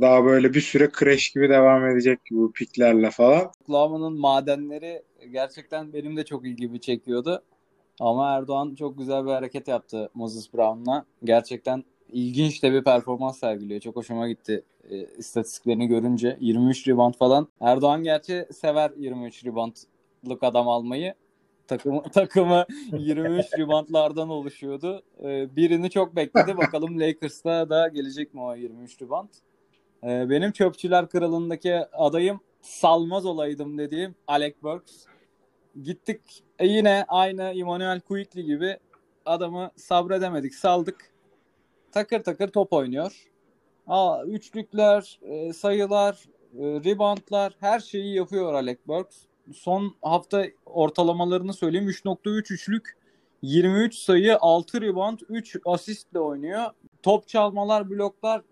daha 0.00 0.24
böyle 0.24 0.54
bir 0.54 0.60
süre 0.60 0.90
crash 0.98 1.30
gibi 1.30 1.48
devam 1.48 1.86
edecek 1.86 2.24
gibi 2.24 2.38
bu 2.38 2.52
piklerle 2.52 3.10
falan. 3.10 3.50
Oklahoma'nın 3.62 4.20
madenleri 4.20 5.02
gerçekten 5.32 5.92
benim 5.92 6.16
de 6.16 6.24
çok 6.24 6.46
ilgimi 6.46 6.80
çekiyordu. 6.80 7.42
Ama 8.00 8.36
Erdoğan 8.36 8.74
çok 8.74 8.98
güzel 8.98 9.24
bir 9.24 9.30
hareket 9.30 9.68
yaptı 9.68 10.10
Moses 10.14 10.54
Brown'la. 10.54 11.04
Gerçekten 11.24 11.84
ilginç 12.12 12.62
de 12.62 12.72
bir 12.72 12.84
performans 12.84 13.38
sergiliyor. 13.38 13.80
Çok 13.80 13.96
hoşuma 13.96 14.28
gitti 14.28 14.64
e, 14.90 15.06
istatistiklerini 15.18 15.86
görünce. 15.86 16.36
23 16.40 16.88
rebound 16.88 17.14
falan. 17.14 17.48
Erdoğan 17.60 18.02
gerçi 18.02 18.46
sever 18.52 18.92
23 18.96 19.44
reboundlık 19.44 20.42
adam 20.42 20.68
almayı. 20.68 21.14
Takımı, 21.66 22.02
takımı 22.12 22.64
23 22.92 23.58
reboundlardan 23.58 24.28
oluşuyordu. 24.28 25.02
E, 25.24 25.56
birini 25.56 25.90
çok 25.90 26.16
bekledi. 26.16 26.56
Bakalım 26.56 27.00
Lakers'ta 27.00 27.70
da 27.70 27.88
gelecek 27.88 28.34
mi 28.34 28.40
o 28.40 28.54
23 28.54 29.02
rebound. 29.02 29.28
E, 30.04 30.30
benim 30.30 30.52
çöpçüler 30.52 31.08
kralındaki 31.08 31.74
adayım 31.92 32.40
salmaz 32.60 33.26
olaydım 33.26 33.78
dediğim 33.78 34.14
Alec 34.26 34.54
Burks. 34.62 35.04
Gittik 35.82 36.20
e 36.58 36.66
yine 36.66 37.04
aynı 37.08 37.42
Emmanuel 37.42 38.00
Quickly 38.00 38.44
gibi 38.44 38.76
adamı 39.24 39.70
sabredemedik 39.76 40.54
saldık 40.54 41.11
takır 41.92 42.20
takır 42.22 42.48
top 42.48 42.72
oynuyor. 42.72 43.26
Aa, 43.86 44.24
üçlükler, 44.24 45.20
e, 45.22 45.52
sayılar, 45.52 46.28
e, 46.58 46.64
reboundlar 46.64 47.56
her 47.60 47.80
şeyi 47.80 48.14
yapıyor 48.14 48.54
Alec 48.54 48.78
Burks. 48.86 49.16
Son 49.52 49.94
hafta 50.02 50.44
ortalamalarını 50.66 51.52
söyleyeyim. 51.52 51.88
3.3 51.88 52.50
üçlük, 52.50 52.96
23 53.42 53.94
sayı, 53.94 54.36
6 54.40 54.80
rebound, 54.80 55.18
3 55.28 55.56
asistle 55.64 56.18
oynuyor. 56.18 56.70
Top 57.02 57.28
çalmalar, 57.28 57.90
bloklar 57.90 58.42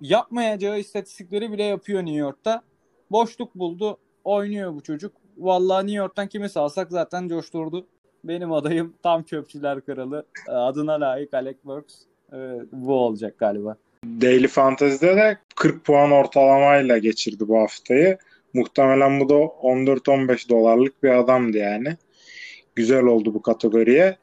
yapmayacağı 0.00 0.78
istatistikleri 0.78 1.52
bile 1.52 1.62
yapıyor 1.62 2.00
New 2.00 2.16
York'ta. 2.18 2.62
Boşluk 3.10 3.54
buldu. 3.54 3.98
Oynuyor 4.24 4.74
bu 4.74 4.82
çocuk. 4.82 5.12
Vallahi 5.38 5.86
New 5.86 5.98
York'tan 5.98 6.28
kimi 6.28 6.48
salsak 6.48 6.90
zaten 6.90 7.28
coşturdu. 7.28 7.86
Benim 8.24 8.52
adayım 8.52 8.94
tam 9.02 9.22
çöpçüler 9.22 9.80
kralı. 9.80 10.26
Adına 10.48 10.92
layık 10.92 11.34
Alec 11.34 11.58
Burks. 11.64 11.94
Bu 12.72 12.94
olacak 12.94 13.38
galiba. 13.38 13.76
Daily 14.04 14.48
Fantasy'de 14.48 15.16
de 15.16 15.38
40 15.56 15.84
puan 15.84 16.10
ortalamayla 16.10 16.98
geçirdi 16.98 17.48
bu 17.48 17.60
haftayı. 17.60 18.18
Muhtemelen 18.54 19.20
bu 19.20 19.28
da 19.28 19.34
14-15 19.34 20.48
dolarlık 20.48 21.02
bir 21.02 21.08
adamdı 21.08 21.58
yani. 21.58 21.96
Güzel 22.74 23.04
oldu 23.04 23.34
bu 23.34 23.42
kategoriye. 23.42 24.16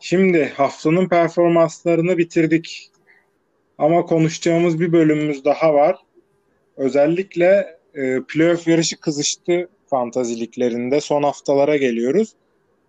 Şimdi 0.00 0.52
haftanın 0.56 1.08
performanslarını 1.08 2.18
bitirdik. 2.18 2.90
Ama 3.78 4.06
konuşacağımız 4.06 4.80
bir 4.80 4.92
bölümümüz 4.92 5.44
daha 5.44 5.74
var. 5.74 5.96
Özellikle 6.76 7.78
e, 7.94 8.20
playoff 8.28 8.68
yarışı 8.68 9.00
kızıştı 9.00 9.68
fantaziliklerinde. 9.86 11.00
Son 11.00 11.22
haftalara 11.22 11.76
geliyoruz. 11.76 12.32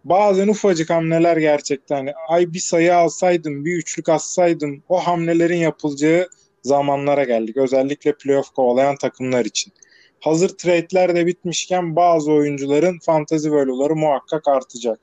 Bazen 0.03 0.47
ufacık 0.47 0.89
hamleler 0.89 1.37
gerçekten 1.37 1.95
hani, 1.95 2.13
ay 2.27 2.53
bir 2.53 2.59
sayı 2.59 2.95
alsaydım, 2.95 3.65
bir 3.65 3.75
üçlük 3.75 4.09
atsaydım 4.09 4.83
o 4.89 4.97
hamlelerin 4.97 5.57
yapılacağı 5.57 6.29
zamanlara 6.63 7.23
geldik. 7.23 7.57
Özellikle 7.57 8.13
playoff 8.13 8.49
kovalayan 8.49 8.95
takımlar 8.95 9.45
için. 9.45 9.73
Hazır 10.19 10.49
trade'ler 10.49 11.15
de 11.15 11.25
bitmişken 11.25 11.95
bazı 11.95 12.31
oyuncuların 12.31 12.99
fantazi 12.99 13.51
value'ları 13.51 13.95
muhakkak 13.95 14.47
artacak. 14.47 14.99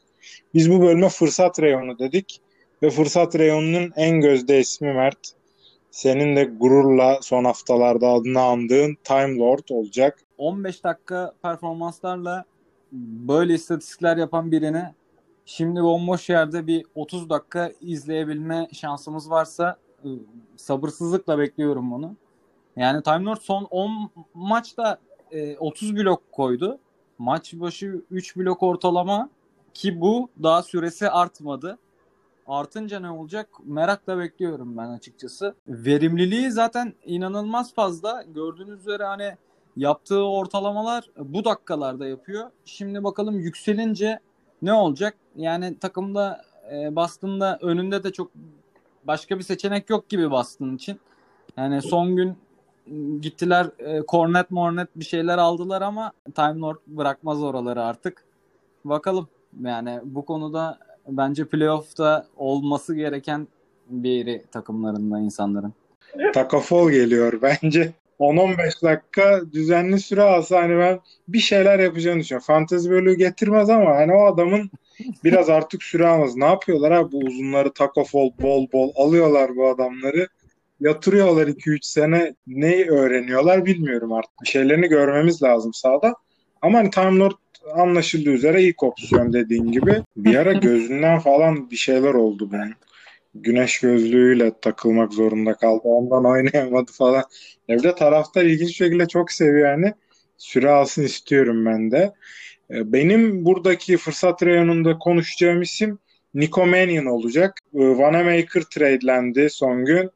Biz 0.54 0.70
bu 0.70 0.82
bölüme 0.82 1.08
fırsat 1.08 1.60
reyonu 1.60 1.98
dedik 1.98 2.40
ve 2.82 2.90
fırsat 2.90 3.38
reyonunun 3.38 3.92
en 3.96 4.20
gözde 4.20 4.60
ismi 4.60 4.92
Mert. 4.92 5.18
Senin 5.90 6.36
de 6.36 6.44
gururla 6.44 7.18
son 7.22 7.44
haftalarda 7.44 8.08
adını 8.08 8.40
andığın 8.42 8.96
Time 9.04 9.38
Lord 9.38 9.68
olacak. 9.70 10.18
15 10.38 10.84
dakika 10.84 11.32
performanslarla 11.42 12.44
böyle 12.92 13.54
istatistikler 13.54 14.16
yapan 14.16 14.52
birini 14.52 14.84
şimdi 15.44 15.82
bomboş 15.82 16.28
yerde 16.28 16.66
bir 16.66 16.86
30 16.94 17.30
dakika 17.30 17.72
izleyebilme 17.80 18.68
şansımız 18.72 19.30
varsa 19.30 19.76
ıı, 20.04 20.18
sabırsızlıkla 20.56 21.38
bekliyorum 21.38 21.90
bunu. 21.90 22.16
Yani 22.76 23.02
Time 23.02 23.24
Lord 23.24 23.40
son 23.40 23.64
10 23.70 24.10
maçta 24.34 24.98
30 25.58 25.90
e, 25.90 25.96
blok 25.96 26.32
koydu. 26.32 26.78
Maç 27.18 27.54
başı 27.54 28.02
3 28.10 28.36
blok 28.36 28.62
ortalama 28.62 29.30
ki 29.74 30.00
bu 30.00 30.28
daha 30.42 30.62
süresi 30.62 31.10
artmadı. 31.10 31.78
Artınca 32.46 33.00
ne 33.00 33.10
olacak? 33.10 33.48
Merakla 33.64 34.18
bekliyorum 34.18 34.76
ben 34.76 34.88
açıkçası. 34.88 35.54
Verimliliği 35.68 36.50
zaten 36.50 36.94
inanılmaz 37.04 37.74
fazla. 37.74 38.22
Gördüğünüz 38.22 38.80
üzere 38.80 39.04
hani 39.04 39.36
yaptığı 39.76 40.24
ortalamalar 40.24 41.10
bu 41.18 41.44
dakikalarda 41.44 42.06
yapıyor. 42.06 42.50
Şimdi 42.64 43.04
bakalım 43.04 43.40
yükselince 43.40 44.18
ne 44.62 44.72
olacak? 44.72 45.16
Yani 45.36 45.78
takımda 45.78 46.44
e, 46.72 46.96
Boston'da 46.96 47.58
önünde 47.62 48.04
de 48.04 48.12
çok 48.12 48.30
başka 49.04 49.38
bir 49.38 49.42
seçenek 49.42 49.90
yok 49.90 50.08
gibi 50.08 50.30
Boston 50.30 50.74
için. 50.74 51.00
Yani 51.56 51.82
son 51.82 52.16
gün 52.16 52.36
gittiler 53.20 53.66
e, 53.78 54.02
Cornet 54.08 54.50
Mornet 54.50 54.88
bir 54.96 55.04
şeyler 55.04 55.38
aldılar 55.38 55.82
ama 55.82 56.12
Time 56.34 56.60
Lord 56.60 56.78
bırakmaz 56.86 57.42
oraları 57.42 57.82
artık. 57.82 58.24
Bakalım 58.84 59.28
yani 59.62 60.00
bu 60.04 60.24
konuda 60.24 60.78
bence 61.08 61.44
playoff'ta 61.44 62.26
olması 62.36 62.94
gereken 62.94 63.48
biri 63.88 64.44
takımlarında 64.52 65.18
insanların. 65.18 65.72
Takafol 66.34 66.90
geliyor 66.90 67.42
bence. 67.42 67.92
10-15 68.20 68.82
dakika 68.82 69.40
düzenli 69.52 69.98
süre 69.98 70.22
alsa 70.22 70.62
hani 70.62 70.78
ben 70.78 71.00
bir 71.28 71.38
şeyler 71.38 71.78
yapacağını 71.78 72.20
düşünüyorum. 72.20 72.46
Fantezi 72.46 72.90
bölüğü 72.90 73.14
getirmez 73.14 73.70
ama 73.70 73.96
hani 73.96 74.14
o 74.14 74.26
adamın 74.26 74.70
biraz 75.24 75.50
artık 75.50 75.82
süre 75.82 76.06
almaz. 76.06 76.36
Ne 76.36 76.44
yapıyorlar 76.44 76.90
abi 76.90 77.12
bu 77.12 77.18
uzunları 77.18 77.72
takafol 77.72 78.30
bol 78.42 78.66
bol 78.72 78.92
alıyorlar 78.96 79.56
bu 79.56 79.68
adamları. 79.68 80.28
Yatırıyorlar 80.80 81.46
2-3 81.46 81.78
sene. 81.82 82.34
Neyi 82.46 82.86
öğreniyorlar 82.86 83.66
bilmiyorum 83.66 84.12
artık. 84.12 84.42
Bir 84.42 84.48
şeylerini 84.48 84.88
görmemiz 84.88 85.42
lazım 85.42 85.74
sahada. 85.74 86.14
Ama 86.62 86.78
hani 86.78 86.90
Time 86.90 87.18
Lord 87.18 87.32
anlaşıldığı 87.74 88.30
üzere 88.30 88.62
ilk 88.62 88.82
opsiyon 88.82 89.32
dediğin 89.32 89.72
gibi. 89.72 90.02
Bir 90.16 90.36
ara 90.36 90.52
gözünden 90.52 91.18
falan 91.18 91.70
bir 91.70 91.76
şeyler 91.76 92.14
oldu 92.14 92.50
bunun. 92.52 92.74
Güneş 93.42 93.80
gözlüğüyle 93.80 94.52
takılmak 94.62 95.12
zorunda 95.12 95.54
kaldı. 95.54 95.82
Ondan 95.84 96.24
oynayamadı 96.24 96.92
falan. 96.92 97.24
Evde 97.68 97.94
taraftar 97.94 98.44
ilginç 98.44 98.68
bir 98.68 98.74
şekilde 98.74 99.08
çok 99.08 99.32
seviyor 99.32 99.70
yani. 99.70 99.94
Süre 100.38 100.70
alsın 100.70 101.02
istiyorum 101.02 101.66
ben 101.66 101.90
de. 101.90 102.12
Ee, 102.70 102.92
benim 102.92 103.44
buradaki 103.44 103.96
fırsat 103.96 104.42
reyonunda 104.42 104.98
konuşacağım 104.98 105.62
isim 105.62 105.98
Nico 106.34 106.66
Mannion 106.66 107.06
olacak. 107.06 107.58
Ee, 107.74 107.78
Vanamaker 107.78 108.62
tradelendi 108.62 109.50
son 109.50 109.84
gün. 109.84 110.10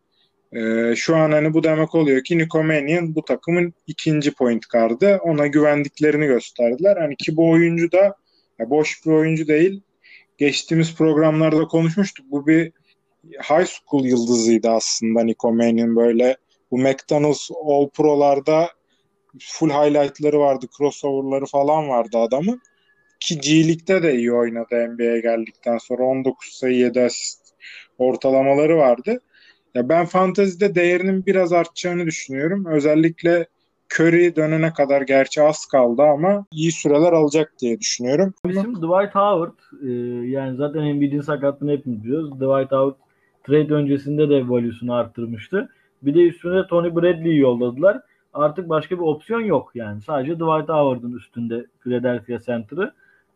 Ee, 0.53 0.95
şu 0.97 1.17
an 1.17 1.33
hani 1.33 1.55
bu 1.55 1.63
demek 1.65 1.95
oluyor 1.95 2.25
ki 2.25 2.39
Nico 2.39 2.63
Mannion 2.63 3.15
bu 3.15 3.25
takımın 3.25 3.75
ikinci 3.87 4.35
point 4.35 4.67
kardı. 4.67 5.19
Ona 5.23 5.47
güvendiklerini 5.47 6.27
gösterdiler. 6.27 6.97
Hani 6.97 7.17
ki 7.17 7.37
bu 7.37 7.51
oyuncu 7.51 7.93
da 7.93 8.17
ya 8.59 8.71
boş 8.71 9.07
bir 9.07 9.11
oyuncu 9.11 9.49
değil. 9.49 9.83
Geçtiğimiz 10.39 10.95
programlarda 10.95 11.65
konuşmuştuk. 11.65 12.27
Bu 12.31 12.47
bir 12.47 12.73
high 13.25 13.67
school 13.67 14.05
yıldızıydı 14.05 14.71
aslında 14.71 15.23
Nico 15.23 15.53
Mannion 15.53 15.97
böyle. 15.97 16.37
Bu 16.71 16.79
McDonald's 16.79 17.51
All 17.65 17.89
Pro'larda 17.89 18.69
full 19.41 19.71
highlightları 19.71 20.39
vardı, 20.39 20.67
crossover'ları 20.79 21.47
falan 21.47 21.89
vardı 21.89 22.19
adamın. 22.19 22.61
Ki 23.21 23.41
G 23.41 23.69
League'de 23.69 24.03
de 24.03 24.15
iyi 24.15 24.33
oynadı 24.33 24.89
NBA'ye 24.89 25.21
geldikten 25.21 25.79
sonra 25.79 26.03
19 26.03 26.49
sayı 26.49 26.77
7 26.77 27.01
asist 27.01 27.41
ortalamaları 27.99 28.77
vardı. 28.77 29.21
Ya 29.75 29.89
ben 29.89 30.07
fantezide 30.07 30.75
değerinin 30.75 31.27
biraz 31.27 31.53
artacağını 31.53 32.07
düşünüyorum. 32.07 32.67
Özellikle 32.67 33.47
Curry 33.95 34.37
dönene 34.37 34.73
kadar 34.73 35.03
gerçi 35.03 35.43
az 35.43 35.67
kaldı 35.67 36.03
ama 36.03 36.47
iyi 36.53 36.73
süreler 36.73 37.13
alacak 37.13 37.53
diye 37.59 37.81
düşünüyorum. 37.81 38.35
Bizim 38.47 38.75
Dwight 38.75 39.15
Howard 39.15 39.59
e, 39.83 39.91
yani 40.29 40.57
zaten 40.57 40.81
Embiid'in 40.81 41.21
sakatlığını 41.21 41.73
hepimiz 41.73 42.05
biliyoruz. 42.05 42.31
Dwight 42.31 42.73
Howard 42.73 42.95
trade 43.45 43.75
öncesinde 43.75 44.29
de 44.29 44.49
value'sunu 44.49 44.95
arttırmıştı. 44.95 45.69
Bir 46.03 46.15
de 46.15 46.29
üstüne 46.29 46.67
Tony 46.67 46.95
Bradley'i 46.97 47.39
yolladılar. 47.39 48.01
Artık 48.35 48.69
başka 48.69 48.97
bir 48.97 49.03
opsiyon 49.03 49.41
yok 49.41 49.71
yani. 49.75 50.01
Sadece 50.01 50.35
Dwight 50.35 50.69
Howard'ın 50.69 51.13
üstünde 51.13 51.67
Philadelphia 51.81 52.39
Center'ı. 52.39 52.93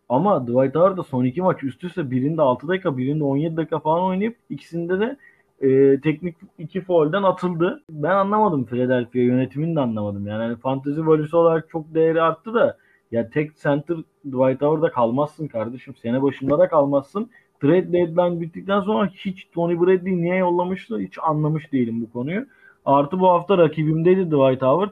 Ama 0.09 0.47
Dwight 0.47 0.75
Howard 0.75 0.97
da 0.97 1.03
son 1.03 1.25
iki 1.25 1.43
maç 1.43 1.63
üst 1.63 1.85
üste 1.85 2.11
birinde 2.11 2.43
6 2.43 2.69
dakika 2.69 2.97
birinde 2.97 3.25
17 3.25 3.57
dakika 3.57 3.79
falan 3.79 4.03
oynayıp 4.03 4.37
ikisinde 4.51 5.01
de 5.01 5.17
e, 5.61 6.01
teknik 6.01 6.37
iki 6.59 6.81
foul'den 6.81 7.23
atıldı. 7.23 7.83
Ben 7.91 8.11
anlamadım 8.11 8.65
Philadelphia 8.67 9.19
yönetimini 9.19 9.77
de 9.77 9.81
anlamadım. 9.81 10.27
Yani 10.27 10.43
hani 10.43 10.57
fantezi 10.57 11.07
valüsü 11.07 11.37
olarak 11.37 11.71
çok 11.71 11.95
değeri 11.95 12.23
arttı 12.23 12.55
da 12.55 12.79
ya 13.13 13.31
tek 13.31 13.57
center 13.57 13.97
Dwight 14.25 14.63
Howard'da 14.63 14.91
kalmazsın 14.91 15.49
kardeşim. 15.49 15.95
Sene 15.97 16.23
başında 16.23 16.59
da 16.59 16.69
kalmazsın. 16.69 17.31
Trade 17.61 17.93
deadline 17.93 18.41
bittikten 18.41 18.81
sonra 18.81 19.11
hiç 19.15 19.49
Tony 19.55 19.81
Bradley 19.81 20.17
niye 20.17 20.37
yollamıştı 20.37 20.99
hiç 20.99 21.19
anlamış 21.23 21.73
değilim 21.73 22.01
bu 22.01 22.13
konuyu. 22.13 22.47
Artı 22.85 23.21
bu 23.21 23.29
hafta 23.29 23.59
rakibimdeydi 23.59 24.27
Dwight 24.27 24.63
Howard. 24.63 24.91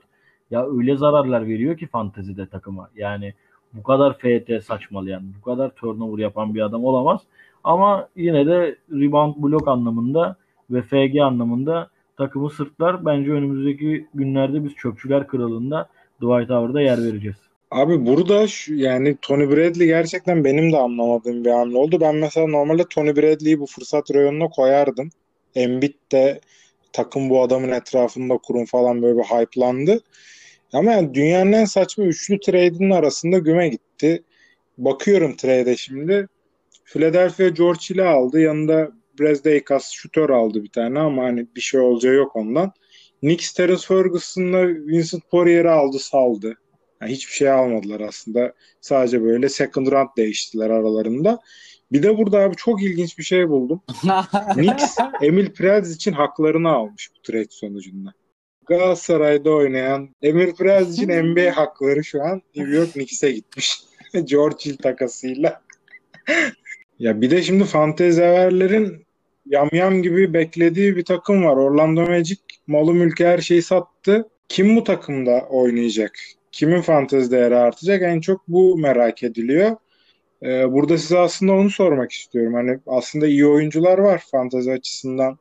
Ya 0.50 0.66
öyle 0.66 0.96
zararlar 0.96 1.46
veriyor 1.46 1.76
ki 1.76 1.86
fantezide 1.86 2.46
takıma. 2.46 2.88
Yani 2.96 3.34
bu 3.72 3.82
kadar 3.82 4.18
FT 4.18 4.64
saçmalayan, 4.64 5.22
bu 5.38 5.44
kadar 5.44 5.70
turnover 5.70 6.22
yapan 6.22 6.54
bir 6.54 6.60
adam 6.60 6.84
olamaz. 6.84 7.20
Ama 7.64 8.08
yine 8.16 8.46
de 8.46 8.76
rebound 8.90 9.34
blok 9.38 9.68
anlamında 9.68 10.36
ve 10.70 10.82
FG 10.82 11.20
anlamında 11.20 11.88
takımı 12.16 12.50
sırtlar. 12.50 13.06
Bence 13.06 13.30
önümüzdeki 13.30 14.06
günlerde 14.14 14.64
biz 14.64 14.74
çöpçüler 14.74 15.26
kralında 15.26 15.88
Dwight 16.20 16.50
Howard'a 16.50 16.80
yer 16.80 16.98
vereceğiz. 16.98 17.51
Abi 17.72 18.06
burada 18.06 18.46
şu, 18.46 18.74
yani 18.74 19.16
Tony 19.22 19.50
Bradley 19.50 19.86
gerçekten 19.86 20.44
benim 20.44 20.72
de 20.72 20.76
anlamadığım 20.76 21.44
bir 21.44 21.50
hamle 21.50 21.78
oldu. 21.78 22.00
Ben 22.00 22.16
mesela 22.16 22.46
normalde 22.46 22.84
Tony 22.90 23.16
Bradley'i 23.16 23.60
bu 23.60 23.66
fırsat 23.66 24.10
reyonuna 24.14 24.48
koyardım. 24.48 25.10
Embiid 25.54 25.94
de 26.12 26.40
takım 26.92 27.30
bu 27.30 27.42
adamın 27.42 27.70
etrafında 27.70 28.38
kurun 28.38 28.64
falan 28.64 29.02
böyle 29.02 29.18
bir 29.18 29.22
hype'landı. 29.22 30.00
Ama 30.72 30.92
yani 30.92 31.14
dünyanın 31.14 31.52
en 31.52 31.64
saçma 31.64 32.04
üçlü 32.04 32.40
trade'inin 32.40 32.90
arasında 32.90 33.38
güme 33.38 33.68
gitti. 33.68 34.22
Bakıyorum 34.78 35.36
trade'e 35.36 35.76
şimdi. 35.76 36.28
Philadelphia 36.84 37.48
George 37.48 37.80
ile 37.90 38.04
aldı. 38.04 38.40
Yanında 38.40 38.90
Brezdeikas 39.20 39.90
şutör 39.90 40.30
aldı 40.30 40.62
bir 40.64 40.70
tane 40.70 40.98
ama 40.98 41.22
hani 41.22 41.46
bir 41.56 41.60
şey 41.60 41.80
olacağı 41.80 42.14
yok 42.14 42.36
ondan. 42.36 42.72
Knicks 43.20 43.52
Terence 43.52 43.86
Ferguson'la 43.86 44.68
Vincent 44.68 45.30
Poirier'i 45.30 45.70
aldı 45.70 45.98
saldı. 45.98 46.56
Yani 47.02 47.12
hiçbir 47.12 47.32
şey 47.32 47.50
almadılar 47.50 48.00
aslında. 48.00 48.52
Sadece 48.80 49.22
böyle 49.22 49.48
second 49.48 49.86
round 49.86 50.08
değiştiler 50.16 50.70
aralarında. 50.70 51.38
Bir 51.92 52.02
de 52.02 52.18
burada 52.18 52.38
abi 52.38 52.56
çok 52.56 52.82
ilginç 52.82 53.18
bir 53.18 53.22
şey 53.22 53.48
buldum. 53.48 53.80
Knicks 54.52 54.96
Emil 55.22 55.50
Prez 55.50 55.96
için 55.96 56.12
haklarını 56.12 56.68
almış 56.68 57.10
bu 57.16 57.22
trade 57.22 57.46
sonucunda. 57.50 58.12
Galatasaray'da 58.66 59.50
oynayan 59.50 60.08
Emil 60.22 60.54
Prez 60.54 60.92
için 60.92 61.08
NBA 61.08 61.56
hakları 61.56 62.04
şu 62.04 62.22
an 62.22 62.42
New 62.56 62.76
York 62.76 62.92
Knicks'e 62.92 63.32
gitmiş. 63.32 63.82
George 64.24 64.56
Hill 64.66 64.76
takasıyla. 64.76 65.62
ya 66.98 67.20
bir 67.20 67.30
de 67.30 67.42
şimdi 67.42 67.64
fanteziverlerin 67.64 69.06
yamyam 69.46 70.02
gibi 70.02 70.34
beklediği 70.34 70.96
bir 70.96 71.04
takım 71.04 71.44
var. 71.44 71.56
Orlando 71.56 72.06
Magic 72.06 72.40
malı 72.66 72.94
mülkü 72.94 73.24
her 73.24 73.38
şeyi 73.38 73.62
sattı. 73.62 74.28
Kim 74.48 74.76
bu 74.76 74.84
takımda 74.84 75.46
oynayacak? 75.50 76.18
Kimin 76.52 76.80
fantezi 76.80 77.30
değeri 77.30 77.56
artacak? 77.56 78.02
En 78.02 78.20
çok 78.20 78.48
bu 78.48 78.78
merak 78.78 79.22
ediliyor. 79.22 79.76
Ee, 80.42 80.72
burada 80.72 80.98
size 80.98 81.18
aslında 81.18 81.52
onu 81.52 81.70
sormak 81.70 82.12
istiyorum. 82.12 82.54
Hani 82.54 82.80
aslında 82.86 83.26
iyi 83.26 83.46
oyuncular 83.46 83.98
var 83.98 84.22
fantezi 84.30 84.72
açısından. 84.72 85.38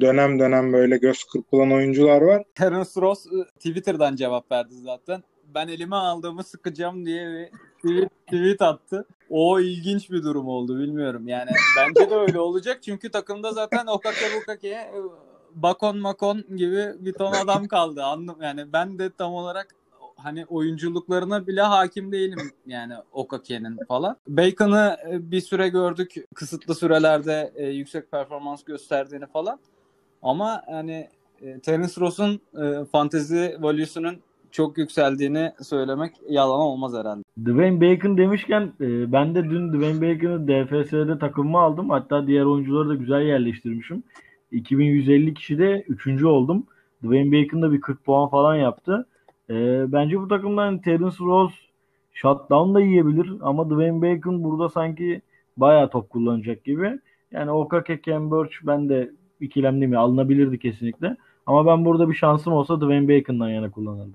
Dönem 0.00 0.38
dönem 0.38 0.72
böyle 0.72 0.96
göz 0.96 1.24
kırpılan 1.24 1.72
oyuncular 1.72 2.22
var. 2.22 2.42
Terence 2.54 2.90
Ross 2.96 3.26
ı, 3.26 3.44
Twitter'dan 3.44 4.16
cevap 4.16 4.52
verdi 4.52 4.74
zaten. 4.74 5.22
Ben 5.54 5.68
elime 5.68 5.96
aldığımı 5.96 6.44
sıkacağım 6.44 7.06
diye 7.06 7.26
bir 7.28 7.46
tweet, 7.76 8.10
tweet 8.26 8.62
attı. 8.62 9.06
O 9.30 9.60
ilginç 9.60 10.10
bir 10.10 10.22
durum 10.22 10.48
oldu 10.48 10.78
bilmiyorum. 10.78 11.28
Yani 11.28 11.50
bence 11.76 12.10
de 12.10 12.14
öyle 12.14 12.40
olacak. 12.40 12.82
Çünkü 12.82 13.10
takımda 13.10 13.52
zaten 13.52 13.86
Okake 13.86 14.26
Bukake 14.40 14.68
e, 14.68 14.92
Bakon 15.54 15.98
Makon 15.98 16.44
gibi 16.56 16.86
bir 16.98 17.12
ton 17.12 17.32
adam 17.32 17.68
kaldı. 17.68 18.04
Anladım. 18.04 18.42
Yani 18.42 18.72
ben 18.72 18.98
de 18.98 19.10
tam 19.18 19.34
olarak 19.34 19.74
hani 20.22 20.46
oyunculuklarına 20.46 21.46
bile 21.46 21.60
hakim 21.60 22.12
değilim 22.12 22.38
yani 22.66 22.94
Okake'nin 23.12 23.78
falan. 23.88 24.16
Bacon'ı 24.28 24.96
e, 25.10 25.30
bir 25.30 25.40
süre 25.40 25.68
gördük 25.68 26.14
kısıtlı 26.34 26.74
sürelerde 26.74 27.52
e, 27.54 27.66
yüksek 27.68 28.10
performans 28.10 28.64
gösterdiğini 28.64 29.26
falan. 29.26 29.58
Ama 30.22 30.62
hani 30.66 31.08
e, 31.42 31.60
Terence 31.60 32.00
Ross'un 32.00 32.40
e, 32.62 32.84
fantezi 32.84 33.56
value'sunun 33.60 34.20
çok 34.50 34.78
yükseldiğini 34.78 35.52
söylemek 35.62 36.12
yalan 36.28 36.60
olmaz 36.60 36.94
herhalde. 36.94 37.22
Dwayne 37.44 37.80
Bacon 37.80 38.18
demişken 38.18 38.72
e, 38.80 39.12
ben 39.12 39.34
de 39.34 39.44
dün 39.44 39.72
Dwayne 39.72 40.00
Bacon'ı 40.00 40.48
DFS'de 40.48 41.18
takımıma 41.18 41.60
aldım. 41.60 41.90
Hatta 41.90 42.26
diğer 42.26 42.44
oyuncuları 42.44 42.88
da 42.88 42.94
güzel 42.94 43.22
yerleştirmişim. 43.22 44.02
2150 44.52 45.34
kişide 45.34 45.84
3. 45.88 46.24
oldum. 46.24 46.66
Dwayne 47.04 47.32
Bacon 47.32 47.62
da 47.62 47.72
bir 47.72 47.80
40 47.80 48.04
puan 48.04 48.28
falan 48.28 48.56
yaptı. 48.56 49.06
E, 49.50 49.54
bence 49.92 50.20
bu 50.20 50.28
takımdan 50.28 50.78
Terence 50.78 51.16
Ross 51.20 51.52
shutdown 52.12 52.74
da 52.74 52.80
yiyebilir 52.80 53.32
ama 53.40 53.70
Dwayne 53.70 54.02
Bacon 54.02 54.44
burada 54.44 54.68
sanki 54.68 55.22
bayağı 55.56 55.90
top 55.90 56.10
kullanacak 56.10 56.64
gibi. 56.64 56.98
Yani 57.32 57.50
Okake 57.50 58.00
Cambridge 58.02 58.54
ben 58.62 58.88
de 58.88 59.10
ikilemliyim. 59.40 59.96
Alınabilirdi 59.96 60.58
kesinlikle. 60.58 61.16
Ama 61.46 61.66
ben 61.66 61.84
burada 61.84 62.10
bir 62.10 62.14
şansım 62.14 62.52
olsa 62.52 62.80
Dwayne 62.80 63.08
Bacon'dan 63.08 63.48
yana 63.48 63.70
kullanırdım. 63.70 64.14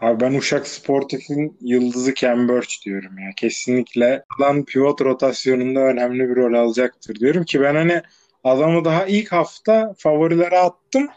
Abi 0.00 0.20
ben 0.20 0.34
Uşak 0.34 0.66
Sportif'in 0.66 1.56
yıldızı 1.60 2.14
Cambridge 2.14 2.74
diyorum 2.84 3.18
ya. 3.18 3.30
Kesinlikle 3.36 4.24
lan 4.40 4.64
pivot 4.64 5.00
rotasyonunda 5.00 5.80
önemli 5.80 6.28
bir 6.28 6.36
rol 6.36 6.54
alacaktır 6.54 7.14
diyorum 7.14 7.44
ki 7.44 7.60
ben 7.60 7.74
hani 7.74 8.02
adamı 8.44 8.84
daha 8.84 9.06
ilk 9.06 9.32
hafta 9.32 9.94
favorilere 9.98 10.58
attım. 10.58 11.08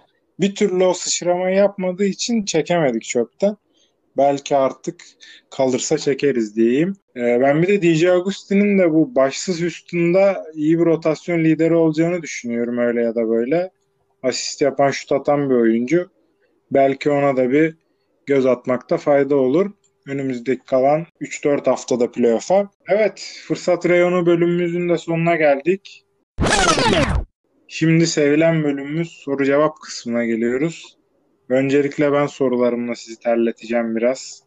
Bir 0.42 0.56
türlü 0.56 0.84
o 0.84 0.94
sıçramayı 0.94 1.56
yapmadığı 1.56 2.06
için 2.06 2.46
çekemedik 2.46 3.04
çöpten. 3.04 3.58
Belki 4.18 4.56
artık 4.56 5.04
kalırsa 5.50 5.98
çekeriz 5.98 6.56
diyeyim. 6.56 6.96
Ee, 7.16 7.38
ben 7.42 7.62
bir 7.62 7.68
de 7.68 7.82
DJ 7.82 8.04
Agustin'in 8.04 8.80
de 8.80 8.92
bu 8.92 9.16
başsız 9.16 9.62
üstünde 9.62 10.38
iyi 10.54 10.80
bir 10.80 10.86
rotasyon 10.86 11.44
lideri 11.44 11.76
olacağını 11.76 12.22
düşünüyorum 12.22 12.78
öyle 12.78 13.02
ya 13.02 13.16
da 13.16 13.30
böyle. 13.30 13.72
Asist 14.24 14.62
yapan, 14.62 14.92
şut 14.92 15.12
atan 15.12 15.50
bir 15.50 15.56
oyuncu. 15.56 16.10
Belki 16.72 17.10
ona 17.10 17.38
da 17.38 17.52
bir 17.52 17.76
göz 18.26 18.46
atmakta 18.46 18.98
fayda 18.98 19.36
olur. 19.36 19.72
Önümüzdeki 20.08 20.66
kalan 20.66 21.06
3-4 21.22 21.66
haftada 21.66 22.12
playoff'a. 22.12 22.70
Evet, 22.88 23.44
fırsat 23.48 23.86
reyonu 23.86 24.26
bölümümüzün 24.26 24.89
de 24.89 24.98
sonuna 24.98 25.36
geldik. 25.36 26.06
Şimdi 27.74 28.08
sevilen 28.08 28.64
bölümümüz 28.64 29.12
soru 29.12 29.46
cevap 29.46 29.82
kısmına 29.82 30.26
geliyoruz. 30.26 30.98
Öncelikle 31.50 32.12
ben 32.12 32.26
sorularımla 32.26 32.96
sizi 32.96 33.20
terleteceğim 33.20 33.96
biraz. 33.96 34.44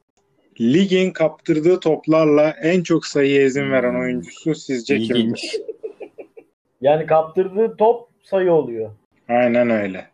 Ligin 0.61 1.11
kaptırdığı 1.11 1.81
toplarla 1.81 2.51
en 2.51 2.83
çok 2.83 3.07
sayıya 3.07 3.45
izin 3.45 3.71
veren 3.73 4.01
oyuncusu 4.01 4.55
sizce 4.55 4.99
kimdir? 4.99 5.61
Yani 6.81 7.07
kaptırdığı 7.07 7.77
top 7.77 8.09
sayı 8.23 8.53
oluyor. 8.53 8.91
Aynen 9.29 9.71
öyle. 9.71 10.07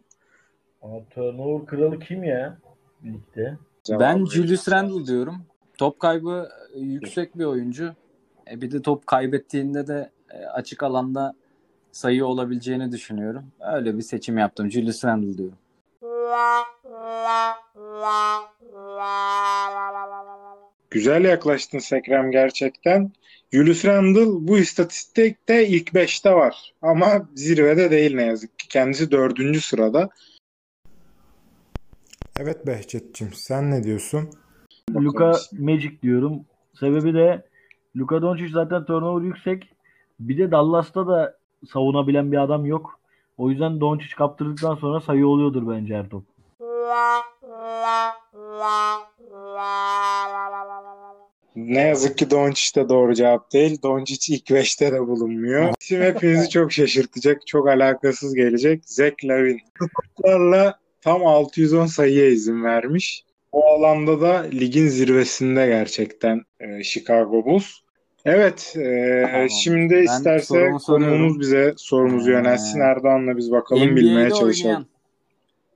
Ama 0.83 1.05
turnover 1.11 1.67
kralı 1.67 1.99
kim 1.99 2.25
ya 2.25 2.59
ligde? 3.05 3.57
Ben 3.91 4.25
Julius 4.25 4.69
Randle 4.69 5.07
diyorum. 5.07 5.37
Top 5.79 6.01
kaybı 6.01 6.49
yüksek 6.77 7.39
bir 7.39 7.45
oyuncu. 7.45 7.95
E 8.51 8.61
bir 8.61 8.71
de 8.71 8.83
top 8.83 9.07
kaybettiğinde 9.07 9.87
de 9.87 10.11
e, 10.31 10.45
açık 10.45 10.83
alanda 10.83 11.35
sayı 11.93 12.26
olabileceğini 12.26 12.93
düşünüyorum. 12.93 13.45
Öyle 13.74 13.97
bir 13.97 14.03
seçim 14.03 14.38
yaptım. 14.38 14.70
Julius 14.70 15.05
Randle 15.05 15.38
diyorum. 15.38 15.59
Güzel 20.91 21.24
yaklaştın 21.24 21.78
Sekrem 21.78 22.30
gerçekten. 22.30 23.12
Julius 23.53 23.84
Randle 23.84 24.49
bu 24.49 24.59
istatistikte 24.59 25.66
ilk 25.66 25.88
5'te 25.88 26.34
var. 26.34 26.74
Ama 26.82 27.28
zirvede 27.34 27.91
değil 27.91 28.14
ne 28.14 28.26
yazık 28.26 28.59
ki. 28.59 28.68
Kendisi 28.68 29.11
dördüncü 29.11 29.61
sırada. 29.61 30.09
Evet 32.38 32.66
Behçetçim 32.66 33.32
sen 33.32 33.70
ne 33.70 33.84
diyorsun? 33.84 34.30
Luka 34.95 35.32
Magic 35.59 36.03
diyorum. 36.03 36.45
Sebebi 36.80 37.14
de 37.14 37.43
Luka 37.97 38.22
Doncic 38.22 38.49
zaten 38.49 38.84
turnover 38.84 39.26
yüksek. 39.26 39.72
Bir 40.20 40.38
de 40.38 40.51
Dallas'ta 40.51 41.07
da 41.07 41.39
savunabilen 41.73 42.33
bir 42.33 42.37
adam 42.37 42.67
yok. 42.67 43.01
O 43.39 43.51
yüzden 43.51 43.81
Doncic 43.81 44.17
kaptırdıktan 44.17 44.75
sonra 44.75 45.01
sayı 45.01 45.27
oluyordur 45.27 45.69
bence 45.69 45.97
her 45.97 46.09
top. 46.09 46.25
Ne 51.57 51.81
yazık 51.81 52.19
ki 52.19 52.31
Doncic 52.31 52.81
de 52.81 52.89
doğru 52.89 53.15
cevap 53.15 53.53
değil. 53.53 53.83
Doncic 53.83 54.35
ilk 54.35 54.51
5'te 54.51 54.93
de 54.93 55.01
bulunmuyor. 55.01 55.75
İsim 55.81 56.03
hepinizi 56.03 56.49
çok 56.51 56.73
şaşırtacak, 56.73 57.47
çok 57.47 57.69
alakasız 57.69 58.35
gelecek. 58.35 58.83
Zach 58.87 59.25
Lavin. 59.25 59.61
Toplarla 59.79 60.79
tam 61.01 61.27
610 61.27 61.87
sayıya 61.87 62.27
izin 62.27 62.65
vermiş. 62.65 63.25
O 63.53 63.67
alanda 63.67 64.21
da 64.21 64.47
ligin 64.53 64.89
zirvesinde 64.89 65.67
gerçekten 65.67 66.43
e, 66.61 66.83
Chicago 66.83 67.45
Bulls. 67.45 67.71
Evet, 68.25 68.75
e, 68.77 69.27
Tamam. 69.33 69.51
şimdi 69.51 69.95
Ben 69.95 70.03
isterse 70.03 70.71
konuğumuz 70.87 71.41
bize 71.41 71.75
sorumuzu 71.77 72.31
yönelsin. 72.31 72.81
Erdoğan'la 72.81 73.37
biz 73.37 73.53
bakalım 73.53 73.83
NBA'de 73.83 73.97
bilmeye 73.97 74.16
oynayan, 74.16 74.39
çalışalım. 74.39 74.87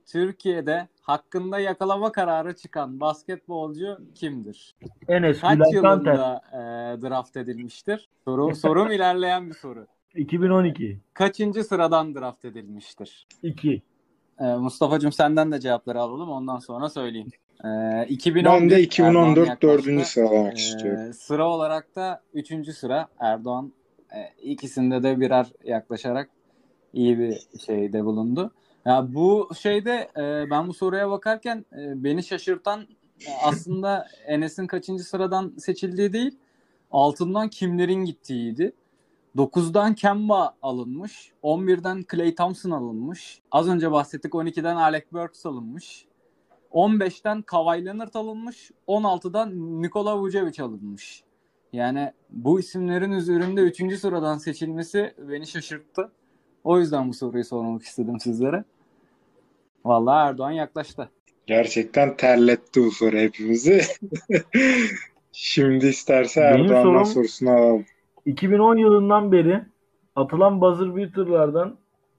Türkiye'de 0.05 0.87
hakkında 1.01 1.59
yakalama 1.59 2.11
kararı 2.11 2.55
çıkan 2.55 2.99
basketbolcu 2.99 3.97
kimdir? 4.15 4.75
Enes 5.07 5.41
Kaç 5.41 5.57
Bülent 5.57 5.81
Kanter 5.81 6.13
yılında 6.13 6.41
e, 6.53 7.01
draft 7.01 7.37
edilmiştir? 7.37 8.09
Soru, 8.25 8.55
sorum 8.55 8.91
ilerleyen 8.91 9.49
bir 9.49 9.55
soru. 9.55 9.87
2012 10.15 10.99
Kaçıncı 11.13 11.63
sıradan 11.63 12.15
draft 12.15 12.45
edilmiştir? 12.45 13.27
2 13.43 13.81
E, 14.39 14.43
Mustafa'cığım 14.45 15.11
senden 15.11 15.51
de 15.51 15.59
cevapları 15.59 16.01
alalım 16.01 16.29
ondan 16.29 16.59
sonra 16.59 16.89
söyleyeyim. 16.89 17.29
E, 17.65 18.05
2011 18.07 18.61
Ben 18.61 18.69
de 18.69 18.81
2014 18.81 19.37
Erdoğan 19.49 19.57
dördüncü 19.61 19.89
yaklaştı. 19.91 20.11
sıralamak 20.13 20.53
E, 20.53 20.61
istiyorum. 20.61 21.13
sıra 21.13 21.49
olarak 21.49 21.95
da 21.95 22.21
üçüncü 22.33 22.73
sıra 22.73 23.07
Erdoğan 23.19 23.73
e, 24.15 24.41
ikisinde 24.43 25.03
de 25.03 25.19
birer 25.19 25.47
yaklaşarak 25.63 26.29
iyi 26.93 27.19
bir 27.19 27.59
şeyde 27.65 28.05
bulundu. 28.05 28.51
Ya 28.85 29.05
bu 29.13 29.49
şeyde 29.59 30.09
e, 30.17 30.49
ben 30.51 30.67
bu 30.67 30.73
soruya 30.73 31.09
bakarken 31.11 31.65
e, 31.77 32.03
beni 32.03 32.23
şaşırtan 32.23 32.81
e, 32.81 33.29
aslında 33.43 34.07
Enes'in 34.27 34.67
kaçıncı 34.67 35.03
sıradan 35.03 35.53
seçildiği 35.57 36.13
değil, 36.13 36.37
altından 36.91 37.49
kimlerin 37.49 38.05
gittiğiydi. 38.05 38.73
9'dan 39.35 39.95
Kemba 39.95 40.55
alınmış, 40.61 41.31
11'den 41.43 42.03
Klay 42.03 42.35
Thompson 42.35 42.71
alınmış. 42.71 43.41
Az 43.51 43.69
önce 43.69 43.91
bahsettik 43.91 44.33
12'den 44.33 44.75
Alec 44.75 45.03
Burks 45.13 45.45
alınmış. 45.45 46.05
15'ten 46.71 47.41
Kawhi 47.41 47.85
Leonard 47.85 48.13
alınmış, 48.13 48.71
16'dan 48.87 49.81
Nikola 49.81 50.19
Vucevic 50.19 50.63
alınmış. 50.63 51.23
Yani 51.73 52.11
bu 52.29 52.59
isimlerin 52.59 53.11
üzerinde 53.11 53.61
3. 53.61 53.99
sıradan 53.99 54.37
seçilmesi 54.37 55.13
beni 55.17 55.47
şaşırttı. 55.47 56.11
O 56.63 56.79
yüzden 56.79 57.09
bu 57.09 57.13
soruyu 57.13 57.43
sormak 57.43 57.83
istedim 57.83 58.19
sizlere. 58.19 58.63
Vallahi 59.85 60.29
Erdoğan 60.29 60.51
yaklaştı. 60.51 61.09
Gerçekten 61.47 62.17
terletti 62.17 62.83
bu 62.83 62.91
soru 62.91 63.17
hepimizi. 63.17 63.81
Şimdi 65.31 65.85
isterse 65.85 66.41
Erdoğan'dan 66.41 66.83
sorum- 66.83 67.05
sorusunu 67.05 67.49
alalım. 67.49 67.85
2010 68.25 68.77
yılından 68.77 69.31
beri 69.31 69.61
atılan 70.15 70.61
buzzer 70.61 70.95
beater'lardan 70.95 71.77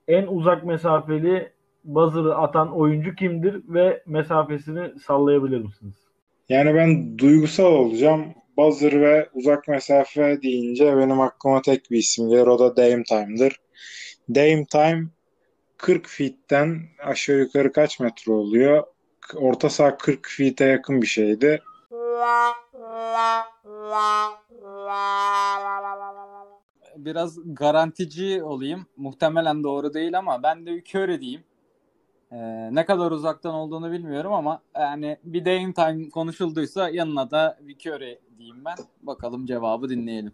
en 0.09 0.27
uzak 0.27 0.65
mesafeli 0.65 1.53
buzzer'ı 1.85 2.37
atan 2.37 2.77
oyuncu 2.77 3.15
kimdir 3.15 3.63
ve 3.69 4.03
mesafesini 4.07 5.01
sallayabilir 5.01 5.61
misiniz? 5.61 5.95
Yani 6.49 6.75
ben 6.75 7.19
duygusal 7.19 7.73
olacağım. 7.73 8.25
Buzzer 8.57 9.01
ve 9.01 9.29
uzak 9.35 9.69
mesafe 9.69 10.43
deyince 10.43 10.97
benim 10.97 11.21
aklıma 11.21 11.63
tek 11.63 11.91
bir 11.91 11.99
isim 11.99 12.29
gelir. 12.29 12.47
O 12.47 12.59
da 12.59 12.77
Dame 12.77 13.03
Time'dır. 13.03 13.61
Dame 14.35 14.65
Time 14.65 15.09
40 15.77 16.09
feet'ten 16.09 16.81
aşağı 17.05 17.39
yukarı 17.39 17.73
kaç 17.73 18.01
metre 18.01 18.33
oluyor? 18.33 18.85
Orta 19.37 19.71
saha 19.71 19.97
40 19.97 20.29
feet'e 20.29 20.65
yakın 20.65 21.03
bir 21.03 21.07
şeydi. 21.07 21.63
Biraz 26.97 27.39
garantici 27.55 28.43
olayım. 28.43 28.87
Muhtemelen 28.97 29.65
doğru 29.65 29.95
değil 29.95 30.19
ama 30.19 30.43
ben 30.43 30.67
de 30.67 30.83
Curry 30.95 31.21
diyeyim. 31.21 31.45
Ee, 32.33 32.69
ne 32.75 32.87
kadar 32.87 33.11
uzaktan 33.11 33.55
olduğunu 33.55 33.93
bilmiyorum 33.93 34.33
ama 34.33 34.61
yani 34.75 35.17
bir 35.25 35.45
Dame 35.45 35.73
Time 35.73 36.11
konuşulduysa 36.11 36.89
yanına 36.89 37.31
da 37.31 37.59
bir 37.61 37.77
Curry 37.91 38.19
diyeyim 38.39 38.65
ben. 38.65 38.77
Bakalım 39.03 39.47
cevabı 39.47 39.89
dinleyelim. 39.89 40.33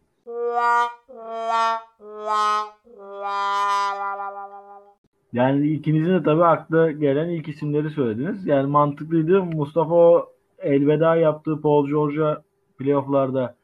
Yani 5.33 5.69
ikinizin 5.69 6.15
de 6.15 6.23
tabii 6.23 6.45
akla 6.45 6.91
gelen 6.91 7.29
ilk 7.29 7.49
isimleri 7.49 7.91
söylediniz. 7.91 8.47
Yani 8.47 8.67
mantıklıydı. 8.67 9.43
Mustafa 9.43 10.25
elveda 10.63 11.17
yaptığı 11.17 11.61
Paul 11.61 11.89
George'a 11.89 12.43
playofflarda 12.79 13.57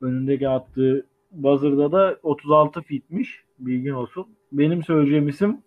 önündeki 0.00 0.48
attığı 0.48 1.06
buzzer'da 1.32 1.92
da 1.92 2.16
36 2.22 2.82
fitmiş. 2.82 3.44
Bilgin 3.58 3.92
olsun. 3.92 4.26
Benim 4.52 4.84
söyleyeceğim 4.84 5.28
isim 5.28 5.62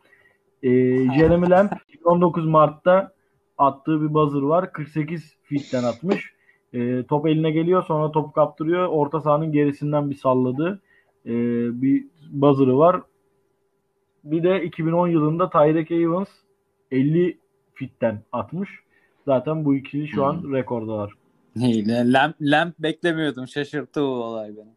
e, 0.64 0.70
Jeremy 1.18 1.50
Lamb 1.50 1.70
19 2.04 2.46
Mart'ta 2.46 3.14
attığı 3.58 4.02
bir 4.02 4.14
buzzer 4.14 4.42
var. 4.42 4.74
48 4.74 5.38
fitten 5.44 5.84
atmış. 5.84 6.34
E, 6.74 7.04
top 7.04 7.28
eline 7.28 7.52
geliyor 7.52 7.84
sonra 7.84 8.12
topu 8.12 8.32
kaptırıyor. 8.32 8.88
Orta 8.88 9.22
sahanın 9.22 9.52
gerisinden 9.52 10.10
bir 10.10 10.16
salladığı 10.16 10.82
e, 11.26 11.32
bir 11.82 12.06
buzzer'ı 12.32 12.78
var. 12.78 13.02
Bir 14.24 14.44
de 14.44 14.64
2010 14.64 15.08
yılında 15.08 15.50
Tyrek 15.50 15.92
Evans 15.92 16.30
50 16.92 17.38
fitten 17.74 18.22
atmış. 18.32 18.83
Zaten 19.26 19.66
bu 19.66 19.76
ikili 19.76 20.08
şu 20.08 20.26
an 20.26 20.54
rekordalar. 20.54 21.14
Neyle? 21.56 22.12
Lamp, 22.12 22.36
lamp 22.42 22.80
beklemiyordum. 22.80 23.48
Şaşırttı 23.48 24.02
bu 24.02 24.06
olay 24.06 24.50
beni. 24.58 24.74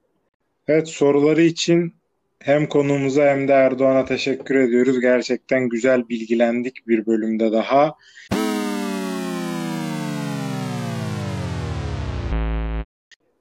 Evet 0.68 0.88
soruları 0.88 1.42
için 1.42 1.94
hem 2.38 2.66
konuğumuza 2.66 3.24
hem 3.24 3.48
de 3.48 3.52
Erdoğan'a 3.52 4.04
teşekkür 4.04 4.54
ediyoruz. 4.54 5.00
Gerçekten 5.00 5.68
güzel 5.68 6.08
bilgilendik 6.08 6.86
bir 6.88 7.06
bölümde 7.06 7.52
daha. 7.52 7.94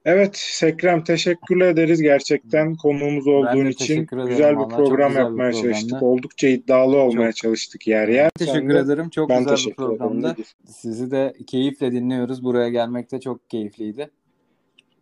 Evet 0.08 0.36
Sekrem 0.36 1.04
teşekkür 1.04 1.60
ederiz 1.60 2.02
gerçekten 2.02 2.74
konuğumuz 2.74 3.26
olduğun 3.26 3.66
için. 3.66 4.06
Güzel 4.26 4.58
bir 4.58 4.68
program 4.68 5.08
güzel 5.08 5.10
bir 5.10 5.18
yapmaya 5.18 5.50
programdı. 5.50 5.62
çalıştık. 5.62 6.02
Oldukça 6.02 6.48
iddialı 6.48 6.96
olmaya 6.96 7.32
Çok- 7.32 7.36
çalıştık 7.36 7.86
yer 7.86 8.08
yer. 8.08 8.30
Teşekkür 8.38 8.74
de- 8.74 8.78
ederim. 8.78 9.10
Çok 9.10 9.28
Ben 9.28 9.38
güzel 9.38 9.52
bir 9.52 9.56
teşekkür 9.56 9.82
ederim. 9.84 9.98
programdı. 9.98 10.36
Sizi 10.66 11.10
de 11.10 11.34
keyifle 11.46 11.92
dinliyoruz. 11.92 12.44
Buraya 12.44 12.68
gelmek 12.68 13.12
de 13.12 13.20
çok 13.20 13.50
keyifliydi. 13.50 14.10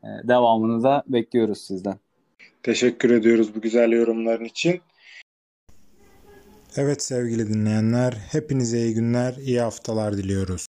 Ee, 0.05 0.07
devamını 0.29 0.83
da 0.83 1.03
bekliyoruz 1.09 1.61
sizden. 1.61 1.95
Teşekkür 2.63 3.11
ediyoruz 3.11 3.55
bu 3.55 3.61
güzel 3.61 3.93
yorumların 3.93 4.45
için. 4.45 4.81
Evet 6.77 7.03
sevgili 7.03 7.49
dinleyenler, 7.55 8.13
hepinize 8.33 8.79
iyi 8.79 8.95
günler, 8.95 9.35
iyi 9.35 9.61
haftalar 9.61 10.17
diliyoruz. 10.17 10.67